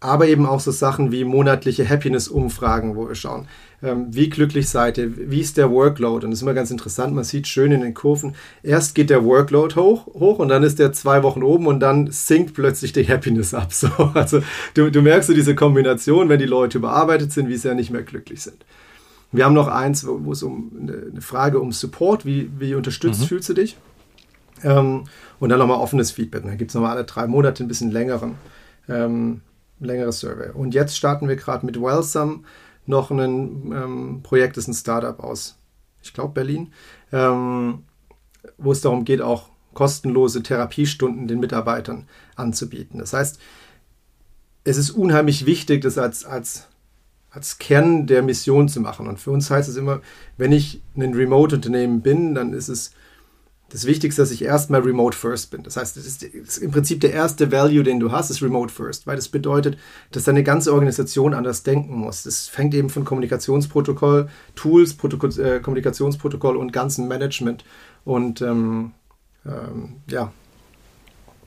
aber 0.00 0.28
eben 0.28 0.46
auch 0.46 0.60
so 0.60 0.70
Sachen 0.70 1.12
wie 1.12 1.24
monatliche 1.24 1.86
Happiness-Umfragen, 1.86 2.96
wo 2.96 3.06
wir 3.06 3.14
schauen, 3.14 3.46
ähm, 3.82 4.06
wie 4.10 4.30
glücklich 4.30 4.68
seid 4.68 4.96
ihr, 4.96 5.30
wie 5.30 5.40
ist 5.40 5.58
der 5.58 5.70
Workload. 5.70 6.24
Und 6.24 6.30
das 6.30 6.38
ist 6.38 6.42
immer 6.42 6.54
ganz 6.54 6.70
interessant, 6.70 7.14
man 7.14 7.24
sieht 7.24 7.46
schön 7.46 7.70
in 7.70 7.82
den 7.82 7.92
Kurven, 7.92 8.34
erst 8.62 8.94
geht 8.94 9.10
der 9.10 9.24
Workload 9.24 9.74
hoch, 9.76 10.06
hoch 10.06 10.38
und 10.38 10.48
dann 10.48 10.62
ist 10.62 10.78
der 10.78 10.92
zwei 10.92 11.22
Wochen 11.22 11.42
oben 11.42 11.66
und 11.66 11.80
dann 11.80 12.10
sinkt 12.10 12.54
plötzlich 12.54 12.92
die 12.92 13.06
Happiness 13.06 13.54
ab. 13.54 13.68
So, 13.80 13.88
also 14.14 14.42
du, 14.74 14.90
du 14.90 15.00
merkst 15.00 15.28
so 15.28 15.34
diese 15.34 15.54
Kombination, 15.54 16.28
wenn 16.28 16.38
die 16.38 16.46
Leute 16.46 16.78
überarbeitet 16.78 17.32
sind, 17.32 17.48
wie 17.48 17.56
sie 17.56 17.68
ja 17.68 17.74
nicht 17.74 17.90
mehr 17.90 18.02
glücklich 18.02 18.42
sind. 18.42 18.64
Wir 19.32 19.44
haben 19.44 19.54
noch 19.54 19.68
eins, 19.68 20.06
wo, 20.06 20.24
wo 20.24 20.32
es 20.32 20.42
um 20.42 20.72
eine 20.80 21.20
Frage 21.22 21.60
um 21.60 21.72
Support, 21.72 22.26
wie, 22.26 22.50
wie 22.58 22.74
unterstützt 22.74 23.20
mhm. 23.22 23.26
fühlst 23.26 23.48
du 23.48 23.54
dich? 23.54 23.76
Ähm, 24.62 25.04
und 25.38 25.48
dann 25.48 25.58
nochmal 25.58 25.78
offenes 25.78 26.10
Feedback. 26.10 26.42
Dann 26.44 26.58
gibt 26.58 26.70
es 26.70 26.74
nochmal 26.74 26.96
alle 26.96 27.04
drei 27.04 27.26
Monate 27.26 27.64
ein 27.64 27.68
bisschen 27.68 27.90
längeren, 27.90 28.34
ähm, 28.88 29.40
längeres 29.80 30.20
Survey. 30.20 30.50
Und 30.52 30.74
jetzt 30.74 30.96
starten 30.96 31.28
wir 31.28 31.36
gerade 31.36 31.66
mit 31.66 31.80
Wellsome 31.80 32.40
noch 32.86 33.10
ein 33.10 33.72
ähm, 33.72 34.20
Projekt, 34.22 34.56
das 34.56 34.64
ist 34.64 34.68
ein 34.68 34.74
Startup 34.74 35.18
aus, 35.20 35.56
ich 36.02 36.12
glaube, 36.12 36.34
Berlin, 36.34 36.72
ähm, 37.12 37.84
wo 38.58 38.72
es 38.72 38.80
darum 38.80 39.04
geht, 39.04 39.20
auch 39.20 39.50
kostenlose 39.74 40.42
Therapiestunden 40.42 41.28
den 41.28 41.40
Mitarbeitern 41.40 42.08
anzubieten. 42.36 42.98
Das 42.98 43.12
heißt, 43.12 43.38
es 44.64 44.76
ist 44.76 44.90
unheimlich 44.90 45.46
wichtig, 45.46 45.82
das 45.82 45.98
als, 45.98 46.24
als, 46.24 46.68
als 47.30 47.58
Kern 47.58 48.06
der 48.06 48.22
Mission 48.22 48.68
zu 48.68 48.80
machen. 48.80 49.06
Und 49.06 49.20
für 49.20 49.30
uns 49.30 49.50
heißt 49.50 49.68
es 49.68 49.76
immer, 49.76 50.00
wenn 50.36 50.52
ich 50.52 50.82
ein 50.96 51.14
Remote-Unternehmen 51.14 52.02
bin, 52.02 52.34
dann 52.34 52.52
ist 52.52 52.68
es 52.68 52.92
das 53.70 53.86
Wichtigste, 53.86 54.20
dass 54.20 54.30
ich 54.30 54.42
erstmal 54.42 54.80
remote 54.80 55.16
first 55.16 55.50
bin. 55.50 55.62
Das 55.62 55.76
heißt, 55.76 55.96
das 55.96 56.04
ist, 56.04 56.58
im 56.58 56.70
Prinzip 56.70 57.00
der 57.00 57.12
erste 57.12 57.50
Value, 57.52 57.82
den 57.82 58.00
du 58.00 58.12
hast, 58.12 58.30
ist 58.30 58.42
remote 58.42 58.72
first, 58.72 59.06
weil 59.06 59.16
das 59.16 59.28
bedeutet, 59.28 59.78
dass 60.10 60.24
deine 60.24 60.42
ganze 60.42 60.74
Organisation 60.74 61.34
anders 61.34 61.62
denken 61.62 61.94
muss. 61.94 62.24
Das 62.24 62.48
fängt 62.48 62.74
eben 62.74 62.90
von 62.90 63.04
Kommunikationsprotokoll, 63.04 64.28
Tools, 64.56 64.94
Protokoll, 64.94 65.30
äh, 65.38 65.60
Kommunikationsprotokoll 65.60 66.56
und 66.56 66.72
ganzen 66.72 67.06
Management 67.08 67.64
und 68.04 68.42
ähm, 68.42 68.92
ähm, 69.46 69.96
ja, 70.08 70.32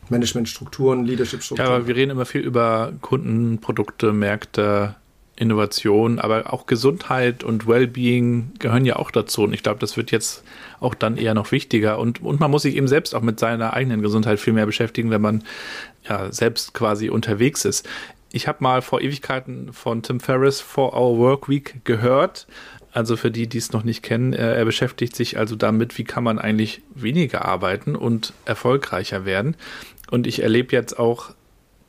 Managementstrukturen, 0.10 1.06
Leadership-Strukturen. 1.06 1.70
Ja, 1.70 1.76
aber 1.76 1.88
wir 1.88 1.96
reden 1.96 2.12
immer 2.12 2.26
viel 2.26 2.42
über 2.42 2.94
Kunden, 3.02 3.60
Produkte, 3.60 4.14
Märkte, 4.14 4.96
Innovation, 5.36 6.20
aber 6.20 6.54
auch 6.54 6.68
Gesundheit 6.68 7.44
und 7.44 7.68
Wellbeing 7.68 8.52
gehören 8.60 8.86
ja 8.86 8.98
auch 8.98 9.10
dazu. 9.10 9.44
Und 9.44 9.54
ich 9.54 9.64
glaube, 9.64 9.80
das 9.80 9.98
wird 9.98 10.12
jetzt 10.12 10.44
auch 10.80 10.94
dann 10.94 11.18
eher 11.18 11.34
noch 11.34 11.52
wichtiger. 11.52 11.98
Und, 11.98 12.22
und 12.22 12.40
man 12.40 12.52
muss 12.52 12.62
sich 12.62 12.76
eben 12.76 12.88
selbst 12.88 13.16
auch 13.16 13.22
mit 13.22 13.40
seiner 13.40 13.74
eigenen 13.74 14.02
Gesundheit 14.02 14.40
viel 14.40 14.54
mehr 14.54 14.68
beschäftigen, 14.68 15.10
wenn 15.10 15.22
man 15.22 15.44
ja 16.08 16.32
selbst 16.32 16.74
quasi 16.74 17.10
unterwegs 17.10 17.66
ist. 17.66 17.90
Ich 18.32 18.48
habe 18.48 18.60
mal 18.62 18.82
vor 18.82 19.02
Ewigkeiten 19.02 19.74
von 19.74 20.04
Tim 20.04 20.20
Ferriss 20.20 20.62
For 20.62 20.94
Our 20.94 21.18
Work 21.18 21.50
Week 21.50 21.82
gehört. 21.84 22.48
Also 22.92 23.18
für 23.18 23.32
die, 23.32 23.48
die 23.48 23.58
es 23.58 23.74
noch 23.74 23.84
nicht 23.84 24.04
kennen, 24.04 24.34
er 24.34 24.64
beschäftigt 24.66 25.16
sich 25.16 25.40
also 25.40 25.56
damit, 25.56 25.98
wie 25.98 26.04
kann 26.04 26.24
man 26.24 26.38
eigentlich 26.38 26.84
weniger 26.94 27.44
arbeiten 27.44 27.96
und 27.96 28.34
erfolgreicher 28.46 29.26
werden. 29.26 29.56
Und 30.12 30.28
ich 30.28 30.44
erlebe 30.44 30.76
jetzt 30.76 31.00
auch 31.00 31.32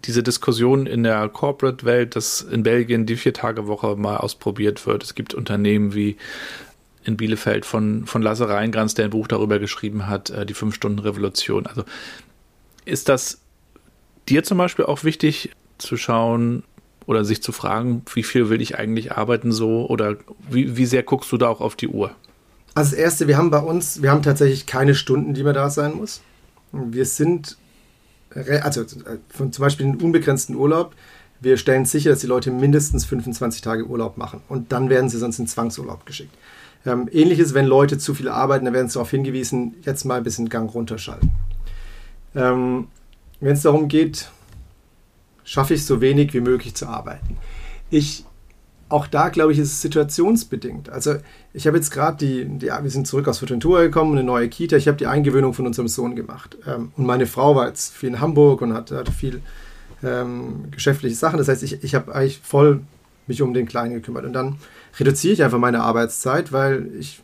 diese 0.04 0.22
Diskussion 0.22 0.86
in 0.86 1.02
der 1.02 1.28
Corporate-Welt, 1.28 2.16
dass 2.16 2.42
in 2.42 2.62
Belgien 2.62 3.06
die 3.06 3.16
Vier-Tage-Woche 3.16 3.96
mal 3.96 4.18
ausprobiert 4.18 4.86
wird. 4.86 5.02
Es 5.02 5.14
gibt 5.14 5.34
Unternehmen 5.34 5.94
wie 5.94 6.16
in 7.04 7.16
Bielefeld 7.16 7.64
von, 7.64 8.06
von 8.06 8.22
Lasse 8.22 8.48
Reingranz, 8.48 8.94
der 8.94 9.06
ein 9.06 9.10
Buch 9.10 9.28
darüber 9.28 9.58
geschrieben 9.58 10.06
hat, 10.06 10.30
äh, 10.30 10.46
die 10.46 10.54
Fünf-Stunden-Revolution. 10.54 11.66
Also 11.66 11.84
ist 12.84 13.08
das 13.08 13.40
dir 14.28 14.42
zum 14.42 14.58
Beispiel 14.58 14.86
auch 14.86 15.04
wichtig 15.04 15.50
zu 15.78 15.96
schauen 15.96 16.62
oder 17.06 17.24
sich 17.24 17.42
zu 17.42 17.52
fragen, 17.52 18.02
wie 18.14 18.22
viel 18.22 18.48
will 18.48 18.62
ich 18.62 18.78
eigentlich 18.78 19.12
arbeiten 19.12 19.52
so 19.52 19.86
oder 19.86 20.16
wie, 20.48 20.76
wie 20.76 20.86
sehr 20.86 21.02
guckst 21.02 21.30
du 21.32 21.36
da 21.36 21.48
auch 21.48 21.60
auf 21.60 21.76
die 21.76 21.88
Uhr? 21.88 22.14
Das 22.74 22.92
Erste, 22.92 23.28
wir 23.28 23.36
haben 23.36 23.50
bei 23.50 23.58
uns, 23.58 24.02
wir 24.02 24.10
haben 24.10 24.22
tatsächlich 24.22 24.66
keine 24.66 24.94
Stunden, 24.94 25.34
die 25.34 25.42
man 25.42 25.54
da 25.54 25.70
sein 25.70 25.94
muss. 25.94 26.22
Wir 26.72 27.04
sind 27.04 27.56
also 28.62 28.82
äh, 28.82 29.18
von 29.28 29.52
zum 29.52 29.62
Beispiel 29.62 29.86
den 29.86 30.00
unbegrenzten 30.00 30.56
Urlaub, 30.56 30.94
wir 31.40 31.56
stellen 31.56 31.84
sicher, 31.84 32.10
dass 32.10 32.20
die 32.20 32.26
Leute 32.26 32.50
mindestens 32.50 33.04
25 33.04 33.60
Tage 33.60 33.86
Urlaub 33.86 34.16
machen 34.16 34.40
und 34.48 34.72
dann 34.72 34.88
werden 34.88 35.08
sie 35.08 35.18
sonst 35.18 35.38
in 35.38 35.46
Zwangsurlaub 35.46 36.06
geschickt. 36.06 36.34
Ähm, 36.86 37.08
Ähnliches, 37.12 37.54
wenn 37.54 37.66
Leute 37.66 37.98
zu 37.98 38.14
viel 38.14 38.28
arbeiten, 38.28 38.64
dann 38.64 38.74
werden 38.74 38.88
sie 38.88 38.94
darauf 38.94 39.10
hingewiesen, 39.10 39.74
jetzt 39.82 40.04
mal 40.04 40.18
ein 40.18 40.24
bisschen 40.24 40.48
Gang 40.48 40.72
runterschalten. 40.72 41.30
Ähm, 42.34 42.88
wenn 43.40 43.52
es 43.52 43.62
darum 43.62 43.88
geht, 43.88 44.28
schaffe 45.44 45.74
ich 45.74 45.84
so 45.84 46.00
wenig 46.00 46.34
wie 46.34 46.40
möglich 46.40 46.74
zu 46.74 46.86
arbeiten. 46.86 47.36
Ich 47.90 48.24
auch 48.88 49.06
da, 49.06 49.28
glaube 49.28 49.52
ich, 49.52 49.58
ist 49.58 49.72
es 49.72 49.82
situationsbedingt. 49.82 50.90
Also 50.90 51.16
ich 51.52 51.66
habe 51.66 51.76
jetzt 51.76 51.90
gerade 51.90 52.16
die, 52.18 52.44
die, 52.44 52.66
wir 52.66 52.90
sind 52.90 53.06
zurück 53.06 53.28
aus 53.28 53.38
Futentura 53.38 53.82
gekommen, 53.82 54.12
eine 54.12 54.24
neue 54.24 54.48
Kita. 54.48 54.76
Ich 54.76 54.88
habe 54.88 54.98
die 54.98 55.06
Eingewöhnung 55.06 55.54
von 55.54 55.66
unserem 55.66 55.88
Sohn 55.88 56.16
gemacht. 56.16 56.58
Ähm, 56.66 56.92
und 56.96 57.06
meine 57.06 57.26
Frau 57.26 57.56
war 57.56 57.66
jetzt 57.66 57.94
viel 57.94 58.10
in 58.10 58.20
Hamburg 58.20 58.60
und 58.60 58.74
hat, 58.74 58.90
hatte 58.90 59.12
viel 59.12 59.40
ähm, 60.02 60.70
geschäftliche 60.70 61.16
Sachen. 61.16 61.38
Das 61.38 61.48
heißt, 61.48 61.62
ich, 61.62 61.82
ich 61.82 61.94
habe 61.94 62.14
eigentlich 62.14 62.40
voll 62.42 62.82
mich 63.26 63.42
um 63.42 63.54
den 63.54 63.66
Kleinen 63.66 63.94
gekümmert. 63.94 64.24
Und 64.24 64.34
dann 64.34 64.56
reduziere 64.98 65.32
ich 65.32 65.42
einfach 65.42 65.58
meine 65.58 65.82
Arbeitszeit, 65.82 66.52
weil 66.52 66.90
ich 66.98 67.22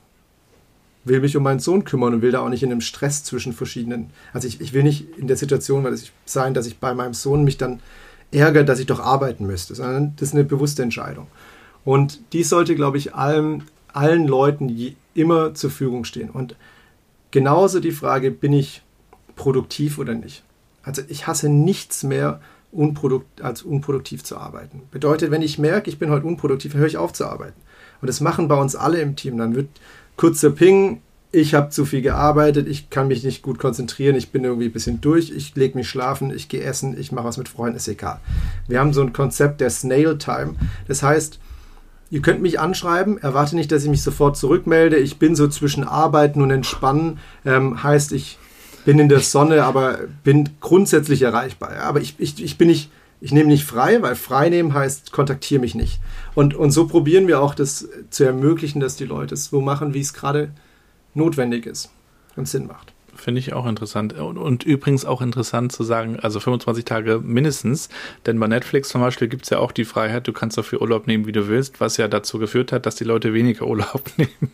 will 1.05 1.20
mich 1.20 1.37
um 1.37 1.42
meinen 1.42 1.61
Sohn 1.61 1.85
kümmern 1.85 2.14
und 2.14 2.23
will 2.23 2.33
da 2.33 2.40
auch 2.40 2.49
nicht 2.49 2.62
in 2.62 2.70
einem 2.70 2.81
Stress 2.81 3.25
zwischen 3.25 3.53
verschiedenen. 3.53 4.11
Also 4.33 4.49
ich, 4.49 4.61
ich 4.61 4.73
will 4.73 4.83
nicht 4.83 5.16
in 5.16 5.29
der 5.29 5.37
Situation 5.37 5.85
weil 5.85 5.94
ich, 5.94 6.12
sein, 6.25 6.55
dass 6.55 6.66
ich 6.66 6.79
bei 6.79 6.94
meinem 6.94 7.14
Sohn 7.14 7.44
mich 7.44 7.59
dann 7.59 7.81
ärgere, 8.33 8.64
dass 8.64 8.79
ich 8.79 8.87
doch 8.87 9.01
arbeiten 9.01 9.46
müsste, 9.46 9.75
sondern 9.75 10.14
das 10.16 10.29
ist 10.29 10.35
eine 10.35 10.44
bewusste 10.44 10.83
Entscheidung. 10.83 11.27
Und 11.85 12.21
dies 12.33 12.49
sollte, 12.49 12.75
glaube 12.75 12.99
ich, 12.99 13.14
allen, 13.14 13.64
allen 13.93 14.27
Leuten 14.27 14.95
immer 15.14 15.55
zur 15.55 15.71
Verfügung 15.71 16.05
stehen. 16.05 16.31
Und 16.31 16.57
genauso 17.31 17.81
die 17.81 17.93
Frage, 17.93 18.31
bin 18.31 18.53
ich 18.53 18.83
produktiv 19.37 19.99
oder 19.99 20.14
nicht? 20.14 20.43
Also 20.83 21.03
ich 21.09 21.27
hasse 21.27 21.49
nichts 21.49 22.03
mehr, 22.03 22.40
unprodukt, 22.73 23.43
als 23.43 23.62
unproduktiv 23.62 24.23
zu 24.23 24.37
arbeiten. 24.37 24.83
Bedeutet, 24.90 25.31
wenn 25.31 25.43
ich 25.43 25.59
merke, 25.59 25.90
ich 25.90 25.99
bin 25.99 26.11
heute 26.11 26.27
unproduktiv, 26.27 26.75
höre 26.75 26.87
ich 26.87 26.97
auf 26.97 27.12
zu 27.12 27.27
arbeiten. 27.27 27.61
Und 28.01 28.07
das 28.07 28.21
machen 28.21 28.49
bei 28.49 28.55
uns 28.55 28.77
alle 28.77 29.01
im 29.01 29.16
Team. 29.16 29.37
Dann 29.38 29.55
wird 29.55 29.69
kurzer 30.16 30.51
Ping, 30.51 31.01
ich 31.33 31.55
habe 31.55 31.71
zu 31.71 31.85
viel 31.85 32.03
gearbeitet, 32.03 32.66
ich 32.66 32.90
kann 32.90 33.09
mich 33.09 33.23
nicht 33.23 33.43
gut 33.43 33.59
konzentrieren, 33.59 34.16
ich 34.16 34.31
bin 34.31 34.45
irgendwie 34.45 34.66
ein 34.66 34.73
bisschen 34.73 35.01
durch, 35.01 35.31
ich 35.31 35.55
lege 35.55 35.79
mich 35.79 35.88
schlafen, 35.88 36.35
ich 36.35 36.49
gehe 36.49 36.62
essen, 36.62 36.99
ich 36.99 37.12
mache 37.12 37.27
was 37.27 37.37
mit 37.37 37.49
Freunden, 37.49 37.77
ist 37.77 37.87
egal. 37.87 38.21
Wir 38.66 38.81
haben 38.81 38.93
so 38.93 39.01
ein 39.01 39.12
Konzept 39.12 39.61
der 39.61 39.71
Snail 39.71 40.19
Time. 40.19 40.55
Das 40.88 41.03
heißt, 41.03 41.38
Ihr 42.11 42.23
könnt 42.23 42.42
mich 42.42 42.59
anschreiben, 42.59 43.18
erwarte 43.18 43.55
nicht, 43.55 43.70
dass 43.70 43.85
ich 43.85 43.90
mich 43.90 44.03
sofort 44.03 44.37
zurückmelde. 44.37 44.96
Ich 44.96 45.18
bin 45.18 45.37
so 45.37 45.46
zwischen 45.46 45.85
Arbeiten 45.85 46.42
und 46.42 46.51
Entspannen. 46.51 47.20
Ähm, 47.44 47.83
heißt, 47.83 48.12
ich 48.12 48.38
bin 48.85 48.99
in 48.99 49.09
der 49.09 49.20
Sonne, 49.20 49.62
aber 49.62 49.99
bin 50.25 50.49
grundsätzlich 50.61 51.23
erreichbar. 51.23 51.77
Aber 51.83 52.01
ich, 52.01 52.16
ich, 52.18 52.42
ich 52.42 52.59
bin 52.59 52.66
nicht, 52.66 52.90
ich 53.20 53.33
nehme 53.33 53.49
nicht 53.49 53.64
frei, 53.64 54.03
weil 54.03 54.16
frei 54.16 54.49
nehmen 54.49 54.75
heißt, 54.75 55.12
kontaktiere 55.12 55.61
mich 55.61 55.77
nicht. 55.77 56.01
Und, 56.35 56.55
und 56.55 56.73
so 56.73 56.88
probieren 56.88 57.29
wir 57.29 57.40
auch 57.40 57.55
das 57.55 57.88
zu 58.11 58.25
ermöglichen, 58.25 58.80
dass 58.80 58.97
die 58.97 59.05
Leute 59.05 59.35
es 59.35 59.47
so 59.47 59.61
machen, 59.61 59.95
wie 59.95 60.01
es 60.01 60.12
gerade 60.12 60.51
notwendig 61.14 61.66
ist 61.66 61.91
und 62.35 62.49
Sinn 62.49 62.66
macht. 62.66 62.93
Finde 63.21 63.39
ich 63.39 63.53
auch 63.53 63.66
interessant. 63.66 64.14
Und, 64.14 64.39
und, 64.39 64.64
übrigens 64.64 65.05
auch 65.05 65.21
interessant 65.21 65.73
zu 65.73 65.85
sagen, 65.85 66.18
also 66.21 66.41
25 66.41 66.87
Tage 66.87 67.21
mindestens, 67.23 67.91
denn 68.25 68.41
bei 68.41 68.47
Netflix 68.47 68.89
zum 68.89 69.03
Beispiel 69.03 69.29
gibt 69.29 69.45
es 69.45 69.51
ja 69.51 69.59
auch 69.59 69.73
die 69.73 69.85
Freiheit, 69.85 70.27
du 70.27 70.33
kannst 70.33 70.57
so 70.57 70.62
viel 70.62 70.79
Urlaub 70.79 71.07
nehmen, 71.07 71.27
wie 71.27 71.33
du 71.33 71.47
willst, 71.47 71.81
was 71.81 71.99
ja 71.99 72.09
dazu 72.09 72.39
geführt 72.39 72.73
hat, 72.73 72.87
dass 72.87 72.95
die 72.97 73.05
Leute 73.05 73.35
weniger 73.35 73.66
Urlaub 73.66 74.11
nehmen. 74.16 74.51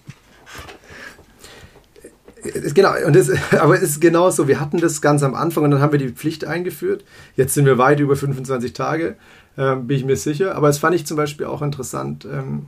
Genau, 2.75 2.93
und 3.07 3.15
das, 3.15 3.31
aber 3.53 3.77
es 3.77 3.83
ist 3.83 4.01
genau 4.01 4.31
so. 4.31 4.49
Wir 4.49 4.61
hatten 4.61 4.79
das 4.79 5.01
ganz 5.01 5.23
am 5.23 5.35
Anfang 5.35 5.65
und 5.65 5.71
dann 5.71 5.81
haben 5.81 5.93
wir 5.93 5.99
die 5.99 6.11
Pflicht 6.11 6.45
eingeführt. 6.45 7.05
Jetzt 7.37 7.55
sind 7.55 7.67
wir 7.67 7.79
weit 7.79 8.01
über 8.01 8.17
25 8.17 8.73
Tage, 8.73 9.17
äh, 9.57 9.77
bin 9.77 9.97
ich 9.97 10.05
mir 10.05 10.17
sicher. 10.17 10.57
Aber 10.57 10.69
es 10.69 10.79
fand 10.79 10.97
ich 10.97 11.07
zum 11.07 11.17
Beispiel 11.17 11.47
auch 11.47 11.63
interessant. 11.63 12.25
Ähm, 12.25 12.67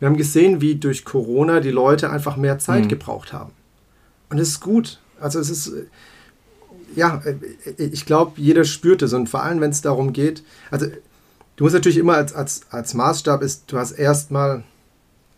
wir 0.00 0.08
haben 0.08 0.16
gesehen, 0.16 0.60
wie 0.60 0.74
durch 0.74 1.04
Corona 1.04 1.60
die 1.60 1.70
Leute 1.70 2.10
einfach 2.10 2.36
mehr 2.36 2.58
Zeit 2.58 2.84
mhm. 2.84 2.88
gebraucht 2.88 3.32
haben. 3.32 3.52
Und 4.28 4.38
es 4.38 4.48
ist 4.48 4.60
gut. 4.60 4.98
Also 5.20 5.38
es 5.38 5.50
ist, 5.50 5.72
ja, 6.94 7.22
ich 7.76 8.06
glaube, 8.06 8.40
jeder 8.40 8.64
spürt 8.64 9.02
es. 9.02 9.12
Und 9.12 9.28
vor 9.28 9.42
allem, 9.42 9.60
wenn 9.60 9.70
es 9.70 9.82
darum 9.82 10.12
geht, 10.12 10.42
also 10.70 10.86
du 11.56 11.64
musst 11.64 11.74
natürlich 11.74 11.98
immer 11.98 12.14
als, 12.14 12.34
als, 12.34 12.62
als 12.70 12.94
Maßstab 12.94 13.42
ist, 13.42 13.64
du 13.68 13.78
hast 13.78 13.92
erstmal 13.92 14.64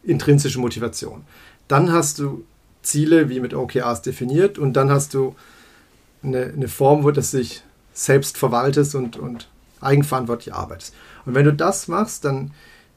intrinsische 0.03 0.61
Motivation. 0.61 1.24
Dann 1.68 1.93
hast 1.93 2.18
du 2.18 2.45
Ziele 2.83 3.29
wie 3.29 3.41
mit 3.41 3.55
OKRs 3.55 4.03
definiert 4.03 4.59
und 4.59 4.74
dann 4.74 4.91
hast 4.91 5.14
du 5.14 5.35
eine, 6.22 6.45
eine 6.45 6.68
Form, 6.68 7.05
wo 7.05 7.11
das 7.11 7.31
sich 7.31 7.62
selbst 7.93 8.39
verwaltest 8.39 8.95
und, 8.95 9.16
und 9.16 9.49
eigenverantwortlich 9.81 10.55
arbeitest. 10.55 10.95
Und 11.24 11.35
wenn 11.35 11.45
du 11.45 11.53
das 11.53 11.89
machst, 11.89 12.24
dann, 12.24 12.53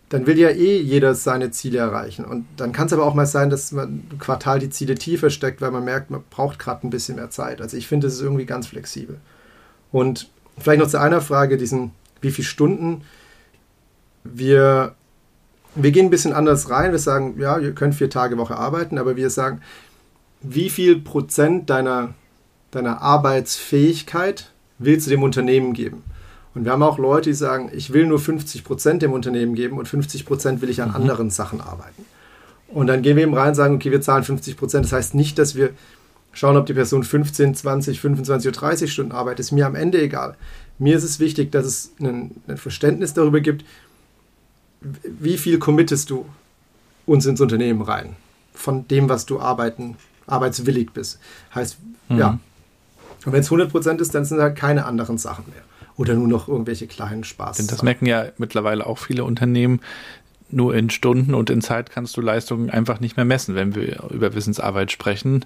dann 0.10 0.26
will 0.26 0.38
ja 0.40 0.50
eh 0.50 0.80
jeder 0.80 1.14
seine 1.16 1.52
Ziele 1.52 1.78
erreichen. 1.78 2.26
Und 2.26 2.46
dann 2.58 2.72
kann 2.72 2.88
es 2.88 2.94
aber 2.94 3.06
auch 3.06 3.14
mal 3.14 3.28
sein, 3.28 3.50
dass 3.50 3.72
man 3.72 4.04
im 4.12 4.20
Quartal 4.20 4.60
die 4.60 4.70
Ziele 4.70 4.96
tiefer 4.96 5.30
steckt, 5.30 5.62
weil 5.62 5.72
man 5.72 5.86
merkt, 5.86 6.10
man 6.10 6.24
braucht 6.30 6.60
gerade 6.60 6.86
ein 6.88 6.90
bisschen 6.90 7.16
mehr 7.16 7.30
Zeit. 7.30 7.62
Also 7.62 7.78
ich 7.78 7.88
finde, 7.88 8.08
es 8.08 8.16
ist 8.16 8.22
irgendwie 8.22 8.46
ganz 8.46 8.68
flexibel. 8.68 9.18
Und 9.92 10.30
vielleicht 10.58 10.82
noch 10.82 10.88
zu 10.88 11.00
einer 11.00 11.22
Frage, 11.22 11.58
diesen, 11.58 11.92
wie 12.22 12.32
viele 12.32 12.48
Stunden 12.48 13.04
wir 14.24 14.96
wir 15.76 15.92
gehen 15.92 16.08
ein 16.08 16.12
bisschen 16.12 16.34
anders 16.34 16.70
rein. 16.70 16.92
Wir 16.92 17.00
sagen, 17.00 17.36
ja, 17.40 17.58
ihr 17.58 17.74
könnt 17.74 17.96
vier 17.96 18.10
Tage 18.10 18.38
Woche 18.38 18.56
arbeiten, 18.56 18.98
aber 18.98 19.16
wir 19.16 19.30
sagen, 19.30 19.62
wie 20.42 20.70
viel 20.70 21.00
Prozent 21.00 21.70
deiner, 21.70 22.14
deiner 22.72 23.02
Arbeitsfähigkeit 23.02 24.52
willst 24.78 25.08
du 25.08 25.12
dem 25.12 25.24
Unternehmen 25.24 25.74
geben? 25.74 26.04
Und 26.56 26.66
wir 26.66 26.72
haben 26.72 26.84
auch 26.84 26.98
Leute, 26.98 27.30
die 27.30 27.36
sagen, 27.36 27.70
ich 27.74 27.94
will 27.94 28.08
nur 28.08 28.20
50 28.20 28.64
Prozent 28.64 29.02
dem 29.02 29.14
Unternehmen 29.14 29.56
geben 29.56 29.78
und 29.78 29.88
50 29.88 30.26
Prozent 30.26 30.62
will 30.62 30.70
ich 30.70 30.82
an 30.82 30.90
mhm. 30.90 30.96
anderen 30.96 31.30
Sachen 31.30 31.62
arbeiten. 31.62 32.06
Und 32.68 32.88
dann 32.88 33.02
gehen 33.02 33.16
wir 33.16 33.24
eben 33.24 33.34
rein 33.34 33.50
und 33.50 33.56
sagen, 33.56 33.76
okay, 33.76 33.92
wir 33.92 34.02
zahlen 34.02 34.24
50 34.24 34.58
Prozent. 34.58 34.86
Das 34.86 34.92
heißt 34.92 35.16
nicht, 35.16 35.38
dass 35.40 35.56
wir 35.56 35.72
schauen, 36.34 36.58
ob 36.58 36.66
die 36.66 36.74
Person 36.74 37.04
15, 37.04 37.56
20, 37.56 38.00
25 38.00 38.48
oder 38.50 38.60
30 38.60 38.92
Stunden 38.92 39.12
arbeitet. 39.12 39.40
Ist 39.42 39.52
mir 39.52 39.66
am 39.66 39.76
Ende 39.76 40.02
egal. 40.02 40.36
Mir 40.78 40.96
ist 40.96 41.04
es 41.04 41.20
wichtig, 41.20 41.52
dass 41.52 41.66
es 41.66 41.92
ein, 42.00 42.32
ein 42.48 42.58
Verständnis 42.58 43.14
darüber 43.14 43.42
gibt, 43.42 43.66
wie 44.82 45.38
viel 45.38 45.60
committest 45.60 46.10
du 46.10 46.26
uns 47.06 47.26
ins 47.26 47.42
Unternehmen 47.42 47.82
rein? 47.82 48.16
Von 48.54 48.88
dem, 48.88 49.10
was 49.10 49.26
du 49.26 49.40
arbeiten, 49.40 49.98
arbeitswillig 50.28 50.92
bist. 50.92 51.20
Heißt, 51.54 51.78
mhm. 52.08 52.18
ja. 52.18 52.40
Und 53.26 53.34
wenn 53.34 53.42
es 53.42 53.50
100% 53.50 54.00
ist, 54.00 54.16
dann 54.16 54.26
sind 54.26 54.38
da 54.38 54.50
keine 54.50 54.86
anderen 54.86 55.18
Sachen 55.18 55.46
mehr. 55.50 55.64
Oder 56.00 56.14
nur 56.14 56.30
noch 56.30 56.48
irgendwelche 56.48 56.88
kleinen 56.88 57.26
Spaß. 57.26 57.58
Denn 57.58 57.68
das 57.68 57.84
merken 57.84 58.06
ja 58.06 58.28
mittlerweile 58.38 58.86
auch 58.86 58.98
viele 58.98 59.26
Unternehmen. 59.26 59.82
Nur 60.50 60.74
in 60.74 60.90
Stunden 60.90 61.34
und 61.36 61.50
in 61.50 61.62
Zeit 61.62 61.92
kannst 61.92 62.16
du 62.16 62.22
Leistungen 62.22 62.70
einfach 62.70 63.02
nicht 63.02 63.18
mehr 63.18 63.26
messen, 63.26 63.54
wenn 63.54 63.76
wir 63.76 64.06
über 64.10 64.34
Wissensarbeit 64.34 64.94
sprechen. 64.94 65.44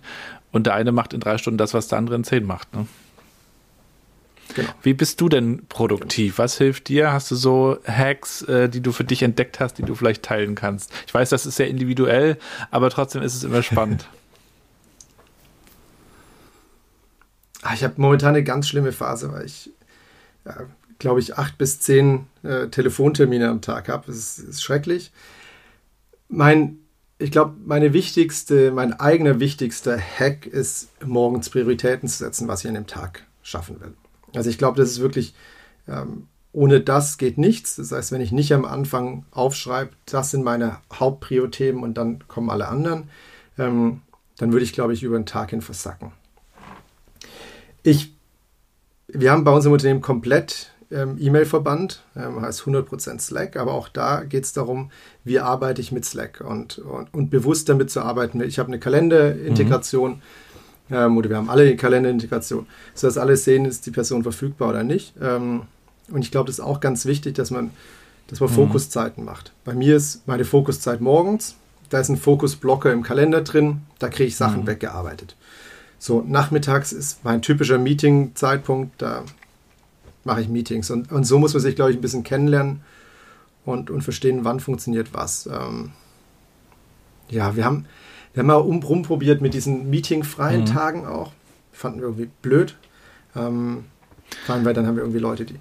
Und 0.52 0.68
der 0.68 0.76
eine 0.76 0.92
macht 0.92 1.16
in 1.16 1.22
drei 1.22 1.40
Stunden 1.40 1.58
das, 1.58 1.74
was 1.74 1.88
der 1.88 1.98
andere 1.98 2.18
in 2.18 2.24
zehn 2.24 2.46
macht. 2.46 2.72
Ne? 2.76 2.86
Genau. 4.54 4.70
Wie 4.84 4.94
bist 4.94 5.20
du 5.22 5.28
denn 5.28 5.66
produktiv? 5.70 6.38
Was 6.38 6.60
hilft 6.60 6.88
dir? 6.88 7.12
Hast 7.12 7.32
du 7.32 7.36
so 7.36 7.80
Hacks, 7.88 8.44
äh, 8.44 8.70
die 8.70 8.82
du 8.82 8.92
für 8.92 9.06
dich 9.06 9.24
entdeckt 9.24 9.60
hast, 9.60 9.80
die 9.80 9.84
du 9.84 9.96
vielleicht 9.96 10.22
teilen 10.22 10.54
kannst? 10.54 10.94
Ich 11.08 11.14
weiß, 11.16 11.32
das 11.32 11.48
ist 11.48 11.56
sehr 11.56 11.68
individuell, 11.68 12.38
aber 12.70 12.92
trotzdem 12.92 13.24
ist 13.24 13.34
es 13.34 13.44
immer 13.44 13.64
spannend. 13.64 14.08
Ah, 17.64 17.74
ich 17.74 17.84
habe 17.84 17.94
momentan 17.96 18.30
eine 18.36 18.44
ganz 18.44 18.68
schlimme 18.68 18.92
Phase, 18.92 19.32
weil 19.32 19.46
ich, 19.46 19.72
ja, 20.46 20.68
glaube 21.00 21.20
ich, 21.20 21.38
acht 21.38 21.58
bis 21.58 21.80
zehn 21.80 22.28
äh, 22.44 22.68
Telefontermine 22.68 23.50
am 23.50 23.62
Tag 23.62 23.90
habe. 23.90 24.08
Das 24.08 24.16
ist, 24.16 24.40
ist 24.40 24.64
schrecklich. 24.64 25.12
Mein 26.30 26.80
ich 27.24 27.32
glaube, 27.32 27.56
meine 27.66 27.94
wichtigste, 27.94 28.72
mein 28.72 28.94
eigener 29.00 29.40
wichtigster 29.40 29.98
Hack 29.98 30.46
ist, 30.46 30.90
morgens 31.06 31.50
Prioritäten 31.50 32.10
zu 32.10 32.18
setzen, 32.18 32.50
was 32.50 32.64
ich 32.64 32.68
an 32.68 32.74
dem 32.74 32.88
Tag 32.88 33.26
schaffen 33.42 33.80
will. 33.80 33.94
Also 34.36 34.50
ich 34.50 34.58
glaube, 34.58 34.78
das 34.78 34.90
ist 34.90 35.00
wirklich, 35.00 35.34
ähm, 35.88 36.28
ohne 36.52 36.82
das 36.82 37.18
geht 37.18 37.38
nichts. 37.38 37.78
Das 37.78 37.94
heißt, 37.94 38.12
wenn 38.12 38.20
ich 38.20 38.34
nicht 38.34 38.52
am 38.54 38.66
Anfang 38.66 39.26
aufschreibe, 39.32 39.92
das 40.06 40.32
sind 40.32 40.44
meine 40.44 40.80
Hauptprio-Themen 40.92 41.82
und 41.82 41.98
dann 41.98 42.28
kommen 42.28 42.50
alle 42.50 42.68
anderen, 42.68 43.10
ähm, 43.58 44.02
dann 44.38 44.52
würde 44.52 44.66
ich, 44.66 44.74
glaube 44.74 44.94
ich, 44.94 45.04
über 45.04 45.18
den 45.18 45.26
Tag 45.26 45.52
hin 45.52 45.62
versacken. 45.62 46.12
Ich, 47.84 48.16
wir 49.14 49.32
haben 49.32 49.44
bei 49.44 49.52
uns 49.52 49.66
im 49.66 49.72
Unternehmen 49.72 50.02
komplett 50.02 50.72
ähm, 50.92 51.18
E-Mail-Verband, 51.20 52.04
ähm, 52.16 52.42
heißt 52.42 52.62
100% 52.62 53.20
Slack, 53.20 53.58
aber 53.58 53.74
auch 53.74 53.90
da 53.90 54.24
geht 54.24 54.44
es 54.44 54.54
darum, 54.54 54.92
wie 55.24 55.40
arbeite 55.40 55.82
ich 55.82 55.92
mit 55.92 56.06
Slack 56.06 56.44
und, 56.46 56.80
und, 56.80 57.14
und 57.14 57.30
bewusst 57.30 57.70
damit 57.70 57.90
zu 57.90 58.02
arbeiten. 58.02 58.42
Ich 58.42 58.60
habe 58.60 58.68
eine 58.68 58.80
Kalenderintegration. 58.80 60.12
Mhm 60.12 60.22
ähm, 60.92 61.18
oder 61.18 61.30
wir 61.30 61.38
haben 61.38 61.50
alle 61.50 61.68
die 61.68 61.76
Kalenderintegration, 61.76 62.68
sodass 62.94 63.18
alle 63.18 63.38
sehen, 63.38 63.66
ist 63.66 63.86
die 63.86 63.92
Person 63.92 64.24
verfügbar 64.24 64.70
oder 64.70 64.84
nicht. 64.84 65.14
Ähm, 65.22 65.64
und 66.10 66.22
ich 66.24 66.32
glaube, 66.32 66.48
das 66.48 66.60
ist 66.60 66.66
auch 66.66 66.80
ganz 66.80 67.06
wichtig, 67.06 67.36
dass 67.36 67.52
man, 67.52 67.72
dass 68.28 68.40
man 68.40 68.50
mhm. 68.50 68.56
Fokuszeiten 68.56 69.24
macht. 69.24 69.54
Bei 69.66 69.74
mir 69.74 69.96
ist 69.96 70.28
meine 70.28 70.46
Fokuszeit 70.46 71.02
morgens, 71.02 71.56
da 71.90 72.00
ist 72.00 72.10
ein 72.10 72.18
Fokusblocker 72.18 72.92
im 72.92 73.04
Kalender 73.04 73.42
drin, 73.42 73.82
da 74.00 74.10
kriege 74.10 74.26
ich 74.26 74.36
Sachen 74.36 74.62
mhm. 74.62 74.68
weggearbeitet. 74.68 75.36
So, 76.04 76.22
nachmittags 76.28 76.92
ist 76.92 77.24
mein 77.24 77.42
typischer 77.42 77.78
Meeting-Zeitpunkt, 77.78 79.02
da 79.02 79.24
mache 80.26 80.42
ich 80.42 80.50
Meetings. 80.50 80.92
Und, 80.92 81.10
und 81.14 81.24
so 81.24 81.40
muss 81.40 81.54
man 81.54 81.62
sich, 81.62 81.78
glaube 81.78 81.92
ich, 81.92 81.98
ein 81.98 82.02
bisschen 82.02 82.26
kennenlernen 82.26 82.82
und, 83.64 83.90
und 83.90 84.02
verstehen, 84.02 84.44
wann 84.44 84.60
funktioniert 84.60 85.14
was. 85.14 85.48
Ähm, 85.48 85.92
ja, 87.30 87.56
wir 87.56 87.64
haben, 87.64 87.86
wir 88.34 88.42
haben 88.42 88.48
mal 88.48 88.56
um, 88.56 88.84
rumprobiert 88.84 89.40
mit 89.40 89.54
diesen 89.54 89.90
meetingfreien 89.90 90.64
mhm. 90.64 90.66
Tagen 90.66 91.06
auch. 91.06 91.32
Fanden 91.72 92.00
wir 92.00 92.08
irgendwie 92.08 92.30
blöd. 92.42 92.76
Ähm, 93.34 93.86
vor 94.46 94.56
allem, 94.56 94.66
weil 94.66 94.74
dann 94.74 94.86
haben 94.86 94.98
wir 94.98 95.04
irgendwie 95.04 95.22
Leute, 95.22 95.46
die 95.46 95.56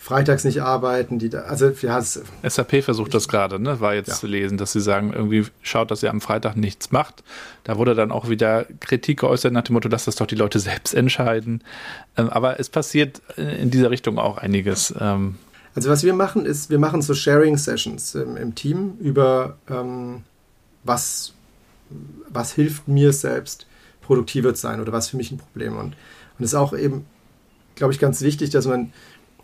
freitags 0.00 0.44
nicht 0.44 0.62
arbeiten, 0.62 1.18
die 1.18 1.28
da, 1.28 1.40
also 1.40 1.68
ja, 1.68 2.00
SAP 2.00 2.82
versucht 2.82 3.14
das 3.14 3.28
gerade, 3.28 3.60
ne? 3.60 3.80
War 3.80 3.94
jetzt 3.94 4.08
ja. 4.08 4.14
zu 4.14 4.26
lesen, 4.26 4.56
dass 4.56 4.72
sie 4.72 4.80
sagen, 4.80 5.12
irgendwie 5.12 5.44
schaut, 5.62 5.90
dass 5.90 6.02
ihr 6.02 6.10
am 6.10 6.20
Freitag 6.20 6.56
nichts 6.56 6.90
macht. 6.90 7.22
Da 7.64 7.76
wurde 7.76 7.94
dann 7.94 8.10
auch 8.10 8.28
wieder 8.28 8.66
Kritik 8.80 9.20
geäußert 9.20 9.52
nach 9.52 9.62
dem 9.62 9.74
Motto, 9.74 9.88
dass 9.88 10.06
das 10.06 10.16
doch 10.16 10.26
die 10.26 10.36
Leute 10.36 10.58
selbst 10.58 10.94
entscheiden. 10.94 11.62
Ähm, 12.16 12.30
aber 12.30 12.58
es 12.58 12.70
passiert 12.70 13.20
in 13.36 13.70
dieser 13.70 13.90
Richtung 13.90 14.18
auch 14.18 14.38
einiges. 14.38 14.94
Ähm. 14.98 15.36
Also 15.74 15.90
was 15.90 16.02
wir 16.02 16.14
machen, 16.14 16.46
ist, 16.46 16.70
wir 16.70 16.78
machen 16.78 17.02
so 17.02 17.14
Sharing 17.14 17.56
Sessions 17.58 18.14
im, 18.14 18.36
im 18.36 18.54
Team 18.54 18.94
über 19.00 19.58
ähm, 19.68 20.22
was 20.82 21.34
was 22.28 22.52
hilft 22.52 22.88
mir 22.88 23.12
selbst, 23.12 23.66
produktiver 24.00 24.54
zu 24.54 24.62
sein 24.62 24.80
oder 24.80 24.92
was 24.92 25.08
für 25.08 25.16
mich 25.16 25.30
ein 25.30 25.38
Problem. 25.38 25.76
Und 25.76 25.94
es 26.38 26.46
ist 26.46 26.54
auch 26.54 26.72
eben, 26.72 27.06
glaube 27.74 27.92
ich, 27.92 27.98
ganz 27.98 28.22
wichtig, 28.22 28.50
dass 28.50 28.66
man 28.66 28.92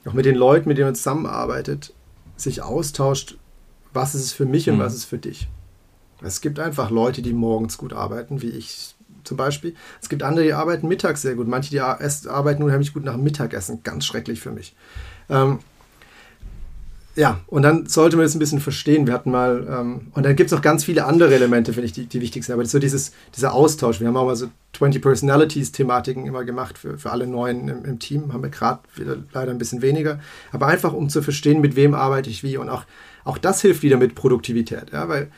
auch 0.07 0.13
mit 0.13 0.25
den 0.25 0.37
Leuten, 0.37 0.69
mit 0.69 0.79
denen 0.79 0.89
man 0.89 0.95
zusammenarbeitet, 0.95 1.93
sich 2.37 2.63
austauscht, 2.63 3.39
was 3.93 4.15
ist 4.15 4.23
es 4.23 4.33
für 4.33 4.47
mich 4.47 4.69
und 4.69 4.77
mhm. 4.77 4.81
was 4.81 4.93
ist 4.95 5.01
es 5.01 5.05
für 5.05 5.19
dich. 5.19 5.49
Es 6.23 6.41
gibt 6.41 6.59
einfach 6.59 6.91
Leute, 6.91 7.23
die 7.23 7.33
morgens 7.33 7.79
gut 7.79 7.93
arbeiten, 7.93 8.43
wie 8.43 8.51
ich 8.51 8.95
zum 9.25 9.37
Beispiel. 9.37 9.75
Es 10.01 10.09
gibt 10.09 10.23
andere, 10.23 10.45
die 10.45 10.53
arbeiten 10.53 10.89
mittags 10.89 11.23
sehr 11.23 11.35
gut. 11.35 11.49
Manche, 11.49 11.71
die 11.71 11.81
arbeiten 11.81 12.63
unheimlich 12.63 12.95
gut 12.95 13.05
nach 13.05 13.15
dem 13.15 13.25
Mittagessen. 13.25 13.83
Ganz 13.83 14.07
schrecklich 14.07 14.41
für 14.41 14.53
mich. 14.53 14.75
Ähm, 15.29 15.59
ja, 17.17 17.41
und 17.47 17.63
dann 17.63 17.87
sollte 17.87 18.17
man 18.17 18.25
das 18.27 18.35
ein 18.35 18.39
bisschen 18.39 18.61
verstehen. 18.61 19.07
Wir 19.07 19.15
hatten 19.15 19.31
mal, 19.31 19.67
ähm, 19.71 20.09
und 20.13 20.27
dann 20.27 20.37
gibt 20.37 20.49
es 20.49 20.53
noch 20.55 20.61
ganz 20.61 20.85
viele 20.85 21.07
andere 21.07 21.35
Elemente, 21.35 21.73
finde 21.73 21.87
ich, 21.87 21.93
die, 21.93 22.07
die 22.07 22.21
wichtig 22.21 22.45
sind. 22.45 22.53
Aber 22.53 22.65
so 22.67 22.79
dieses, 22.79 23.13
dieser 23.35 23.55
Austausch. 23.55 24.01
Wir 24.01 24.09
haben 24.09 24.17
auch 24.19 24.27
mal 24.27 24.37
so 24.37 24.49
20 24.75 25.01
Personalities-Thematiken 25.01 26.27
immer 26.27 26.45
gemacht 26.45 26.77
für, 26.77 26.99
für 26.99 27.11
alle 27.11 27.27
Neuen 27.27 27.69
im, 27.69 27.85
im 27.87 27.99
Team. 27.99 28.35
Haben 28.35 28.43
wir 28.43 28.51
gerade 28.51 28.81
leider 29.33 29.51
ein 29.51 29.57
bisschen 29.57 29.81
weniger. 29.81 30.21
Aber 30.53 30.67
einfach, 30.67 30.93
um 30.93 31.09
zu 31.09 31.23
verstehen, 31.23 31.63
mit 31.63 31.75
wem 31.75 31.95
arbeite 31.95 32.29
ich 32.29 32.43
wie. 32.43 32.59
Und 32.59 32.69
auch, 32.69 32.85
auch 33.25 33.39
das 33.39 33.63
hilft 33.63 33.83
wieder 33.83 33.97
mit 33.97 34.15
Produktivität. 34.15 34.93
Ja, 34.93 35.09
weil 35.09 35.29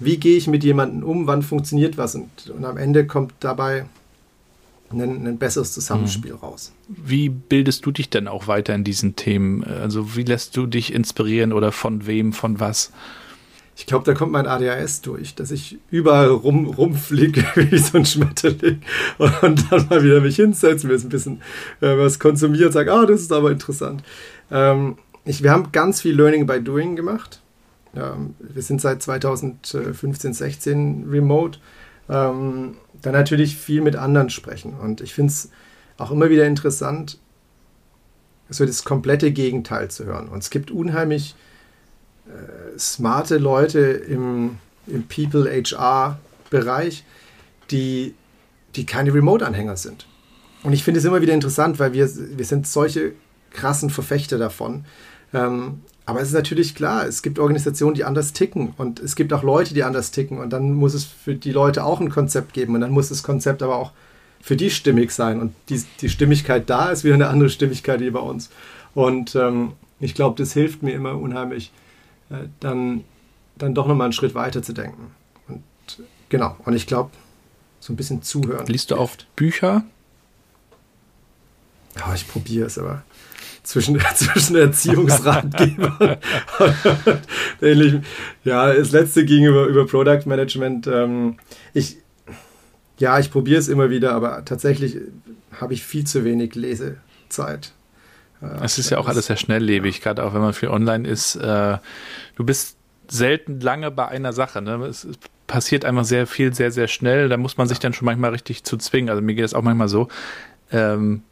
wie 0.00 0.16
gehe 0.16 0.36
ich 0.36 0.48
mit 0.48 0.64
jemandem 0.64 1.04
um, 1.04 1.28
wann 1.28 1.42
funktioniert 1.42 1.96
was? 1.98 2.16
Und, 2.16 2.50
und 2.50 2.64
am 2.64 2.76
Ende 2.76 3.06
kommt 3.06 3.32
dabei 3.38 3.86
ein, 4.92 5.26
ein 5.26 5.38
besseres 5.38 5.72
Zusammenspiel 5.72 6.32
mhm. 6.32 6.38
raus. 6.38 6.72
Wie 6.88 7.28
bildest 7.28 7.86
du 7.86 7.90
dich 7.90 8.10
denn 8.10 8.28
auch 8.28 8.46
weiter 8.46 8.74
in 8.74 8.84
diesen 8.84 9.16
Themen? 9.16 9.64
Also 9.64 10.16
wie 10.16 10.22
lässt 10.22 10.56
du 10.56 10.66
dich 10.66 10.92
inspirieren 10.92 11.52
oder 11.52 11.72
von 11.72 12.06
wem, 12.06 12.32
von 12.32 12.60
was? 12.60 12.92
Ich 13.74 13.86
glaube, 13.86 14.04
da 14.04 14.14
kommt 14.14 14.32
mein 14.32 14.46
ADHS 14.46 15.00
durch, 15.00 15.34
dass 15.34 15.50
ich 15.50 15.78
überall 15.90 16.28
rum, 16.28 16.66
rumfliege 16.66 17.42
wie 17.54 17.78
so 17.78 17.98
ein 17.98 18.04
Schmetterling 18.04 18.82
und 19.18 19.72
dann 19.72 19.88
mal 19.88 20.04
wieder 20.04 20.20
mich 20.20 20.36
hinsetze, 20.36 20.86
mir 20.86 20.94
ein 20.94 21.08
bisschen 21.08 21.40
äh, 21.80 21.96
was 21.96 22.18
konsumiert 22.18 22.66
und 22.66 22.72
sage, 22.72 22.92
ah, 22.92 23.06
das 23.06 23.22
ist 23.22 23.32
aber 23.32 23.50
interessant. 23.50 24.02
Ähm, 24.50 24.98
ich, 25.24 25.42
wir 25.42 25.50
haben 25.50 25.72
ganz 25.72 26.02
viel 26.02 26.14
Learning 26.14 26.46
by 26.46 26.60
Doing 26.60 26.96
gemacht. 26.96 27.40
Ähm, 27.96 28.34
wir 28.40 28.62
sind 28.62 28.80
seit 28.80 29.02
2015, 29.02 30.32
16 30.32 31.06
remote. 31.08 31.58
Ähm, 32.08 32.76
dann 33.00 33.12
natürlich 33.12 33.56
viel 33.56 33.80
mit 33.80 33.96
anderen 33.96 34.30
sprechen. 34.30 34.74
Und 34.74 35.00
ich 35.00 35.14
finde 35.14 35.32
es 35.32 35.50
auch 35.98 36.10
immer 36.10 36.30
wieder 36.30 36.46
interessant, 36.46 37.18
so 38.48 38.66
das 38.66 38.84
komplette 38.84 39.32
Gegenteil 39.32 39.90
zu 39.90 40.04
hören. 40.04 40.28
Und 40.28 40.38
es 40.38 40.50
gibt 40.50 40.70
unheimlich 40.70 41.34
äh, 42.26 42.78
smarte 42.78 43.38
Leute 43.38 43.80
im, 43.80 44.58
im 44.86 45.04
People-HR-Bereich, 45.08 47.04
die, 47.70 48.14
die 48.76 48.86
keine 48.86 49.14
Remote-Anhänger 49.14 49.76
sind. 49.76 50.06
Und 50.62 50.72
ich 50.72 50.84
finde 50.84 51.00
es 51.00 51.04
immer 51.04 51.20
wieder 51.20 51.34
interessant, 51.34 51.78
weil 51.78 51.92
wir, 51.92 52.08
wir 52.14 52.44
sind 52.44 52.66
solche 52.66 53.12
krassen 53.50 53.90
Verfechter 53.90 54.38
davon. 54.38 54.84
Ähm, 55.32 55.82
aber 56.04 56.20
es 56.20 56.28
ist 56.28 56.34
natürlich 56.34 56.74
klar, 56.74 57.06
es 57.06 57.22
gibt 57.22 57.38
Organisationen, 57.38 57.94
die 57.94 58.04
anders 58.04 58.32
ticken 58.32 58.74
und 58.76 58.98
es 58.98 59.14
gibt 59.14 59.32
auch 59.32 59.42
Leute, 59.42 59.72
die 59.72 59.84
anders 59.84 60.10
ticken 60.10 60.38
und 60.38 60.50
dann 60.50 60.74
muss 60.74 60.94
es 60.94 61.04
für 61.04 61.34
die 61.34 61.52
Leute 61.52 61.84
auch 61.84 62.00
ein 62.00 62.10
Konzept 62.10 62.52
geben 62.54 62.74
und 62.74 62.80
dann 62.80 62.90
muss 62.90 63.08
das 63.08 63.22
Konzept 63.22 63.62
aber 63.62 63.76
auch 63.76 63.92
für 64.40 64.56
die 64.56 64.70
stimmig 64.70 65.12
sein 65.12 65.40
und 65.40 65.54
die, 65.68 65.82
die 66.00 66.08
Stimmigkeit 66.08 66.68
da 66.68 66.90
ist 66.90 67.04
wieder 67.04 67.14
eine 67.14 67.28
andere 67.28 67.48
Stimmigkeit 67.48 68.00
wie 68.00 68.10
bei 68.10 68.20
uns. 68.20 68.50
Und 68.94 69.36
ähm, 69.36 69.72
ich 70.00 70.14
glaube, 70.14 70.36
das 70.36 70.52
hilft 70.52 70.82
mir 70.82 70.92
immer 70.92 71.16
unheimlich, 71.16 71.70
äh, 72.30 72.48
dann, 72.58 73.04
dann 73.56 73.74
doch 73.74 73.86
nochmal 73.86 74.06
einen 74.06 74.12
Schritt 74.12 74.34
weiter 74.34 74.62
zu 74.62 74.72
denken. 74.72 75.12
Und 75.46 75.62
genau, 76.28 76.56
und 76.64 76.74
ich 76.74 76.88
glaube, 76.88 77.10
so 77.78 77.92
ein 77.92 77.96
bisschen 77.96 78.22
zuhören. 78.22 78.66
Liest 78.66 78.90
du 78.90 78.96
oft 78.96 79.28
Bücher? 79.36 79.84
Ja, 81.96 82.12
ich 82.14 82.26
probiere 82.26 82.66
es, 82.66 82.78
aber 82.78 83.04
zwischen, 83.62 84.00
zwischen 84.14 84.56
Erziehungsratgebern 84.56 86.18
ähnlichem. 87.62 88.02
Ja, 88.44 88.72
das 88.72 88.92
letzte 88.92 89.24
ging 89.24 89.44
über, 89.44 89.66
über 89.66 89.86
Product 89.86 90.26
Management. 90.26 90.86
Ähm, 90.86 91.36
ich, 91.72 91.98
ja, 92.98 93.18
ich 93.18 93.30
probiere 93.30 93.60
es 93.60 93.68
immer 93.68 93.90
wieder, 93.90 94.12
aber 94.12 94.44
tatsächlich 94.44 94.98
habe 95.60 95.74
ich 95.74 95.84
viel 95.84 96.04
zu 96.04 96.24
wenig 96.24 96.54
Lesezeit. 96.54 97.72
Äh, 98.40 98.64
es 98.64 98.78
ist 98.78 98.90
ja 98.90 98.98
auch 98.98 99.08
alles 99.08 99.26
sehr 99.26 99.36
schnelllebig, 99.36 100.00
gerade 100.00 100.24
auch 100.24 100.34
wenn 100.34 100.40
man 100.40 100.52
viel 100.52 100.68
online 100.68 101.08
ist. 101.08 101.36
Äh, 101.36 101.78
du 102.36 102.44
bist 102.44 102.76
selten 103.08 103.60
lange 103.60 103.90
bei 103.90 104.08
einer 104.08 104.32
Sache. 104.32 104.62
Ne? 104.62 104.74
Es 104.86 105.06
passiert 105.46 105.84
einfach 105.84 106.04
sehr 106.04 106.26
viel, 106.26 106.54
sehr, 106.54 106.70
sehr 106.70 106.88
schnell. 106.88 107.28
Da 107.28 107.36
muss 107.36 107.56
man 107.56 107.68
sich 107.68 107.78
dann 107.78 107.92
schon 107.92 108.06
manchmal 108.06 108.30
richtig 108.30 108.64
zu 108.64 108.76
zwingen. 108.76 109.10
Also 109.10 109.22
mir 109.22 109.34
geht 109.34 109.44
es 109.44 109.54
auch 109.54 109.62
manchmal 109.62 109.88
so. 109.88 110.08
Ähm, 110.70 111.22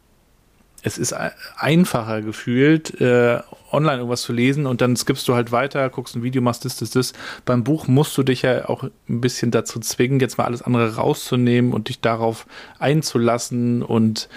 es 0.83 0.97
ist 0.97 1.13
einfacher 1.57 2.21
gefühlt, 2.21 2.99
äh, 2.99 3.39
online 3.71 3.97
irgendwas 3.97 4.23
zu 4.23 4.33
lesen 4.33 4.65
und 4.65 4.81
dann 4.81 4.95
skippst 4.95 5.27
du 5.27 5.35
halt 5.35 5.51
weiter, 5.51 5.89
guckst 5.89 6.15
ein 6.15 6.23
Video, 6.23 6.41
machst 6.41 6.65
das, 6.65 6.77
das, 6.77 6.91
das. 6.91 7.13
Beim 7.45 7.63
Buch 7.63 7.87
musst 7.87 8.17
du 8.17 8.23
dich 8.23 8.41
ja 8.41 8.67
auch 8.67 8.83
ein 8.83 9.21
bisschen 9.21 9.51
dazu 9.51 9.79
zwingen, 9.79 10.19
jetzt 10.19 10.37
mal 10.37 10.45
alles 10.45 10.61
andere 10.61 10.95
rauszunehmen 10.95 11.73
und 11.73 11.89
dich 11.89 12.01
darauf 12.01 12.45
einzulassen 12.79 13.83
und 13.83 14.27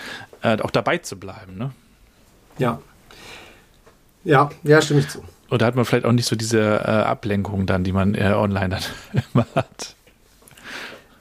äh, 0.42 0.60
auch 0.60 0.70
dabei 0.70 0.98
zu 0.98 1.18
bleiben, 1.18 1.56
ne? 1.56 1.70
Ja. 2.58 2.80
Ja, 4.22 4.50
ja, 4.62 4.80
stimme 4.80 5.00
ich 5.00 5.08
zu. 5.08 5.22
Oder 5.50 5.66
hat 5.66 5.74
man 5.74 5.84
vielleicht 5.84 6.06
auch 6.06 6.12
nicht 6.12 6.26
so 6.26 6.36
diese 6.36 6.60
äh, 6.60 6.90
Ablenkung 6.90 7.66
dann, 7.66 7.84
die 7.84 7.92
man 7.92 8.14
äh, 8.14 8.32
online 8.34 8.70
dann 8.70 9.22
immer 9.34 9.46
hat? 9.54 9.96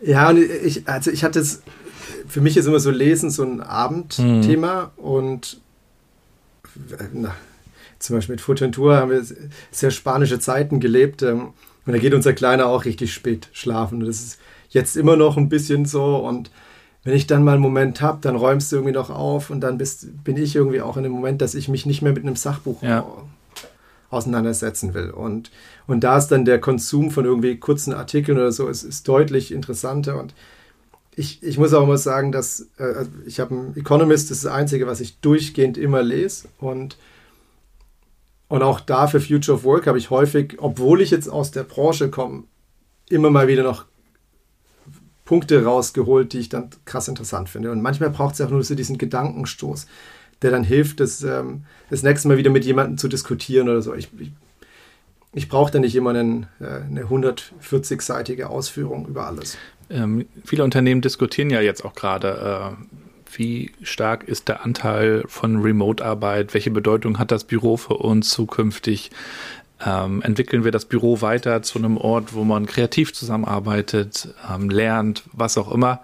Ja, 0.02 0.30
und 0.30 0.38
ich, 0.38 0.88
also 0.88 1.12
ich 1.12 1.24
hatte 1.24 1.40
es 1.40 1.64
für 2.28 2.42
mich 2.42 2.58
ist 2.58 2.66
immer 2.66 2.80
so 2.80 2.92
Lesen 2.92 3.30
so 3.30 3.44
ein 3.44 3.62
Abendthema 3.62 4.92
mhm. 4.98 5.04
und 5.04 5.62
na, 7.14 7.36
zum 8.00 8.18
Beispiel 8.18 8.34
mit 8.34 8.42
Futentur 8.42 8.98
haben 8.98 9.12
wir 9.12 9.24
sehr 9.72 9.92
spanische 9.92 10.40
Zeiten 10.40 10.80
gelebt 10.80 11.22
ähm, 11.22 11.54
und 11.86 11.94
da 11.94 12.00
geht 12.00 12.14
unser 12.14 12.34
Kleiner 12.34 12.68
auch 12.68 12.86
richtig 12.86 13.14
spät 13.14 13.50
schlafen. 13.52 14.02
Und 14.02 14.08
das 14.08 14.22
ist 14.22 14.40
jetzt 14.70 14.96
immer 14.96 15.16
noch 15.16 15.38
ein 15.38 15.50
bisschen 15.50 15.86
so 15.86 16.18
und 16.18 16.50
wenn 17.04 17.16
ich 17.16 17.28
dann 17.28 17.44
mal 17.44 17.54
einen 17.54 17.62
Moment 17.62 18.02
habe, 18.02 18.20
dann 18.22 18.36
räumst 18.36 18.72
du 18.72 18.78
irgendwie 18.78 18.94
noch 18.94 19.10
auf 19.10 19.50
und 19.50 19.60
dann 19.62 19.78
bist, 19.78 20.24
bin 20.24 20.38
ich 20.38 20.56
irgendwie 20.56 20.82
auch 20.82 20.96
in 20.96 21.04
dem 21.04 21.12
Moment, 21.12 21.42
dass 21.42 21.54
ich 21.54 21.68
mich 21.68 21.86
nicht 21.86 22.02
mehr 22.02 22.14
mit 22.14 22.24
einem 22.24 22.38
Sachbuch 22.38 22.82
ja. 22.82 23.06
auseinandersetzen 24.10 24.94
will. 24.94 25.10
Und, 25.10 25.52
und 25.86 26.06
da 26.06 26.18
ist 26.18 26.28
dann 26.28 26.46
der 26.46 26.62
Konsum 26.62 27.12
von 27.12 27.26
irgendwie 27.26 27.58
kurzen 27.58 27.94
Artikeln 27.94 28.38
oder 28.38 28.54
so, 28.54 28.70
ist, 28.70 28.84
ist 28.84 29.06
deutlich 29.08 29.52
interessanter 29.52 30.18
und 30.18 30.34
ich, 31.16 31.44
ich 31.44 31.58
muss 31.58 31.74
auch 31.74 31.86
mal 31.86 31.98
sagen, 31.98 32.32
dass 32.32 32.68
äh, 32.78 32.84
also 32.84 33.12
ich 33.26 33.40
habe 33.40 33.56
ein 33.56 33.78
Economist, 33.78 34.30
das 34.30 34.38
ist 34.38 34.46
das 34.46 34.54
Einzige, 34.54 34.88
was 34.88 35.00
ich 35.00 35.20
durchgehend 35.20 35.78
immer 35.78 36.02
lese. 36.02 36.48
Und, 36.60 36.98
und 38.48 38.64
auch 38.64 38.80
da 38.80 39.08
für 39.08 39.20
Future 39.20 39.58
of 39.58 39.64
Work 39.64 39.88
habe 39.88 39.98
ich 39.98 40.10
häufig, 40.10 40.56
obwohl 40.58 41.02
ich 41.02 41.12
jetzt 41.12 41.30
aus 41.30 41.52
der 41.52 41.64
Branche 41.64 42.10
komme, 42.10 42.44
immer 43.10 43.30
mal 43.30 43.48
wieder 43.48 43.64
noch 43.64 43.86
Punkte 45.26 45.64
rausgeholt, 45.64 46.34
die 46.34 46.40
ich 46.40 46.50
dann 46.50 46.70
krass 46.86 47.08
interessant 47.08 47.50
finde. 47.50 47.72
Und 47.72 47.82
manchmal 47.82 48.10
braucht 48.10 48.36
es 48.36 48.42
auch 48.42 48.50
nur 48.50 48.64
so 48.64 48.76
diesen 48.76 48.98
Gedankenstoß, 48.98 49.88
der 50.42 50.52
dann 50.52 50.64
hilft, 50.64 51.00
das, 51.00 51.24
ähm, 51.24 51.64
das 51.90 52.04
nächste 52.04 52.28
Mal 52.28 52.38
wieder 52.38 52.50
mit 52.50 52.66
jemandem 52.66 52.98
zu 52.98 53.08
diskutieren 53.08 53.70
oder 53.70 53.82
so. 53.82 53.94
Ich, 53.94 54.10
ich, 54.20 54.32
ich 55.34 55.50
brauche 55.50 55.72
da 55.72 55.80
nicht 55.80 55.96
immer 55.96 56.10
einen, 56.10 56.48
äh, 56.60 56.66
eine 56.66 57.06
140-seitige 57.06 58.44
Ausführung 58.44 59.08
über 59.08 59.26
alles. 59.26 59.58
Ähm, 59.90 60.26
viele 60.46 60.64
Unternehmen 60.64 61.02
diskutieren 61.02 61.50
ja 61.50 61.62
jetzt 61.62 61.84
auch 61.86 61.94
gerade, 61.94 62.76
äh, 62.80 63.38
wie 63.38 63.72
stark 63.82 64.24
ist 64.28 64.48
der 64.48 64.64
Anteil 64.64 65.24
von 65.28 65.62
Remote-Arbeit, 65.62 66.54
welche 66.54 66.72
Bedeutung 66.72 67.20
hat 67.20 67.32
das 67.32 67.44
Büro 67.44 67.78
für 67.78 67.96
uns 67.96 68.30
zukünftig. 68.30 69.12
Ähm, 69.86 70.22
entwickeln 70.22 70.64
wir 70.64 70.72
das 70.72 70.86
Büro 70.86 71.22
weiter 71.22 71.62
zu 71.62 71.80
einem 71.80 71.98
Ort, 71.98 72.34
wo 72.34 72.44
man 72.44 72.66
kreativ 72.66 73.14
zusammenarbeitet, 73.14 74.30
ähm, 74.50 74.70
lernt, 74.70 75.24
was 75.34 75.58
auch 75.58 75.72
immer. 75.72 76.02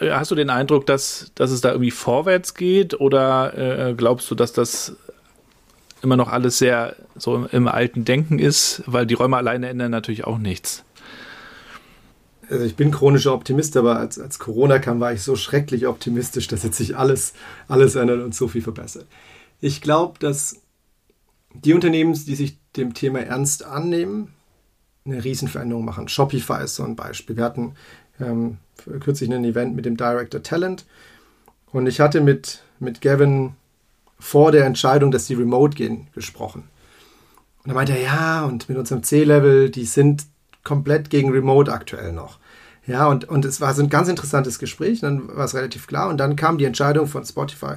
Äh, 0.00 0.10
hast 0.12 0.30
du 0.30 0.34
den 0.34 0.50
Eindruck, 0.50 0.86
dass, 0.86 1.32
dass 1.34 1.50
es 1.50 1.60
da 1.60 1.72
irgendwie 1.72 1.90
vorwärts 1.90 2.54
geht 2.54 2.98
oder 2.98 3.88
äh, 3.88 3.94
glaubst 3.94 4.30
du, 4.30 4.34
dass 4.34 4.52
das 4.52 4.96
immer 6.02 6.16
noch 6.16 6.28
alles 6.28 6.58
sehr 6.58 6.96
so 7.14 7.46
im 7.52 7.68
alten 7.68 8.04
Denken 8.04 8.38
ist? 8.38 8.82
Weil 8.86 9.06
die 9.06 9.14
Räume 9.14 9.36
alleine 9.36 9.68
ändern 9.68 9.90
natürlich 9.90 10.24
auch 10.24 10.38
nichts 10.38 10.84
also 12.50 12.64
ich 12.64 12.76
bin 12.76 12.90
chronischer 12.90 13.32
Optimist, 13.32 13.76
aber 13.76 13.98
als, 13.98 14.18
als 14.18 14.38
Corona 14.38 14.78
kam, 14.78 15.00
war 15.00 15.12
ich 15.12 15.22
so 15.22 15.36
schrecklich 15.36 15.86
optimistisch, 15.86 16.48
dass 16.48 16.62
jetzt 16.64 16.76
sich 16.76 16.96
alles, 16.96 17.32
alles 17.68 17.94
ändert 17.94 18.22
und 18.22 18.34
so 18.34 18.48
viel 18.48 18.62
verbessert. 18.62 19.06
Ich 19.60 19.80
glaube, 19.80 20.18
dass 20.18 20.60
die 21.54 21.74
Unternehmen, 21.74 22.12
die 22.12 22.34
sich 22.34 22.58
dem 22.76 22.94
Thema 22.94 23.20
ernst 23.20 23.64
annehmen, 23.64 24.34
eine 25.04 25.22
Riesenveränderung 25.22 25.84
machen. 25.84 26.08
Shopify 26.08 26.64
ist 26.64 26.76
so 26.76 26.84
ein 26.84 26.96
Beispiel. 26.96 27.36
Wir 27.36 27.44
hatten 27.44 27.74
ähm, 28.20 28.58
kürzlich 29.00 29.32
ein 29.32 29.44
Event 29.44 29.74
mit 29.74 29.84
dem 29.84 29.96
Director 29.96 30.42
Talent 30.42 30.84
und 31.72 31.86
ich 31.86 32.00
hatte 32.00 32.20
mit, 32.20 32.62
mit 32.78 33.00
Gavin 33.00 33.54
vor 34.18 34.52
der 34.52 34.66
Entscheidung, 34.66 35.10
dass 35.10 35.26
die 35.26 35.34
remote 35.34 35.76
gehen, 35.76 36.08
gesprochen. 36.14 36.64
Und 37.62 37.70
er 37.70 37.74
meinte 37.74 37.98
ja, 37.98 38.44
und 38.44 38.68
mit 38.68 38.76
unserem 38.76 39.02
C-Level, 39.02 39.70
die 39.70 39.84
sind 39.84 40.26
komplett 40.64 41.10
gegen 41.10 41.30
Remote 41.30 41.72
aktuell 41.72 42.12
noch. 42.12 42.39
Ja, 42.90 43.06
und, 43.06 43.28
und 43.28 43.44
es 43.44 43.60
war 43.60 43.72
so 43.72 43.82
ein 43.82 43.88
ganz 43.88 44.08
interessantes 44.08 44.58
Gespräch, 44.58 44.98
dann 44.98 45.28
war 45.36 45.44
es 45.44 45.54
relativ 45.54 45.86
klar. 45.86 46.08
Und 46.08 46.16
dann 46.18 46.34
kam 46.34 46.58
die 46.58 46.64
Entscheidung 46.64 47.06
von 47.06 47.24
Spotify, 47.24 47.74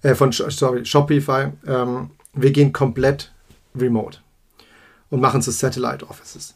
äh, 0.00 0.14
von 0.14 0.32
sorry, 0.32 0.82
Shopify, 0.86 1.48
ähm, 1.66 2.10
wir 2.32 2.52
gehen 2.52 2.72
komplett 2.72 3.32
remote 3.78 4.18
und 5.10 5.20
machen 5.20 5.42
so 5.42 5.50
Satellite 5.50 6.08
Offices. 6.08 6.54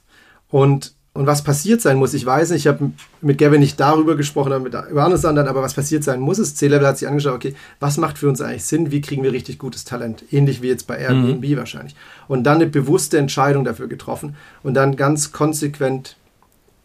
Und, 0.49 0.95
und 1.13 1.27
was 1.27 1.45
passiert 1.45 1.83
sein 1.83 1.99
muss, 1.99 2.15
ich 2.15 2.25
weiß 2.25 2.51
nicht, 2.51 2.61
ich 2.61 2.69
habe 2.69 2.91
mit 3.21 3.37
Gavin 3.37 3.61
nicht 3.61 3.79
darüber 3.79 4.17
gesprochen, 4.17 4.53
aber 4.53 4.65
mit, 4.65 4.73
über 4.73 5.05
andere 5.05 5.21
Sachen, 5.21 5.37
aber 5.37 5.61
was 5.61 5.75
passiert 5.75 6.03
sein 6.03 6.21
muss, 6.21 6.39
ist, 6.39 6.57
C-Level 6.57 6.87
hat 6.87 6.97
sich 6.97 7.07
angeschaut, 7.07 7.35
okay, 7.35 7.55
was 7.81 7.99
macht 7.99 8.17
für 8.17 8.31
uns 8.31 8.41
eigentlich 8.41 8.65
Sinn, 8.65 8.91
wie 8.91 9.03
kriegen 9.03 9.23
wir 9.23 9.33
richtig 9.33 9.59
gutes 9.59 9.85
Talent, 9.85 10.25
ähnlich 10.31 10.63
wie 10.63 10.69
jetzt 10.69 10.87
bei 10.87 10.97
Airbnb 10.97 11.47
mhm. 11.47 11.57
wahrscheinlich. 11.59 11.95
Und 12.29 12.45
dann 12.45 12.57
eine 12.57 12.67
bewusste 12.67 13.19
Entscheidung 13.19 13.65
dafür 13.65 13.89
getroffen 13.89 14.37
und 14.63 14.73
dann 14.73 14.97
ganz 14.97 15.33
konsequent 15.33 16.17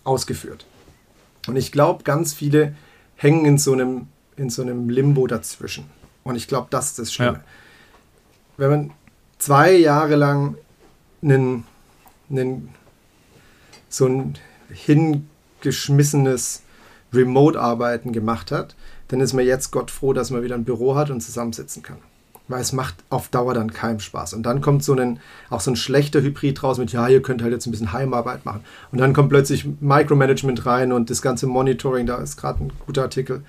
ausgeführt. 0.04 0.66
Und 1.48 1.56
ich 1.56 1.72
glaube, 1.72 2.04
ganz 2.04 2.34
viele 2.34 2.76
hängen 3.16 3.46
in 3.46 3.58
so 3.58 3.74
einem, 3.74 4.08
in 4.36 4.50
so 4.50 4.62
einem 4.62 4.90
Limbo 4.90 5.28
dazwischen. 5.28 5.86
Und 6.24 6.36
ich 6.36 6.48
glaube, 6.48 6.68
das 6.70 6.88
ist 6.88 7.00
das 7.00 7.14
Schlimme. 7.14 7.38
Ja. 7.38 7.44
Wenn 8.58 8.70
man 8.70 8.92
zwei 9.38 9.74
Jahre 9.74 10.16
lang 10.16 10.58
einen, 11.22 11.66
einen, 12.30 12.70
so 13.90 14.08
ein 14.08 14.38
hingeschmissenes 14.70 16.64
Remote-Arbeiten 17.14 18.12
gemacht 18.12 18.52
hat, 18.52 18.76
dann 19.10 19.20
ist 19.22 19.34
man 19.34 19.46
jetzt 19.46 19.72
Gott 19.72 19.92
froh, 19.92 20.14
dass 20.14 20.32
man 20.32 20.42
wieder 20.44 20.56
ein 20.56 20.66
Büro 20.66 20.96
hat 20.96 21.12
und 21.12 21.22
zusammensitzen 21.22 21.84
kann 21.84 22.00
weil 22.48 22.62
es 22.62 22.74
macht 22.74 22.96
auf 23.10 23.30
Dauer 23.30 23.54
dann 23.54 23.74
keinen 23.74 24.00
Spaß. 24.00 24.34
Und 24.34 24.44
dann 24.44 24.62
kommt 24.62 24.84
so 24.84 24.94
ein, 24.94 25.20
auch 25.50 25.62
so 25.62 25.72
ein 25.72 25.76
schlechter 25.76 26.22
Hybrid 26.22 26.62
raus 26.64 26.78
mit, 26.78 26.92
ja, 26.92 27.08
ihr 27.08 27.22
könnt 27.22 27.42
halt 27.42 27.54
jetzt 27.54 27.66
ein 27.66 27.72
bisschen 27.72 27.94
Heimarbeit 27.94 28.46
machen. 28.46 28.62
Und 28.92 29.00
dann 29.00 29.14
kommt 29.14 29.30
plötzlich 29.30 29.66
Micromanagement 29.80 30.66
rein 30.66 30.92
und 30.92 31.10
das 31.10 31.22
ganze 31.22 31.48
Monitoring, 31.48 32.06
da 32.06 32.18
ist 32.18 32.38
gerade 32.38 32.64
ein 32.64 32.74
guter 32.86 33.04
Artikel 33.04 33.44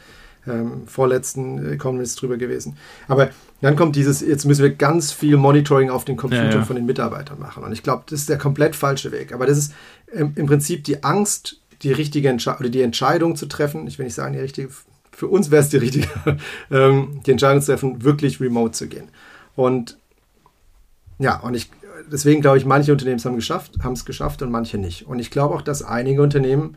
ähm, 0.47 0.87
vorletzten 0.87 1.73
Economist 1.73 2.21
drüber 2.21 2.37
gewesen. 2.37 2.77
Aber 3.09 3.31
dann 3.61 3.77
kommt 3.77 3.97
dieses, 3.97 4.21
jetzt 4.21 4.45
müssen 4.45 4.63
wir 4.63 4.75
ganz 4.75 5.13
viel 5.13 5.37
Monitoring 5.37 5.91
auf 5.91 6.05
den 6.05 6.17
Computer 6.17 6.45
ja, 6.45 6.57
ja. 6.57 6.65
von 6.65 6.77
den 6.77 6.87
Mitarbeitern 6.87 7.39
machen. 7.39 7.65
Und 7.65 7.73
ich 7.73 7.83
glaube, 7.83 8.05
das 8.09 8.21
ist 8.21 8.29
der 8.29 8.39
komplett 8.39 8.77
falsche 8.77 9.13
Weg. 9.13 9.33
Aber 9.33 9.47
das 9.47 9.59
ist 9.59 9.75
im, 10.13 10.33
im 10.37 10.47
Prinzip 10.47 10.85
die 10.85 11.03
Angst, 11.05 11.61
die 11.83 11.93
richtige 11.93 12.29
Entscheidung 12.29 12.61
oder 12.61 12.69
die 12.71 12.83
Entscheidung 12.83 13.37
zu 13.37 13.47
treffen. 13.47 13.87
Ich 13.87 13.99
will 13.99 14.07
nicht 14.07 14.15
sagen, 14.15 14.33
die 14.33 14.41
richtige 14.41 14.69
für 15.17 15.29
uns 15.29 15.51
wäre 15.51 15.63
es 15.63 15.71
die 15.71 15.79
richtige, 15.79 16.09
ähm, 16.71 17.23
die 17.25 17.31
Entscheidung 17.31 17.63
zu 17.63 17.73
treffen, 17.73 18.05
wirklich 18.05 18.39
remote 18.39 18.73
zu 18.73 18.87
gehen. 18.87 19.09
Und 19.55 19.97
ja, 21.19 21.41
und 21.41 21.55
ich, 21.55 21.71
deswegen 22.13 22.43
glaube 22.43 22.59
ich, 22.59 22.67
manche 22.67 22.93
Unternehmen 22.93 23.19
haben 23.25 23.35
geschafft, 23.35 23.79
haben 23.83 23.95
es 23.95 24.05
geschafft 24.05 24.43
und 24.43 24.51
manche 24.51 24.77
nicht. 24.77 25.07
Und 25.07 25.19
ich 25.19 25.31
glaube 25.31 25.55
auch, 25.55 25.63
dass 25.63 25.83
einige 25.83 26.21
Unternehmen 26.21 26.77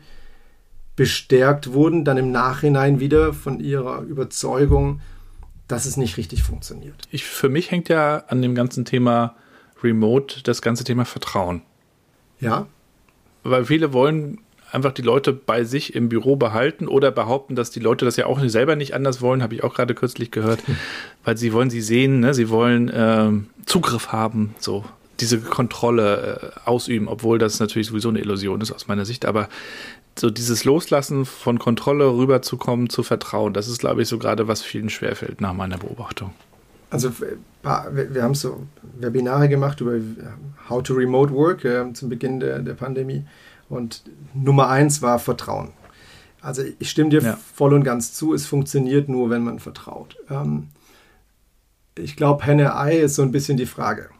bestärkt 0.96 1.74
wurden, 1.74 2.06
dann 2.06 2.16
im 2.16 2.32
Nachhinein 2.32 2.98
wieder 2.98 3.34
von 3.34 3.60
ihrer 3.60 4.00
Überzeugung, 4.00 5.02
dass 5.68 5.84
es 5.84 5.98
nicht 5.98 6.16
richtig 6.16 6.42
funktioniert. 6.42 6.96
Ich, 7.10 7.24
für 7.24 7.50
mich 7.50 7.70
hängt 7.70 7.90
ja 7.90 8.24
an 8.28 8.40
dem 8.40 8.54
ganzen 8.54 8.86
Thema 8.86 9.36
Remote 9.82 10.42
das 10.44 10.62
ganze 10.62 10.84
Thema 10.84 11.04
Vertrauen. 11.04 11.60
Ja. 12.40 12.66
Weil 13.42 13.66
viele 13.66 13.92
wollen 13.92 14.40
einfach 14.72 14.92
die 14.92 15.02
Leute 15.02 15.32
bei 15.32 15.64
sich 15.64 15.94
im 15.94 16.08
Büro 16.08 16.36
behalten 16.36 16.88
oder 16.88 17.10
behaupten, 17.10 17.56
dass 17.56 17.70
die 17.70 17.80
Leute 17.80 18.04
das 18.04 18.16
ja 18.16 18.26
auch 18.26 18.40
selber 18.46 18.76
nicht 18.76 18.94
anders 18.94 19.20
wollen, 19.20 19.42
habe 19.42 19.54
ich 19.54 19.64
auch 19.64 19.74
gerade 19.74 19.94
kürzlich 19.94 20.30
gehört, 20.30 20.60
weil 21.24 21.36
sie 21.36 21.52
wollen 21.52 21.70
sie 21.70 21.80
sehen, 21.80 22.20
ne? 22.20 22.34
sie 22.34 22.48
wollen 22.48 22.88
äh, 22.88 23.30
Zugriff 23.66 24.08
haben, 24.12 24.54
so 24.58 24.84
diese 25.20 25.40
Kontrolle 25.40 26.52
äh, 26.64 26.68
ausüben, 26.68 27.08
obwohl 27.08 27.38
das 27.38 27.60
natürlich 27.60 27.88
sowieso 27.88 28.08
eine 28.08 28.20
Illusion 28.20 28.60
ist 28.60 28.72
aus 28.72 28.88
meiner 28.88 29.04
Sicht, 29.04 29.26
aber 29.26 29.48
so 30.18 30.30
dieses 30.30 30.64
Loslassen 30.64 31.24
von 31.24 31.58
Kontrolle 31.58 32.06
rüberzukommen 32.06 32.90
zu 32.90 33.02
Vertrauen, 33.02 33.52
das 33.52 33.68
ist, 33.68 33.78
glaube 33.78 34.02
ich, 34.02 34.08
so 34.08 34.18
gerade 34.18 34.48
was 34.48 34.62
vielen 34.62 34.90
schwerfällt 34.90 35.40
nach 35.40 35.52
meiner 35.52 35.78
Beobachtung. 35.78 36.32
Also 36.90 37.12
wir 37.62 38.22
haben 38.22 38.34
so 38.34 38.66
Webinare 38.98 39.48
gemacht 39.48 39.80
über 39.80 39.94
How 40.68 40.82
to 40.82 40.94
Remote 40.94 41.32
Work 41.32 41.64
äh, 41.64 41.92
zum 41.92 42.08
Beginn 42.08 42.40
der, 42.40 42.58
der 42.58 42.74
Pandemie. 42.74 43.24
Und 43.70 44.02
Nummer 44.34 44.68
eins 44.68 45.00
war 45.00 45.18
Vertrauen. 45.18 45.70
Also 46.42 46.62
ich 46.78 46.90
stimme 46.90 47.10
dir 47.10 47.22
ja. 47.22 47.38
voll 47.54 47.72
und 47.72 47.84
ganz 47.84 48.12
zu, 48.12 48.34
es 48.34 48.44
funktioniert 48.44 49.08
nur, 49.08 49.30
wenn 49.30 49.44
man 49.44 49.60
vertraut. 49.60 50.16
Ähm, 50.28 50.68
ich 51.96 52.16
glaube, 52.16 52.44
Henne-Ei 52.44 52.98
ist 52.98 53.14
so 53.14 53.22
ein 53.22 53.32
bisschen 53.32 53.56
die 53.56 53.66
Frage. 53.66 54.10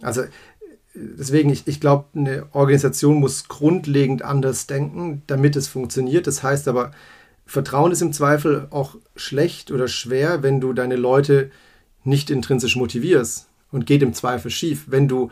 Also 0.00 0.22
deswegen, 0.94 1.50
ich, 1.50 1.66
ich 1.66 1.80
glaube, 1.80 2.06
eine 2.14 2.46
Organisation 2.52 3.16
muss 3.18 3.48
grundlegend 3.48 4.22
anders 4.22 4.66
denken, 4.66 5.22
damit 5.26 5.56
es 5.56 5.68
funktioniert. 5.68 6.26
Das 6.26 6.42
heißt 6.42 6.68
aber, 6.68 6.92
Vertrauen 7.46 7.90
ist 7.90 8.02
im 8.02 8.12
Zweifel 8.12 8.68
auch 8.70 8.96
schlecht 9.16 9.72
oder 9.72 9.88
schwer, 9.88 10.44
wenn 10.44 10.60
du 10.60 10.72
deine 10.72 10.96
Leute 10.96 11.50
nicht 12.04 12.30
intrinsisch 12.30 12.76
motivierst 12.76 13.48
und 13.72 13.86
geht 13.86 14.02
im 14.02 14.14
Zweifel 14.14 14.50
schief. 14.50 14.84
Wenn 14.86 15.08
du 15.08 15.30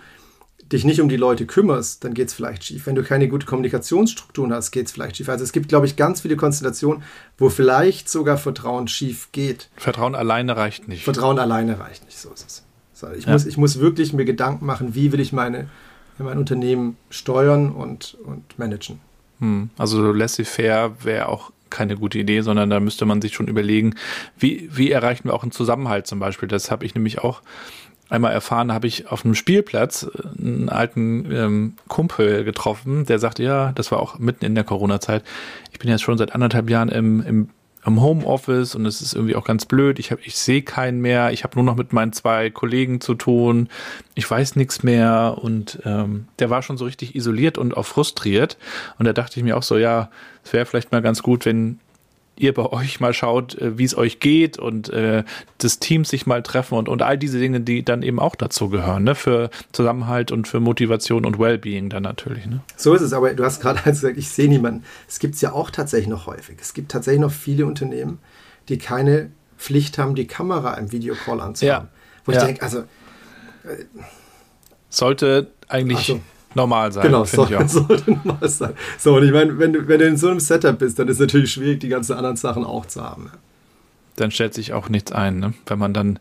dich 0.73 0.85
nicht 0.85 1.01
um 1.01 1.09
die 1.09 1.17
Leute 1.17 1.47
kümmerst, 1.47 2.05
dann 2.05 2.15
geht 2.15 2.29
es 2.29 2.35
vielleicht 2.35 2.65
schief. 2.65 2.87
Wenn 2.87 2.95
du 2.95 3.03
keine 3.03 3.29
gute 3.29 3.47
Kommunikationsstrukturen 3.47 4.53
hast, 4.53 4.71
geht 4.71 4.87
es 4.87 4.93
vielleicht 4.93 5.17
schief. 5.17 5.29
Also 5.29 5.45
es 5.45 5.53
gibt, 5.53 5.69
glaube 5.69 5.87
ich, 5.87 5.97
ganz 5.97 6.21
viele 6.21 6.37
Konstellationen, 6.37 7.03
wo 7.39 7.49
vielleicht 7.49 8.09
sogar 8.09 8.37
Vertrauen 8.37 8.89
schief 8.89 9.29
geht. 9.33 9.71
Vertrauen 9.77 10.15
alleine 10.15 10.57
reicht 10.57 10.89
nicht. 10.89 11.05
Vertrauen 11.05 11.39
alleine 11.39 11.81
reicht 11.81 12.05
nicht, 12.05 12.19
so 12.19 12.31
ist 12.31 12.47
es. 12.47 12.65
So, 12.93 13.11
ich, 13.11 13.25
ja. 13.27 13.33
muss, 13.33 13.47
ich 13.47 13.57
muss 13.57 13.79
wirklich 13.79 14.13
mir 14.13 14.25
Gedanken 14.25 14.67
machen, 14.67 14.95
wie 14.95 15.13
will 15.13 15.21
ich 15.21 15.33
meine, 15.33 15.69
mein 16.19 16.37
Unternehmen 16.37 16.97
steuern 17.11 17.71
und, 17.71 18.17
und 18.25 18.59
managen. 18.59 19.01
Hm. 19.39 19.71
Also 19.79 20.13
laissez-faire 20.13 21.05
wäre 21.05 21.29
auch 21.29 21.53
keine 21.71 21.97
gute 21.97 22.19
Idee, 22.19 22.41
sondern 22.41 22.71
da 22.71 22.81
müsste 22.81 23.05
man 23.05 23.23
sich 23.23 23.35
schon 23.35 23.47
überlegen, 23.47 23.95
wie, 24.39 24.69
wie 24.73 24.91
erreichen 24.91 25.25
wir 25.29 25.35
auch 25.35 25.43
einen 25.43 25.53
Zusammenhalt 25.53 26.07
zum 26.07 26.19
Beispiel. 26.19 26.49
Das 26.49 26.71
habe 26.71 26.85
ich 26.85 26.95
nämlich 26.95 27.21
auch 27.21 27.43
einmal 28.09 28.33
erfahren, 28.33 28.73
habe 28.73 28.87
ich 28.87 29.11
auf 29.11 29.25
einem 29.25 29.35
Spielplatz 29.35 30.05
äh, 30.05 30.43
einen 30.43 30.69
alten 30.69 31.31
ähm, 31.31 31.75
Kumpel 31.89 32.45
getroffen, 32.45 33.07
der 33.07 33.19
sagte, 33.19 33.43
ja, 33.43 33.73
das 33.73 33.91
war 33.91 34.01
auch 34.01 34.19
mitten 34.19 34.45
in 34.45 34.55
der 34.55 34.65
Corona-Zeit. 34.65 35.23
Ich 35.73 35.79
bin 35.79 35.91
jetzt 35.91 36.03
schon 36.03 36.19
seit 36.19 36.35
anderthalb 36.35 36.71
Jahren 36.71 36.89
im, 36.89 37.21
im, 37.23 37.49
im 37.85 38.01
Homeoffice 38.01 38.75
und 38.75 38.87
es 38.87 39.01
ist 39.01 39.15
irgendwie 39.15 39.37
auch 39.37 39.45
ganz 39.45 39.67
blöd. 39.67 39.99
Ich, 39.99 40.11
hab, 40.11 40.27
ich 40.27 40.37
sehe 40.37 40.63
keinen 40.63 41.01
mehr. 41.01 41.33
Ich 41.33 41.45
habe 41.45 41.57
nur 41.57 41.65
noch 41.65 41.77
mit 41.77 41.93
meinen 41.93 42.13
zwei 42.13 42.51
Kollegen 42.51 43.01
zu 43.01 43.15
tun. 43.15 43.69
Ich 44.15 44.31
weiß 44.31 44.57
nichts 44.57 44.83
mehr. 44.83 45.37
Und 45.41 45.81
ähm, 45.85 46.27
der 46.39 46.51
war 46.51 46.63
schon 46.63 46.77
so 46.77 46.85
richtig 46.85 47.15
isoliert 47.15 47.59
und 47.59 47.77
auch 47.77 47.87
frustriert. 47.87 48.59
Und 48.99 49.07
da 49.07 49.13
dachte 49.13 49.39
ich 49.39 49.45
mir 49.45 49.57
auch 49.57 49.63
so, 49.63 49.77
ja, 49.77 50.11
es 50.45 50.53
wäre 50.53 50.67
vielleicht 50.67 50.93
mal 50.93 51.03
ganz 51.03 51.23
gut, 51.23 51.47
wenn 51.47 51.79
ihr 52.41 52.55
bei 52.55 52.67
euch 52.67 53.01
mal 53.01 53.13
schaut, 53.13 53.57
äh, 53.57 53.79
wie 53.79 53.85
es 53.85 53.97
euch 53.97 54.21
geht 54.21 54.59
und 54.59 54.91
äh, 54.91 55.25
das 55.59 55.79
Team 55.79 56.05
sich 56.05 56.27
mal 56.27 56.43
treffen 56.43 56.75
und, 56.77 56.89
und 56.89 57.03
all 57.03 57.19
diese 57.19 57.39
Dinge, 57.39 57.61
die 57.61 57.85
dann 57.85 58.03
eben 58.03 58.19
auch 58.19 58.37
dazu 58.37 58.69
gehören, 58.69 59.05
ne? 59.05 59.15
für 59.15 59.51
Zusammenhalt 59.73 60.33
und 60.33 60.49
für 60.49 60.61
Motivation 60.61 61.25
und 61.25 61.39
Wellbeing 61.39 61.91
dann 61.91 62.03
natürlich. 62.03 62.47
Ne? 62.47 62.61
So 62.77 62.95
ist 62.95 63.03
es, 63.03 63.13
aber 63.13 63.35
du 63.35 63.45
hast 63.45 63.61
gerade 63.61 63.81
gesagt, 63.85 64.17
ich 64.17 64.29
sehe 64.29 64.49
niemanden. 64.49 64.85
Es 65.09 65.19
gibt 65.19 65.35
es 65.35 65.41
ja 65.41 65.53
auch 65.53 65.71
tatsächlich 65.71 66.09
noch 66.09 66.27
häufig. 66.27 66.59
Es 66.61 66.75
gibt 66.75 66.91
tatsächlich 66.91 67.21
noch 67.21 67.33
viele 67.33 67.67
Unternehmen, 67.67 68.19
die 68.69 68.79
keine 68.79 69.31
Pflicht 69.57 69.99
haben, 69.99 70.15
die 70.15 70.27
Kamera 70.27 70.75
im 70.75 70.93
Videocall 70.93 71.41
anzuhaben. 71.41 71.89
Ja. 71.89 71.93
Wo 72.25 72.33
ich 72.33 72.39
ja. 72.39 72.45
denke, 72.45 72.63
also. 72.63 72.79
Äh, 72.79 73.85
Sollte 74.89 75.51
eigentlich. 75.69 76.11
Also, 76.11 76.21
normal 76.55 76.93
sein. 76.93 77.05
Genau, 77.05 77.25
soll, 77.25 77.49
sollte 77.69 78.11
normal 78.11 78.49
sein. 78.49 78.75
So, 78.99 79.17
und 79.17 79.25
ich 79.25 79.33
meine, 79.33 79.59
wenn 79.59 79.73
du, 79.73 79.89
wenn 79.89 79.99
du 79.99 80.07
in 80.07 80.17
so 80.17 80.29
einem 80.29 80.41
Setup 80.41 80.79
bist, 80.79 80.99
dann 80.99 81.09
ist 81.09 81.17
es 81.17 81.21
natürlich 81.21 81.53
schwierig, 81.53 81.81
die 81.81 81.89
ganzen 81.89 82.15
anderen 82.15 82.37
Sachen 82.37 82.65
auch 82.65 82.87
zu 82.87 83.03
haben. 83.03 83.31
Dann 84.17 84.31
stellt 84.31 84.55
sich 84.55 84.73
auch 84.73 84.89
nichts 84.89 85.13
ein, 85.13 85.39
ne? 85.39 85.55
wenn 85.67 85.79
man 85.79 85.95
dann 85.95 86.19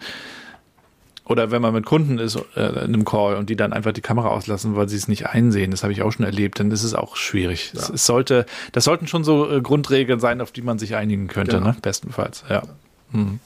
oder 1.26 1.52
wenn 1.52 1.62
man 1.62 1.74
mit 1.74 1.86
Kunden 1.86 2.20
ist 2.20 2.38
äh, 2.56 2.68
in 2.86 2.94
einem 2.94 3.04
Call 3.04 3.36
und 3.36 3.50
die 3.50 3.58
dann 3.58 3.74
einfach 3.74 3.92
die 3.92 4.02
Kamera 4.02 4.30
auslassen, 4.30 4.78
weil 4.78 4.88
sie 4.88 4.96
es 4.96 5.10
nicht 5.10 5.28
einsehen, 5.28 5.72
das 5.72 5.84
habe 5.84 5.92
ich 5.92 6.02
auch 6.02 6.12
schon 6.12 6.26
erlebt, 6.26 6.60
dann 6.60 6.72
ist 6.72 6.84
es 6.84 6.94
auch 6.94 7.18
schwierig. 7.18 7.74
Ja. 7.76 7.94
Es, 7.94 8.06
sollte, 8.06 8.46
das 8.72 8.86
sollten 8.86 9.08
schon 9.08 9.26
so 9.26 9.50
äh, 9.50 9.62
Grundregeln 9.62 10.22
sein, 10.22 10.40
auf 10.40 10.54
die 10.54 10.62
man 10.62 10.80
sich 10.80 10.96
einigen 10.96 11.28
könnte, 11.28 11.58
genau. 11.58 11.72
ne? 11.72 11.76
bestenfalls. 11.82 12.46
Ja. 12.50 12.64
Hm. 13.12 13.40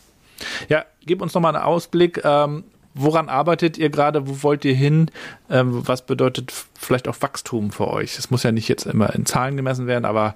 Ja, 0.70 0.86
gib 1.06 1.22
uns 1.22 1.34
nochmal 1.34 1.56
einen 1.56 1.64
Ausblick. 1.64 2.22
Ähm, 2.24 2.66
Woran 2.94 3.30
arbeitet 3.30 3.78
ihr 3.78 3.90
gerade? 3.90 4.28
Wo 4.28 4.44
wollt 4.44 4.66
ihr 4.66 4.76
hin? 4.76 5.10
Ähm, 5.50 5.88
was 5.88 6.06
bedeutet 6.06 6.52
vielleicht 6.78 7.08
auch 7.08 7.22
Wachstum 7.22 7.72
für 7.72 7.88
euch? 7.88 8.18
Es 8.18 8.32
muss 8.32 8.44
ja 8.44 8.52
nicht 8.52 8.68
jetzt 8.68 8.86
immer 8.86 9.14
in 9.16 9.26
Zahlen 9.26 9.56
gemessen 9.56 9.88
werden, 9.88 10.06
aber 10.06 10.36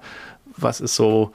was 0.56 0.80
ist 0.80 0.96
so 0.96 1.32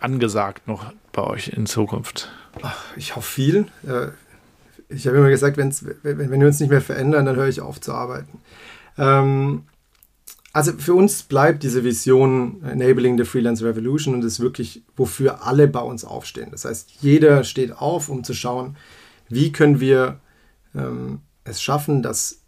angesagt 0.00 0.66
noch 0.66 0.92
bei 1.12 1.22
euch 1.22 1.48
in 1.48 1.66
Zukunft? 1.66 2.30
Ach, 2.62 2.84
ich 2.96 3.14
hoffe 3.16 3.30
viel. 3.30 3.66
Äh, 3.86 4.08
ich 4.88 5.06
habe 5.06 5.16
immer 5.16 5.30
gesagt, 5.30 5.56
wenn, 5.56 5.74
wenn 6.02 6.40
wir 6.40 6.46
uns 6.46 6.60
nicht 6.60 6.70
mehr 6.70 6.82
verändern, 6.82 7.26
dann 7.26 7.36
höre 7.36 7.48
ich 7.48 7.60
auf 7.60 7.80
zu 7.80 7.92
arbeiten. 7.92 8.40
Ähm, 8.98 9.64
also 10.52 10.72
für 10.72 10.94
uns 10.94 11.22
bleibt 11.22 11.62
diese 11.62 11.82
Vision 11.82 12.62
Enabling 12.62 13.16
the 13.16 13.24
Freelance 13.24 13.64
Revolution 13.64 14.14
und 14.14 14.22
ist 14.22 14.40
wirklich, 14.40 14.82
wofür 14.96 15.46
alle 15.46 15.66
bei 15.66 15.80
uns 15.80 16.04
aufstehen. 16.04 16.48
Das 16.50 16.66
heißt, 16.66 16.90
jeder 17.00 17.44
steht 17.44 17.72
auf, 17.72 18.10
um 18.10 18.22
zu 18.22 18.34
schauen, 18.34 18.76
wie 19.28 19.50
können 19.50 19.80
wir 19.80 20.20
ähm, 20.74 21.20
es 21.44 21.60
schaffen, 21.62 22.02
dass 22.02 22.38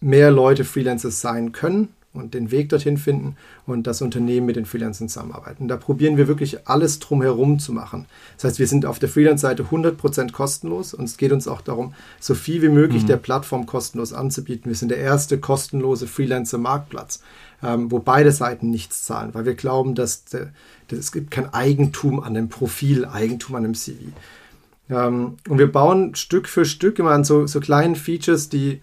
mehr 0.00 0.30
Leute 0.30 0.64
Freelancers 0.64 1.20
sein 1.20 1.52
können 1.52 1.88
und 2.12 2.34
den 2.34 2.50
Weg 2.50 2.68
dorthin 2.68 2.98
finden 2.98 3.36
und 3.66 3.86
das 3.86 4.02
Unternehmen 4.02 4.46
mit 4.46 4.56
den 4.56 4.66
Freelancern 4.66 5.08
zusammenarbeiten. 5.08 5.68
Da 5.68 5.76
probieren 5.76 6.16
wir 6.16 6.28
wirklich 6.28 6.68
alles 6.68 6.98
drumherum 6.98 7.58
zu 7.58 7.72
machen. 7.72 8.06
Das 8.36 8.44
heißt, 8.44 8.58
wir 8.58 8.66
sind 8.66 8.84
auf 8.84 8.98
der 8.98 9.08
Freelance-Seite 9.08 9.64
100% 9.64 10.32
kostenlos 10.32 10.92
und 10.92 11.04
es 11.04 11.16
geht 11.16 11.32
uns 11.32 11.48
auch 11.48 11.62
darum, 11.62 11.94
so 12.20 12.34
viel 12.34 12.60
wie 12.60 12.68
möglich 12.68 13.04
mhm. 13.04 13.06
der 13.06 13.16
Plattform 13.16 13.64
kostenlos 13.64 14.12
anzubieten. 14.12 14.70
Wir 14.70 14.76
sind 14.76 14.90
der 14.90 14.98
erste 14.98 15.38
kostenlose 15.38 16.06
Freelancer-Marktplatz, 16.06 17.22
ähm, 17.62 17.90
wo 17.90 17.98
beide 17.98 18.32
Seiten 18.32 18.70
nichts 18.70 19.04
zahlen, 19.04 19.32
weil 19.32 19.46
wir 19.46 19.54
glauben, 19.54 19.94
dass, 19.94 20.24
der, 20.26 20.50
dass 20.88 20.98
es 20.98 21.12
gibt 21.12 21.30
kein 21.30 21.52
Eigentum 21.54 22.20
an 22.20 22.34
dem 22.34 22.50
Profil, 22.50 23.06
Eigentum 23.06 23.56
an 23.56 23.62
dem 23.62 23.74
CV. 23.74 24.12
Ähm, 24.92 25.36
und 25.48 25.58
wir 25.58 25.70
bauen 25.70 26.14
Stück 26.14 26.48
für 26.48 26.64
Stück 26.64 26.98
immer 26.98 27.12
an 27.12 27.24
so, 27.24 27.46
so 27.46 27.60
kleinen 27.60 27.96
Features, 27.96 28.48
die, 28.48 28.82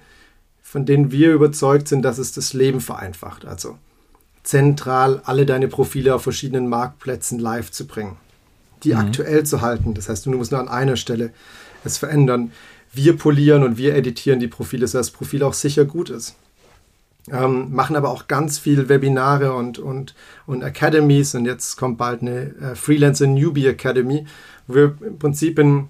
von 0.61 0.85
denen 0.85 1.11
wir 1.11 1.33
überzeugt 1.33 1.87
sind, 1.87 2.01
dass 2.01 2.17
es 2.17 2.31
das 2.31 2.53
Leben 2.53 2.81
vereinfacht. 2.81 3.45
Also 3.45 3.77
zentral 4.43 5.21
alle 5.25 5.45
deine 5.45 5.67
Profile 5.67 6.15
auf 6.15 6.23
verschiedenen 6.23 6.67
Marktplätzen 6.67 7.37
live 7.37 7.71
zu 7.71 7.85
bringen, 7.85 8.17
die 8.83 8.93
mhm. 8.93 8.99
aktuell 8.99 9.45
zu 9.45 9.61
halten. 9.61 9.93
Das 9.93 10.09
heißt, 10.09 10.25
du 10.25 10.31
musst 10.31 10.51
nur 10.51 10.59
an 10.59 10.67
einer 10.67 10.95
Stelle 10.95 11.31
es 11.83 11.97
verändern. 11.97 12.51
Wir 12.91 13.15
polieren 13.15 13.63
und 13.63 13.77
wir 13.77 13.93
editieren 13.95 14.39
die 14.39 14.47
Profile, 14.47 14.87
sodass 14.87 15.07
das 15.07 15.15
Profil 15.15 15.43
auch 15.43 15.53
sicher 15.53 15.85
gut 15.85 16.09
ist. 16.09 16.35
Ähm, 17.31 17.71
machen 17.71 17.95
aber 17.95 18.09
auch 18.09 18.27
ganz 18.27 18.57
viel 18.57 18.89
Webinare 18.89 19.53
und, 19.53 19.77
und, 19.77 20.15
und 20.47 20.63
Academies 20.63 21.35
und 21.35 21.45
jetzt 21.45 21.75
kommt 21.75 21.99
bald 21.99 22.21
eine 22.21 22.55
äh, 22.55 22.75
Freelancer 22.75 23.27
Newbie 23.27 23.67
Academy, 23.67 24.25
wo 24.65 24.73
wir 24.73 24.95
im 25.05 25.19
Prinzip 25.19 25.59
in 25.59 25.89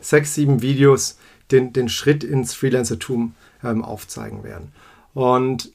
sechs, 0.00 0.34
sieben 0.34 0.62
Videos 0.62 1.18
den, 1.50 1.72
den 1.72 1.88
Schritt 1.88 2.24
ins 2.24 2.54
Freelancertum 2.54 3.34
ähm, 3.64 3.84
aufzeigen 3.84 4.44
werden. 4.44 4.72
Und 5.14 5.72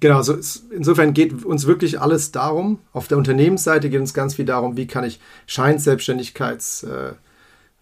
genau, 0.00 0.22
so 0.22 0.36
insofern 0.70 1.14
geht 1.14 1.44
uns 1.44 1.66
wirklich 1.66 2.00
alles 2.00 2.32
darum. 2.32 2.78
Auf 2.92 3.08
der 3.08 3.18
Unternehmensseite 3.18 3.90
geht 3.90 4.00
uns 4.00 4.14
ganz 4.14 4.34
viel 4.34 4.44
darum, 4.44 4.76
wie 4.76 4.86
kann 4.86 5.04
ich 5.04 5.20
Scheinselbstständigkeitsrisiken 5.46 7.18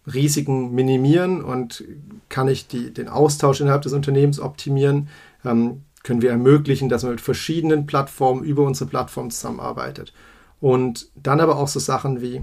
äh, 0.07 0.71
minimieren 0.71 1.43
und 1.43 1.85
kann 2.29 2.49
ich 2.49 2.69
die, 2.69 2.93
den 2.93 3.09
Austausch 3.09 3.61
innerhalb 3.61 3.83
des 3.83 3.93
Unternehmens 3.93 4.41
optimieren. 4.41 5.09
Ähm, 5.45 5.83
können 6.03 6.23
wir 6.23 6.31
ermöglichen, 6.31 6.89
dass 6.89 7.03
man 7.03 7.13
mit 7.13 7.21
verschiedenen 7.21 7.87
Plattformen 7.87 8.43
über 8.43 8.65
unsere 8.65 8.91
Plattform 8.91 9.31
zusammenarbeitet. 9.31 10.13
Und 10.61 11.09
dann 11.17 11.41
aber 11.41 11.57
auch 11.59 11.69
so 11.69 11.81
Sachen 11.81 12.21
wie, 12.21 12.43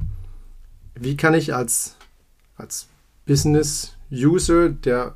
wie 0.95 1.17
kann 1.17 1.33
ich 1.33 1.53
als, 1.53 1.95
als 2.57 2.88
Business-User, 3.29 4.69
der, 4.69 5.13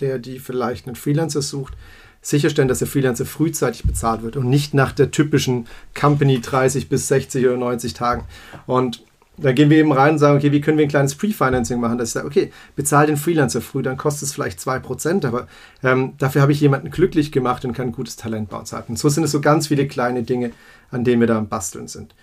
der 0.00 0.18
die 0.18 0.38
vielleicht 0.38 0.86
einen 0.86 0.96
Freelancer 0.96 1.40
sucht, 1.40 1.74
sicherstellen, 2.20 2.68
dass 2.68 2.78
der 2.78 2.88
Freelancer 2.88 3.24
frühzeitig 3.24 3.84
bezahlt 3.84 4.22
wird 4.22 4.36
und 4.36 4.48
nicht 4.48 4.74
nach 4.74 4.92
der 4.92 5.10
typischen 5.10 5.66
Company 5.98 6.40
30 6.40 6.88
bis 6.88 7.08
60 7.08 7.44
oder 7.46 7.56
90 7.56 7.94
Tagen. 7.94 8.24
Und 8.66 9.02
da 9.36 9.52
gehen 9.52 9.70
wir 9.70 9.78
eben 9.78 9.92
rein 9.92 10.12
und 10.12 10.18
sagen, 10.18 10.36
okay, 10.36 10.52
wie 10.52 10.60
können 10.60 10.78
wir 10.78 10.84
ein 10.84 10.90
kleines 10.90 11.14
Pre-Financing 11.16 11.80
machen, 11.80 11.98
dass 11.98 12.10
ich 12.10 12.12
sage, 12.12 12.26
okay, 12.26 12.52
bezahl 12.76 13.06
den 13.06 13.16
Freelancer 13.16 13.60
früh, 13.60 13.82
dann 13.82 13.96
kostet 13.96 14.28
es 14.28 14.34
vielleicht 14.34 14.60
2%, 14.60 15.26
aber 15.26 15.48
ähm, 15.82 16.12
dafür 16.18 16.42
habe 16.42 16.52
ich 16.52 16.60
jemanden 16.60 16.90
glücklich 16.90 17.32
gemacht 17.32 17.64
und 17.64 17.72
kann 17.72 17.88
ein 17.88 17.92
gutes 17.92 18.16
Talent 18.16 18.50
bei 18.50 18.58
uns 18.58 18.72
haben. 18.72 18.90
Und 18.90 18.98
so 18.98 19.08
sind 19.08 19.24
es 19.24 19.32
so 19.32 19.40
ganz 19.40 19.68
viele 19.68 19.88
kleine 19.88 20.22
Dinge, 20.22 20.52
an 20.90 21.02
denen 21.02 21.20
wir 21.20 21.26
da 21.26 21.38
am 21.38 21.48
Basteln 21.48 21.88
sind. 21.88 22.14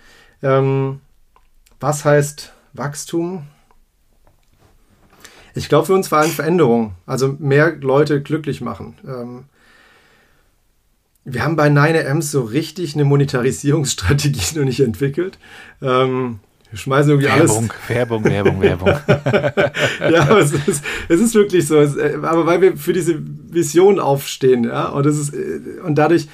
Ähm, 0.42 1.00
was 1.80 2.04
heißt 2.04 2.52
Wachstum? 2.72 3.42
Ich 5.54 5.68
glaube, 5.68 5.86
für 5.86 5.94
uns 5.94 6.10
war 6.10 6.22
eine 6.22 6.32
Veränderung, 6.32 6.92
also 7.06 7.36
mehr 7.38 7.76
Leute 7.76 8.22
glücklich 8.22 8.60
machen. 8.60 8.94
Ähm, 9.06 9.44
wir 11.24 11.44
haben 11.44 11.56
bei 11.56 11.68
9AMs 11.68 12.22
so 12.22 12.42
richtig 12.42 12.94
eine 12.94 13.04
Monetarisierungsstrategie 13.04 14.54
noch 14.58 14.64
nicht 14.64 14.80
entwickelt. 14.80 15.38
Ähm, 15.80 16.40
wir 16.70 16.78
schmeißen 16.78 17.10
irgendwie 17.10 17.28
Werbung, 17.28 17.70
alles. 17.70 17.88
Werbung, 17.88 18.24
Werbung, 18.24 18.60
Werbung. 18.62 18.88
ja, 20.10 20.22
aber 20.22 20.38
es 20.38 20.52
ist, 20.52 20.82
es 21.08 21.20
ist 21.20 21.34
wirklich 21.34 21.66
so. 21.66 21.78
Es, 21.78 21.96
äh, 21.96 22.18
aber 22.22 22.46
weil 22.46 22.62
wir 22.62 22.76
für 22.78 22.94
diese 22.94 23.16
Vision 23.20 24.00
aufstehen, 24.00 24.64
ja, 24.64 24.88
und 24.88 25.04
das 25.04 25.18
ist, 25.18 25.34
äh, 25.34 25.80
und 25.84 25.96
dadurch, 25.96 26.28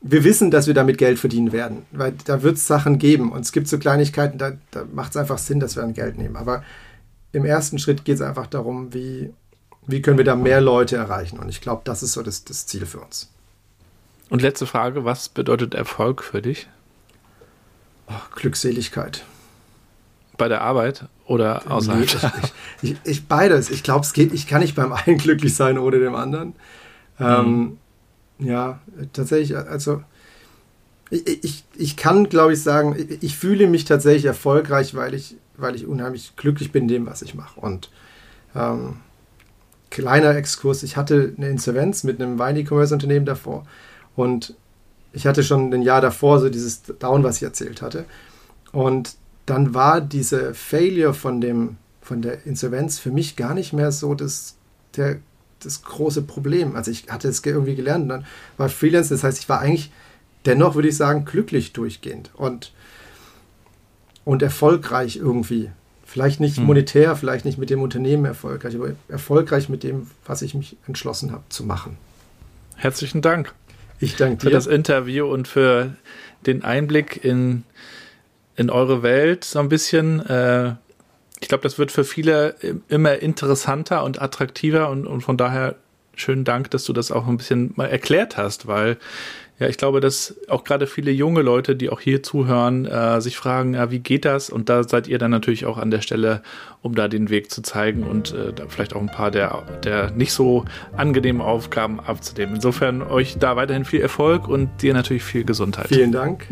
wir 0.00 0.22
wissen, 0.22 0.52
dass 0.52 0.68
wir 0.68 0.74
damit 0.74 0.96
Geld 0.98 1.18
verdienen 1.18 1.50
werden, 1.50 1.78
weil 1.90 2.14
da 2.24 2.42
wird 2.42 2.56
es 2.56 2.68
Sachen 2.68 2.98
geben 2.98 3.32
und 3.32 3.40
es 3.40 3.50
gibt 3.50 3.66
so 3.66 3.78
Kleinigkeiten, 3.78 4.38
da, 4.38 4.52
da 4.70 4.84
macht 4.92 5.10
es 5.10 5.16
einfach 5.16 5.38
Sinn, 5.38 5.58
dass 5.58 5.74
wir 5.74 5.82
dann 5.82 5.94
Geld 5.94 6.18
nehmen. 6.18 6.36
Aber 6.36 6.62
im 7.34 7.44
ersten 7.44 7.78
Schritt 7.78 8.04
geht 8.04 8.16
es 8.16 8.20
einfach 8.20 8.46
darum, 8.46 8.94
wie, 8.94 9.32
wie 9.86 10.00
können 10.00 10.18
wir 10.18 10.24
da 10.24 10.36
mehr 10.36 10.60
Leute 10.60 10.96
erreichen. 10.96 11.38
Und 11.38 11.48
ich 11.48 11.60
glaube, 11.60 11.82
das 11.84 12.02
ist 12.02 12.12
so 12.12 12.22
das, 12.22 12.44
das 12.44 12.66
Ziel 12.66 12.86
für 12.86 13.00
uns. 13.00 13.30
Und 14.30 14.40
letzte 14.40 14.66
Frage, 14.66 15.04
was 15.04 15.28
bedeutet 15.28 15.74
Erfolg 15.74 16.22
für 16.22 16.40
dich? 16.40 16.68
Oh, 18.08 18.12
Glückseligkeit. 18.36 19.24
Bei 20.38 20.48
der 20.48 20.62
Arbeit 20.62 21.06
oder 21.26 21.70
außerhalb? 21.70 22.00
Nee, 22.00 22.06
ich, 22.82 22.90
ich, 22.90 22.96
ich, 23.04 23.26
beides. 23.26 23.70
Ich 23.70 23.82
glaube, 23.82 24.04
es 24.04 24.12
geht, 24.12 24.32
ich 24.32 24.46
kann 24.46 24.60
nicht 24.60 24.74
beim 24.74 24.92
einen 24.92 25.18
glücklich 25.18 25.54
sein 25.54 25.78
ohne 25.78 25.98
dem 25.98 26.14
anderen. 26.14 26.54
Ähm, 27.18 27.78
mhm. 28.38 28.48
ja, 28.48 28.80
tatsächlich, 29.12 29.56
also 29.56 30.02
ich, 31.10 31.44
ich, 31.44 31.64
ich 31.76 31.96
kann, 31.96 32.28
glaube 32.28 32.54
ich, 32.54 32.62
sagen, 32.62 32.96
ich 33.20 33.36
fühle 33.36 33.66
mich 33.66 33.84
tatsächlich 33.84 34.24
erfolgreich, 34.24 34.94
weil 34.94 35.14
ich, 35.14 35.36
weil 35.56 35.74
ich 35.74 35.86
unheimlich 35.86 36.34
glücklich 36.36 36.72
bin 36.72 36.84
in 36.84 36.88
dem, 36.88 37.06
was 37.06 37.22
ich 37.22 37.34
mache. 37.34 37.60
Und 37.60 37.90
ähm, 38.54 38.96
kleiner 39.90 40.34
Exkurs, 40.36 40.82
ich 40.82 40.96
hatte 40.96 41.34
eine 41.36 41.48
Insolvenz 41.48 42.04
mit 42.04 42.20
einem 42.20 42.38
Wein-E-Commerce-Unternehmen 42.38 43.26
davor 43.26 43.64
und 44.16 44.54
ich 45.12 45.26
hatte 45.26 45.44
schon 45.44 45.72
ein 45.72 45.82
Jahr 45.82 46.00
davor 46.00 46.40
so 46.40 46.48
dieses 46.48 46.82
Down, 46.82 47.22
was 47.22 47.36
ich 47.36 47.44
erzählt 47.44 47.82
hatte. 47.82 48.04
Und 48.72 49.16
dann 49.46 49.74
war 49.74 50.00
diese 50.00 50.54
Failure 50.54 51.14
von, 51.14 51.40
dem, 51.40 51.76
von 52.02 52.22
der 52.22 52.44
Insolvenz 52.46 52.98
für 52.98 53.12
mich 53.12 53.36
gar 53.36 53.54
nicht 53.54 53.72
mehr 53.72 53.92
so 53.92 54.14
das, 54.14 54.56
der, 54.96 55.18
das 55.60 55.82
große 55.82 56.22
Problem. 56.22 56.74
Also 56.74 56.90
ich 56.90 57.06
hatte 57.08 57.28
es 57.28 57.44
irgendwie 57.44 57.76
gelernt 57.76 58.04
und 58.04 58.08
dann 58.08 58.26
war 58.56 58.68
Freelance, 58.68 59.14
das 59.14 59.22
heißt, 59.22 59.38
ich 59.38 59.48
war 59.48 59.60
eigentlich 59.60 59.92
dennoch, 60.46 60.74
würde 60.74 60.88
ich 60.88 60.96
sagen, 60.96 61.24
glücklich 61.24 61.72
durchgehend 61.72 62.30
und, 62.34 62.72
und 64.24 64.42
erfolgreich 64.42 65.16
irgendwie. 65.16 65.70
Vielleicht 66.04 66.40
nicht 66.40 66.58
hm. 66.58 66.64
monetär, 66.64 67.16
vielleicht 67.16 67.44
nicht 67.44 67.58
mit 67.58 67.70
dem 67.70 67.82
Unternehmen 67.82 68.24
erfolgreich, 68.24 68.74
aber 68.76 68.90
erfolgreich 69.08 69.68
mit 69.68 69.82
dem, 69.82 70.08
was 70.26 70.42
ich 70.42 70.54
mich 70.54 70.76
entschlossen 70.86 71.32
habe 71.32 71.44
zu 71.48 71.64
machen. 71.64 71.96
Herzlichen 72.76 73.22
Dank. 73.22 73.52
Ich 74.00 74.16
danke 74.16 74.36
dir. 74.36 74.42
Für 74.42 74.50
das 74.50 74.66
Interview 74.66 75.26
und 75.26 75.48
für 75.48 75.94
den 76.46 76.62
Einblick 76.62 77.24
in 77.24 77.64
in 78.56 78.70
eure 78.70 79.02
Welt 79.02 79.44
so 79.44 79.58
ein 79.58 79.68
bisschen. 79.68 80.24
Äh, 80.26 80.74
ich 81.40 81.48
glaube, 81.48 81.62
das 81.62 81.78
wird 81.78 81.90
für 81.90 82.04
viele 82.04 82.54
immer 82.88 83.16
interessanter 83.16 84.04
und 84.04 84.22
attraktiver 84.22 84.88
und, 84.88 85.06
und 85.06 85.20
von 85.20 85.36
daher 85.36 85.74
schönen 86.14 86.44
Dank, 86.44 86.70
dass 86.70 86.84
du 86.84 86.92
das 86.92 87.10
auch 87.10 87.26
ein 87.26 87.36
bisschen 87.36 87.72
mal 87.76 87.86
erklärt 87.86 88.36
hast, 88.36 88.66
weil 88.66 88.96
ja, 89.60 89.68
ich 89.68 89.76
glaube, 89.76 90.00
dass 90.00 90.34
auch 90.48 90.64
gerade 90.64 90.88
viele 90.88 91.12
junge 91.12 91.42
Leute, 91.42 91.76
die 91.76 91.88
auch 91.88 92.00
hier 92.00 92.24
zuhören, 92.24 92.86
äh, 92.86 93.20
sich 93.20 93.36
fragen, 93.36 93.74
ja, 93.74 93.92
wie 93.92 94.00
geht 94.00 94.24
das? 94.24 94.50
Und 94.50 94.68
da 94.68 94.82
seid 94.82 95.06
ihr 95.06 95.18
dann 95.18 95.30
natürlich 95.30 95.64
auch 95.64 95.78
an 95.78 95.92
der 95.92 96.00
Stelle, 96.00 96.42
um 96.82 96.96
da 96.96 97.06
den 97.06 97.30
Weg 97.30 97.52
zu 97.52 97.62
zeigen 97.62 98.02
und 98.02 98.34
äh, 98.34 98.52
vielleicht 98.68 98.96
auch 98.96 99.00
ein 99.00 99.06
paar 99.06 99.30
der, 99.30 99.62
der 99.84 100.10
nicht 100.10 100.32
so 100.32 100.64
angenehmen 100.96 101.40
Aufgaben 101.40 102.00
abzunehmen. 102.00 102.56
Insofern 102.56 103.02
euch 103.02 103.38
da 103.38 103.54
weiterhin 103.54 103.84
viel 103.84 104.00
Erfolg 104.00 104.48
und 104.48 104.82
dir 104.82 104.92
natürlich 104.92 105.22
viel 105.22 105.44
Gesundheit. 105.44 105.86
Vielen 105.86 106.10
Dank. 106.10 106.48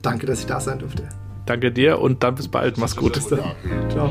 Danke, 0.00 0.24
dass 0.24 0.40
ich 0.40 0.46
da 0.46 0.58
sein 0.58 0.78
durfte. 0.78 1.02
Danke 1.44 1.70
dir 1.70 2.00
und 2.00 2.22
dann 2.22 2.36
bis 2.36 2.48
bald. 2.48 2.78
Mach's 2.78 2.96
gut. 2.96 3.12
Bis 3.12 3.28
dann. 3.28 3.40
Ciao. 3.90 4.10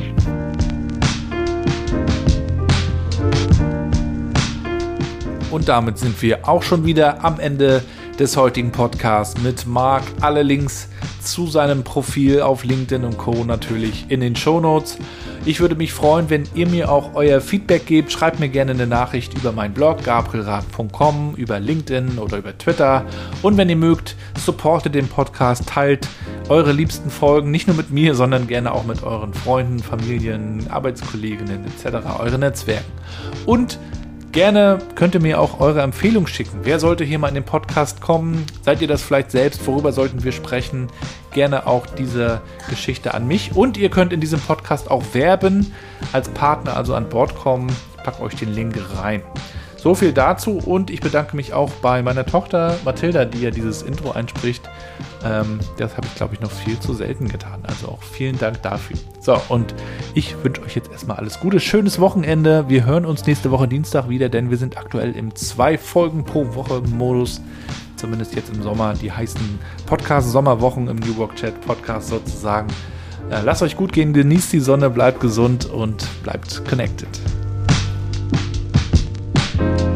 Und 5.50 5.68
damit 5.68 5.98
sind 5.98 6.22
wir 6.22 6.48
auch 6.48 6.64
schon 6.64 6.86
wieder 6.86 7.24
am 7.24 7.40
Ende 7.40 7.82
des 8.20 8.38
heutigen 8.38 8.72
Podcasts 8.72 9.42
mit 9.42 9.66
Marc. 9.66 10.04
Alle 10.22 10.44
Links 10.44 10.88
zu 11.22 11.48
seinem 11.48 11.84
Profil 11.84 12.42
auf 12.42 12.64
LinkedIn 12.64 13.04
und 13.04 13.18
Co. 13.18 13.44
natürlich 13.44 14.06
in 14.10 14.22
den 14.22 14.36
Show 14.36 14.60
Notes. 14.60 14.98
Ich 15.44 15.60
würde 15.60 15.76
mich 15.76 15.92
freuen, 15.92 16.30
wenn 16.30 16.44
ihr 16.56 16.68
mir 16.68 16.92
auch 16.92 17.12
euer 17.16 17.42
Feedback 17.42 17.86
gebt. 17.86 18.12
Schreibt 18.12 18.40
mir 18.40 18.50
gerne 18.50 18.72
eine 18.72 18.88
Nachricht 18.88 19.34
über 19.34 19.52
meinen 19.52 19.74
Blog 19.74 20.04
gabrielrad.com, 20.04 21.36
über 21.36 21.60
LinkedIn 21.60 22.18
oder 22.18 22.38
über 22.38 22.58
Twitter. 22.58 23.06
Und 23.42 23.58
wenn 23.58 23.70
ihr 23.70 23.76
mögt, 23.76 24.16
supportet 24.38 24.96
den 24.96 25.08
Podcast, 25.08 25.68
teilt 25.68 26.08
eure 26.48 26.72
liebsten 26.72 27.10
Folgen 27.10 27.52
nicht 27.52 27.68
nur 27.68 27.76
mit 27.76 27.92
mir, 27.92 28.16
sondern 28.16 28.48
gerne 28.48 28.72
auch 28.72 28.86
mit 28.86 29.04
euren 29.04 29.34
Freunden, 29.34 29.80
Familien, 29.80 30.66
Arbeitskolleginnen 30.70 31.66
etc., 31.66 31.98
eure 32.20 32.38
Netzwerken. 32.38 32.92
Und 33.46 33.78
Gerne 34.36 34.80
könnt 34.96 35.16
ihr 35.16 35.22
mir 35.22 35.40
auch 35.40 35.62
eure 35.62 35.82
Empfehlung 35.82 36.28
schicken. 36.28 36.60
Wer 36.64 36.82
sollte 36.82 37.06
hier 37.06 37.20
mal 37.20 37.30
in 37.30 37.36
den 37.36 37.46
Podcast 37.46 38.02
kommen? 38.02 38.46
Seid 38.64 38.82
ihr 38.82 38.88
das 38.90 39.02
vielleicht 39.02 39.32
selbst? 39.32 39.66
Worüber 39.66 39.94
sollten 39.94 40.26
wir 40.26 40.34
sprechen? 40.34 40.90
Gerne 41.32 41.68
auch 41.68 41.86
diese 41.86 42.42
Geschichte 42.70 43.14
an 43.14 43.30
mich. 43.30 43.56
Und 43.56 43.78
ihr 43.78 43.90
könnt 43.90 44.12
in 44.12 44.20
diesem 44.20 44.42
Podcast 44.42 44.92
auch 44.92 45.04
werben, 45.14 45.74
als 46.12 46.28
Partner 46.28 46.76
also 46.76 46.96
an 46.96 47.08
Bord 47.08 47.34
kommen. 47.34 47.74
Ich 47.96 48.04
packe 48.04 48.22
euch 48.24 48.36
den 48.36 48.54
Link 48.54 48.76
rein. 48.98 49.24
So 49.86 49.94
viel 49.94 50.14
dazu 50.14 50.58
und 50.58 50.90
ich 50.90 51.00
bedanke 51.00 51.36
mich 51.36 51.54
auch 51.54 51.70
bei 51.70 52.02
meiner 52.02 52.26
Tochter 52.26 52.76
Mathilda, 52.84 53.24
die 53.24 53.42
ja 53.42 53.52
dieses 53.52 53.84
Intro 53.84 54.14
einspricht. 54.14 54.68
Ähm, 55.24 55.60
das 55.78 55.96
habe 55.96 56.08
ich, 56.08 56.16
glaube 56.16 56.34
ich, 56.34 56.40
noch 56.40 56.50
viel 56.50 56.80
zu 56.80 56.96
selten 56.96 57.28
getan. 57.28 57.60
Also 57.68 57.90
auch 57.90 58.02
vielen 58.02 58.40
Dank 58.40 58.64
dafür. 58.64 58.98
So, 59.20 59.40
und 59.48 59.76
ich 60.16 60.36
wünsche 60.44 60.64
euch 60.64 60.76
jetzt 60.76 60.92
erstmal 60.92 61.18
alles 61.18 61.40
Gute, 61.40 61.60
schönes 61.60 62.00
Wochenende. 62.00 62.68
Wir 62.68 62.84
hören 62.84 63.06
uns 63.06 63.28
nächste 63.28 63.52
Woche 63.52 63.68
Dienstag 63.68 64.10
wieder, 64.10 64.28
denn 64.28 64.50
wir 64.50 64.58
sind 64.58 64.76
aktuell 64.76 65.16
im 65.16 65.36
zwei 65.36 65.78
Folgen 65.78 66.26
pro 66.26 66.56
Woche 66.56 66.82
Modus. 66.82 67.40
Zumindest 67.96 68.34
jetzt 68.34 68.52
im 68.52 68.64
Sommer, 68.64 68.96
die 68.96 69.12
heißen 69.12 69.60
Podcast-Sommerwochen 69.86 70.88
im 70.88 70.96
New 70.96 71.16
Work 71.18 71.36
Chat 71.36 71.62
Podcast 71.62 72.08
sozusagen. 72.08 72.70
Äh, 73.30 73.42
lasst 73.44 73.62
euch 73.62 73.78
gut 73.78 73.94
gehen, 73.94 74.14
genießt 74.14 74.52
die 74.52 74.62
Sonne, 74.62 74.90
bleibt 74.90 75.20
gesund 75.20 75.66
und 75.66 76.08
bleibt 76.24 76.68
connected. 76.68 77.10
thank 79.58 79.80
you 79.80 79.95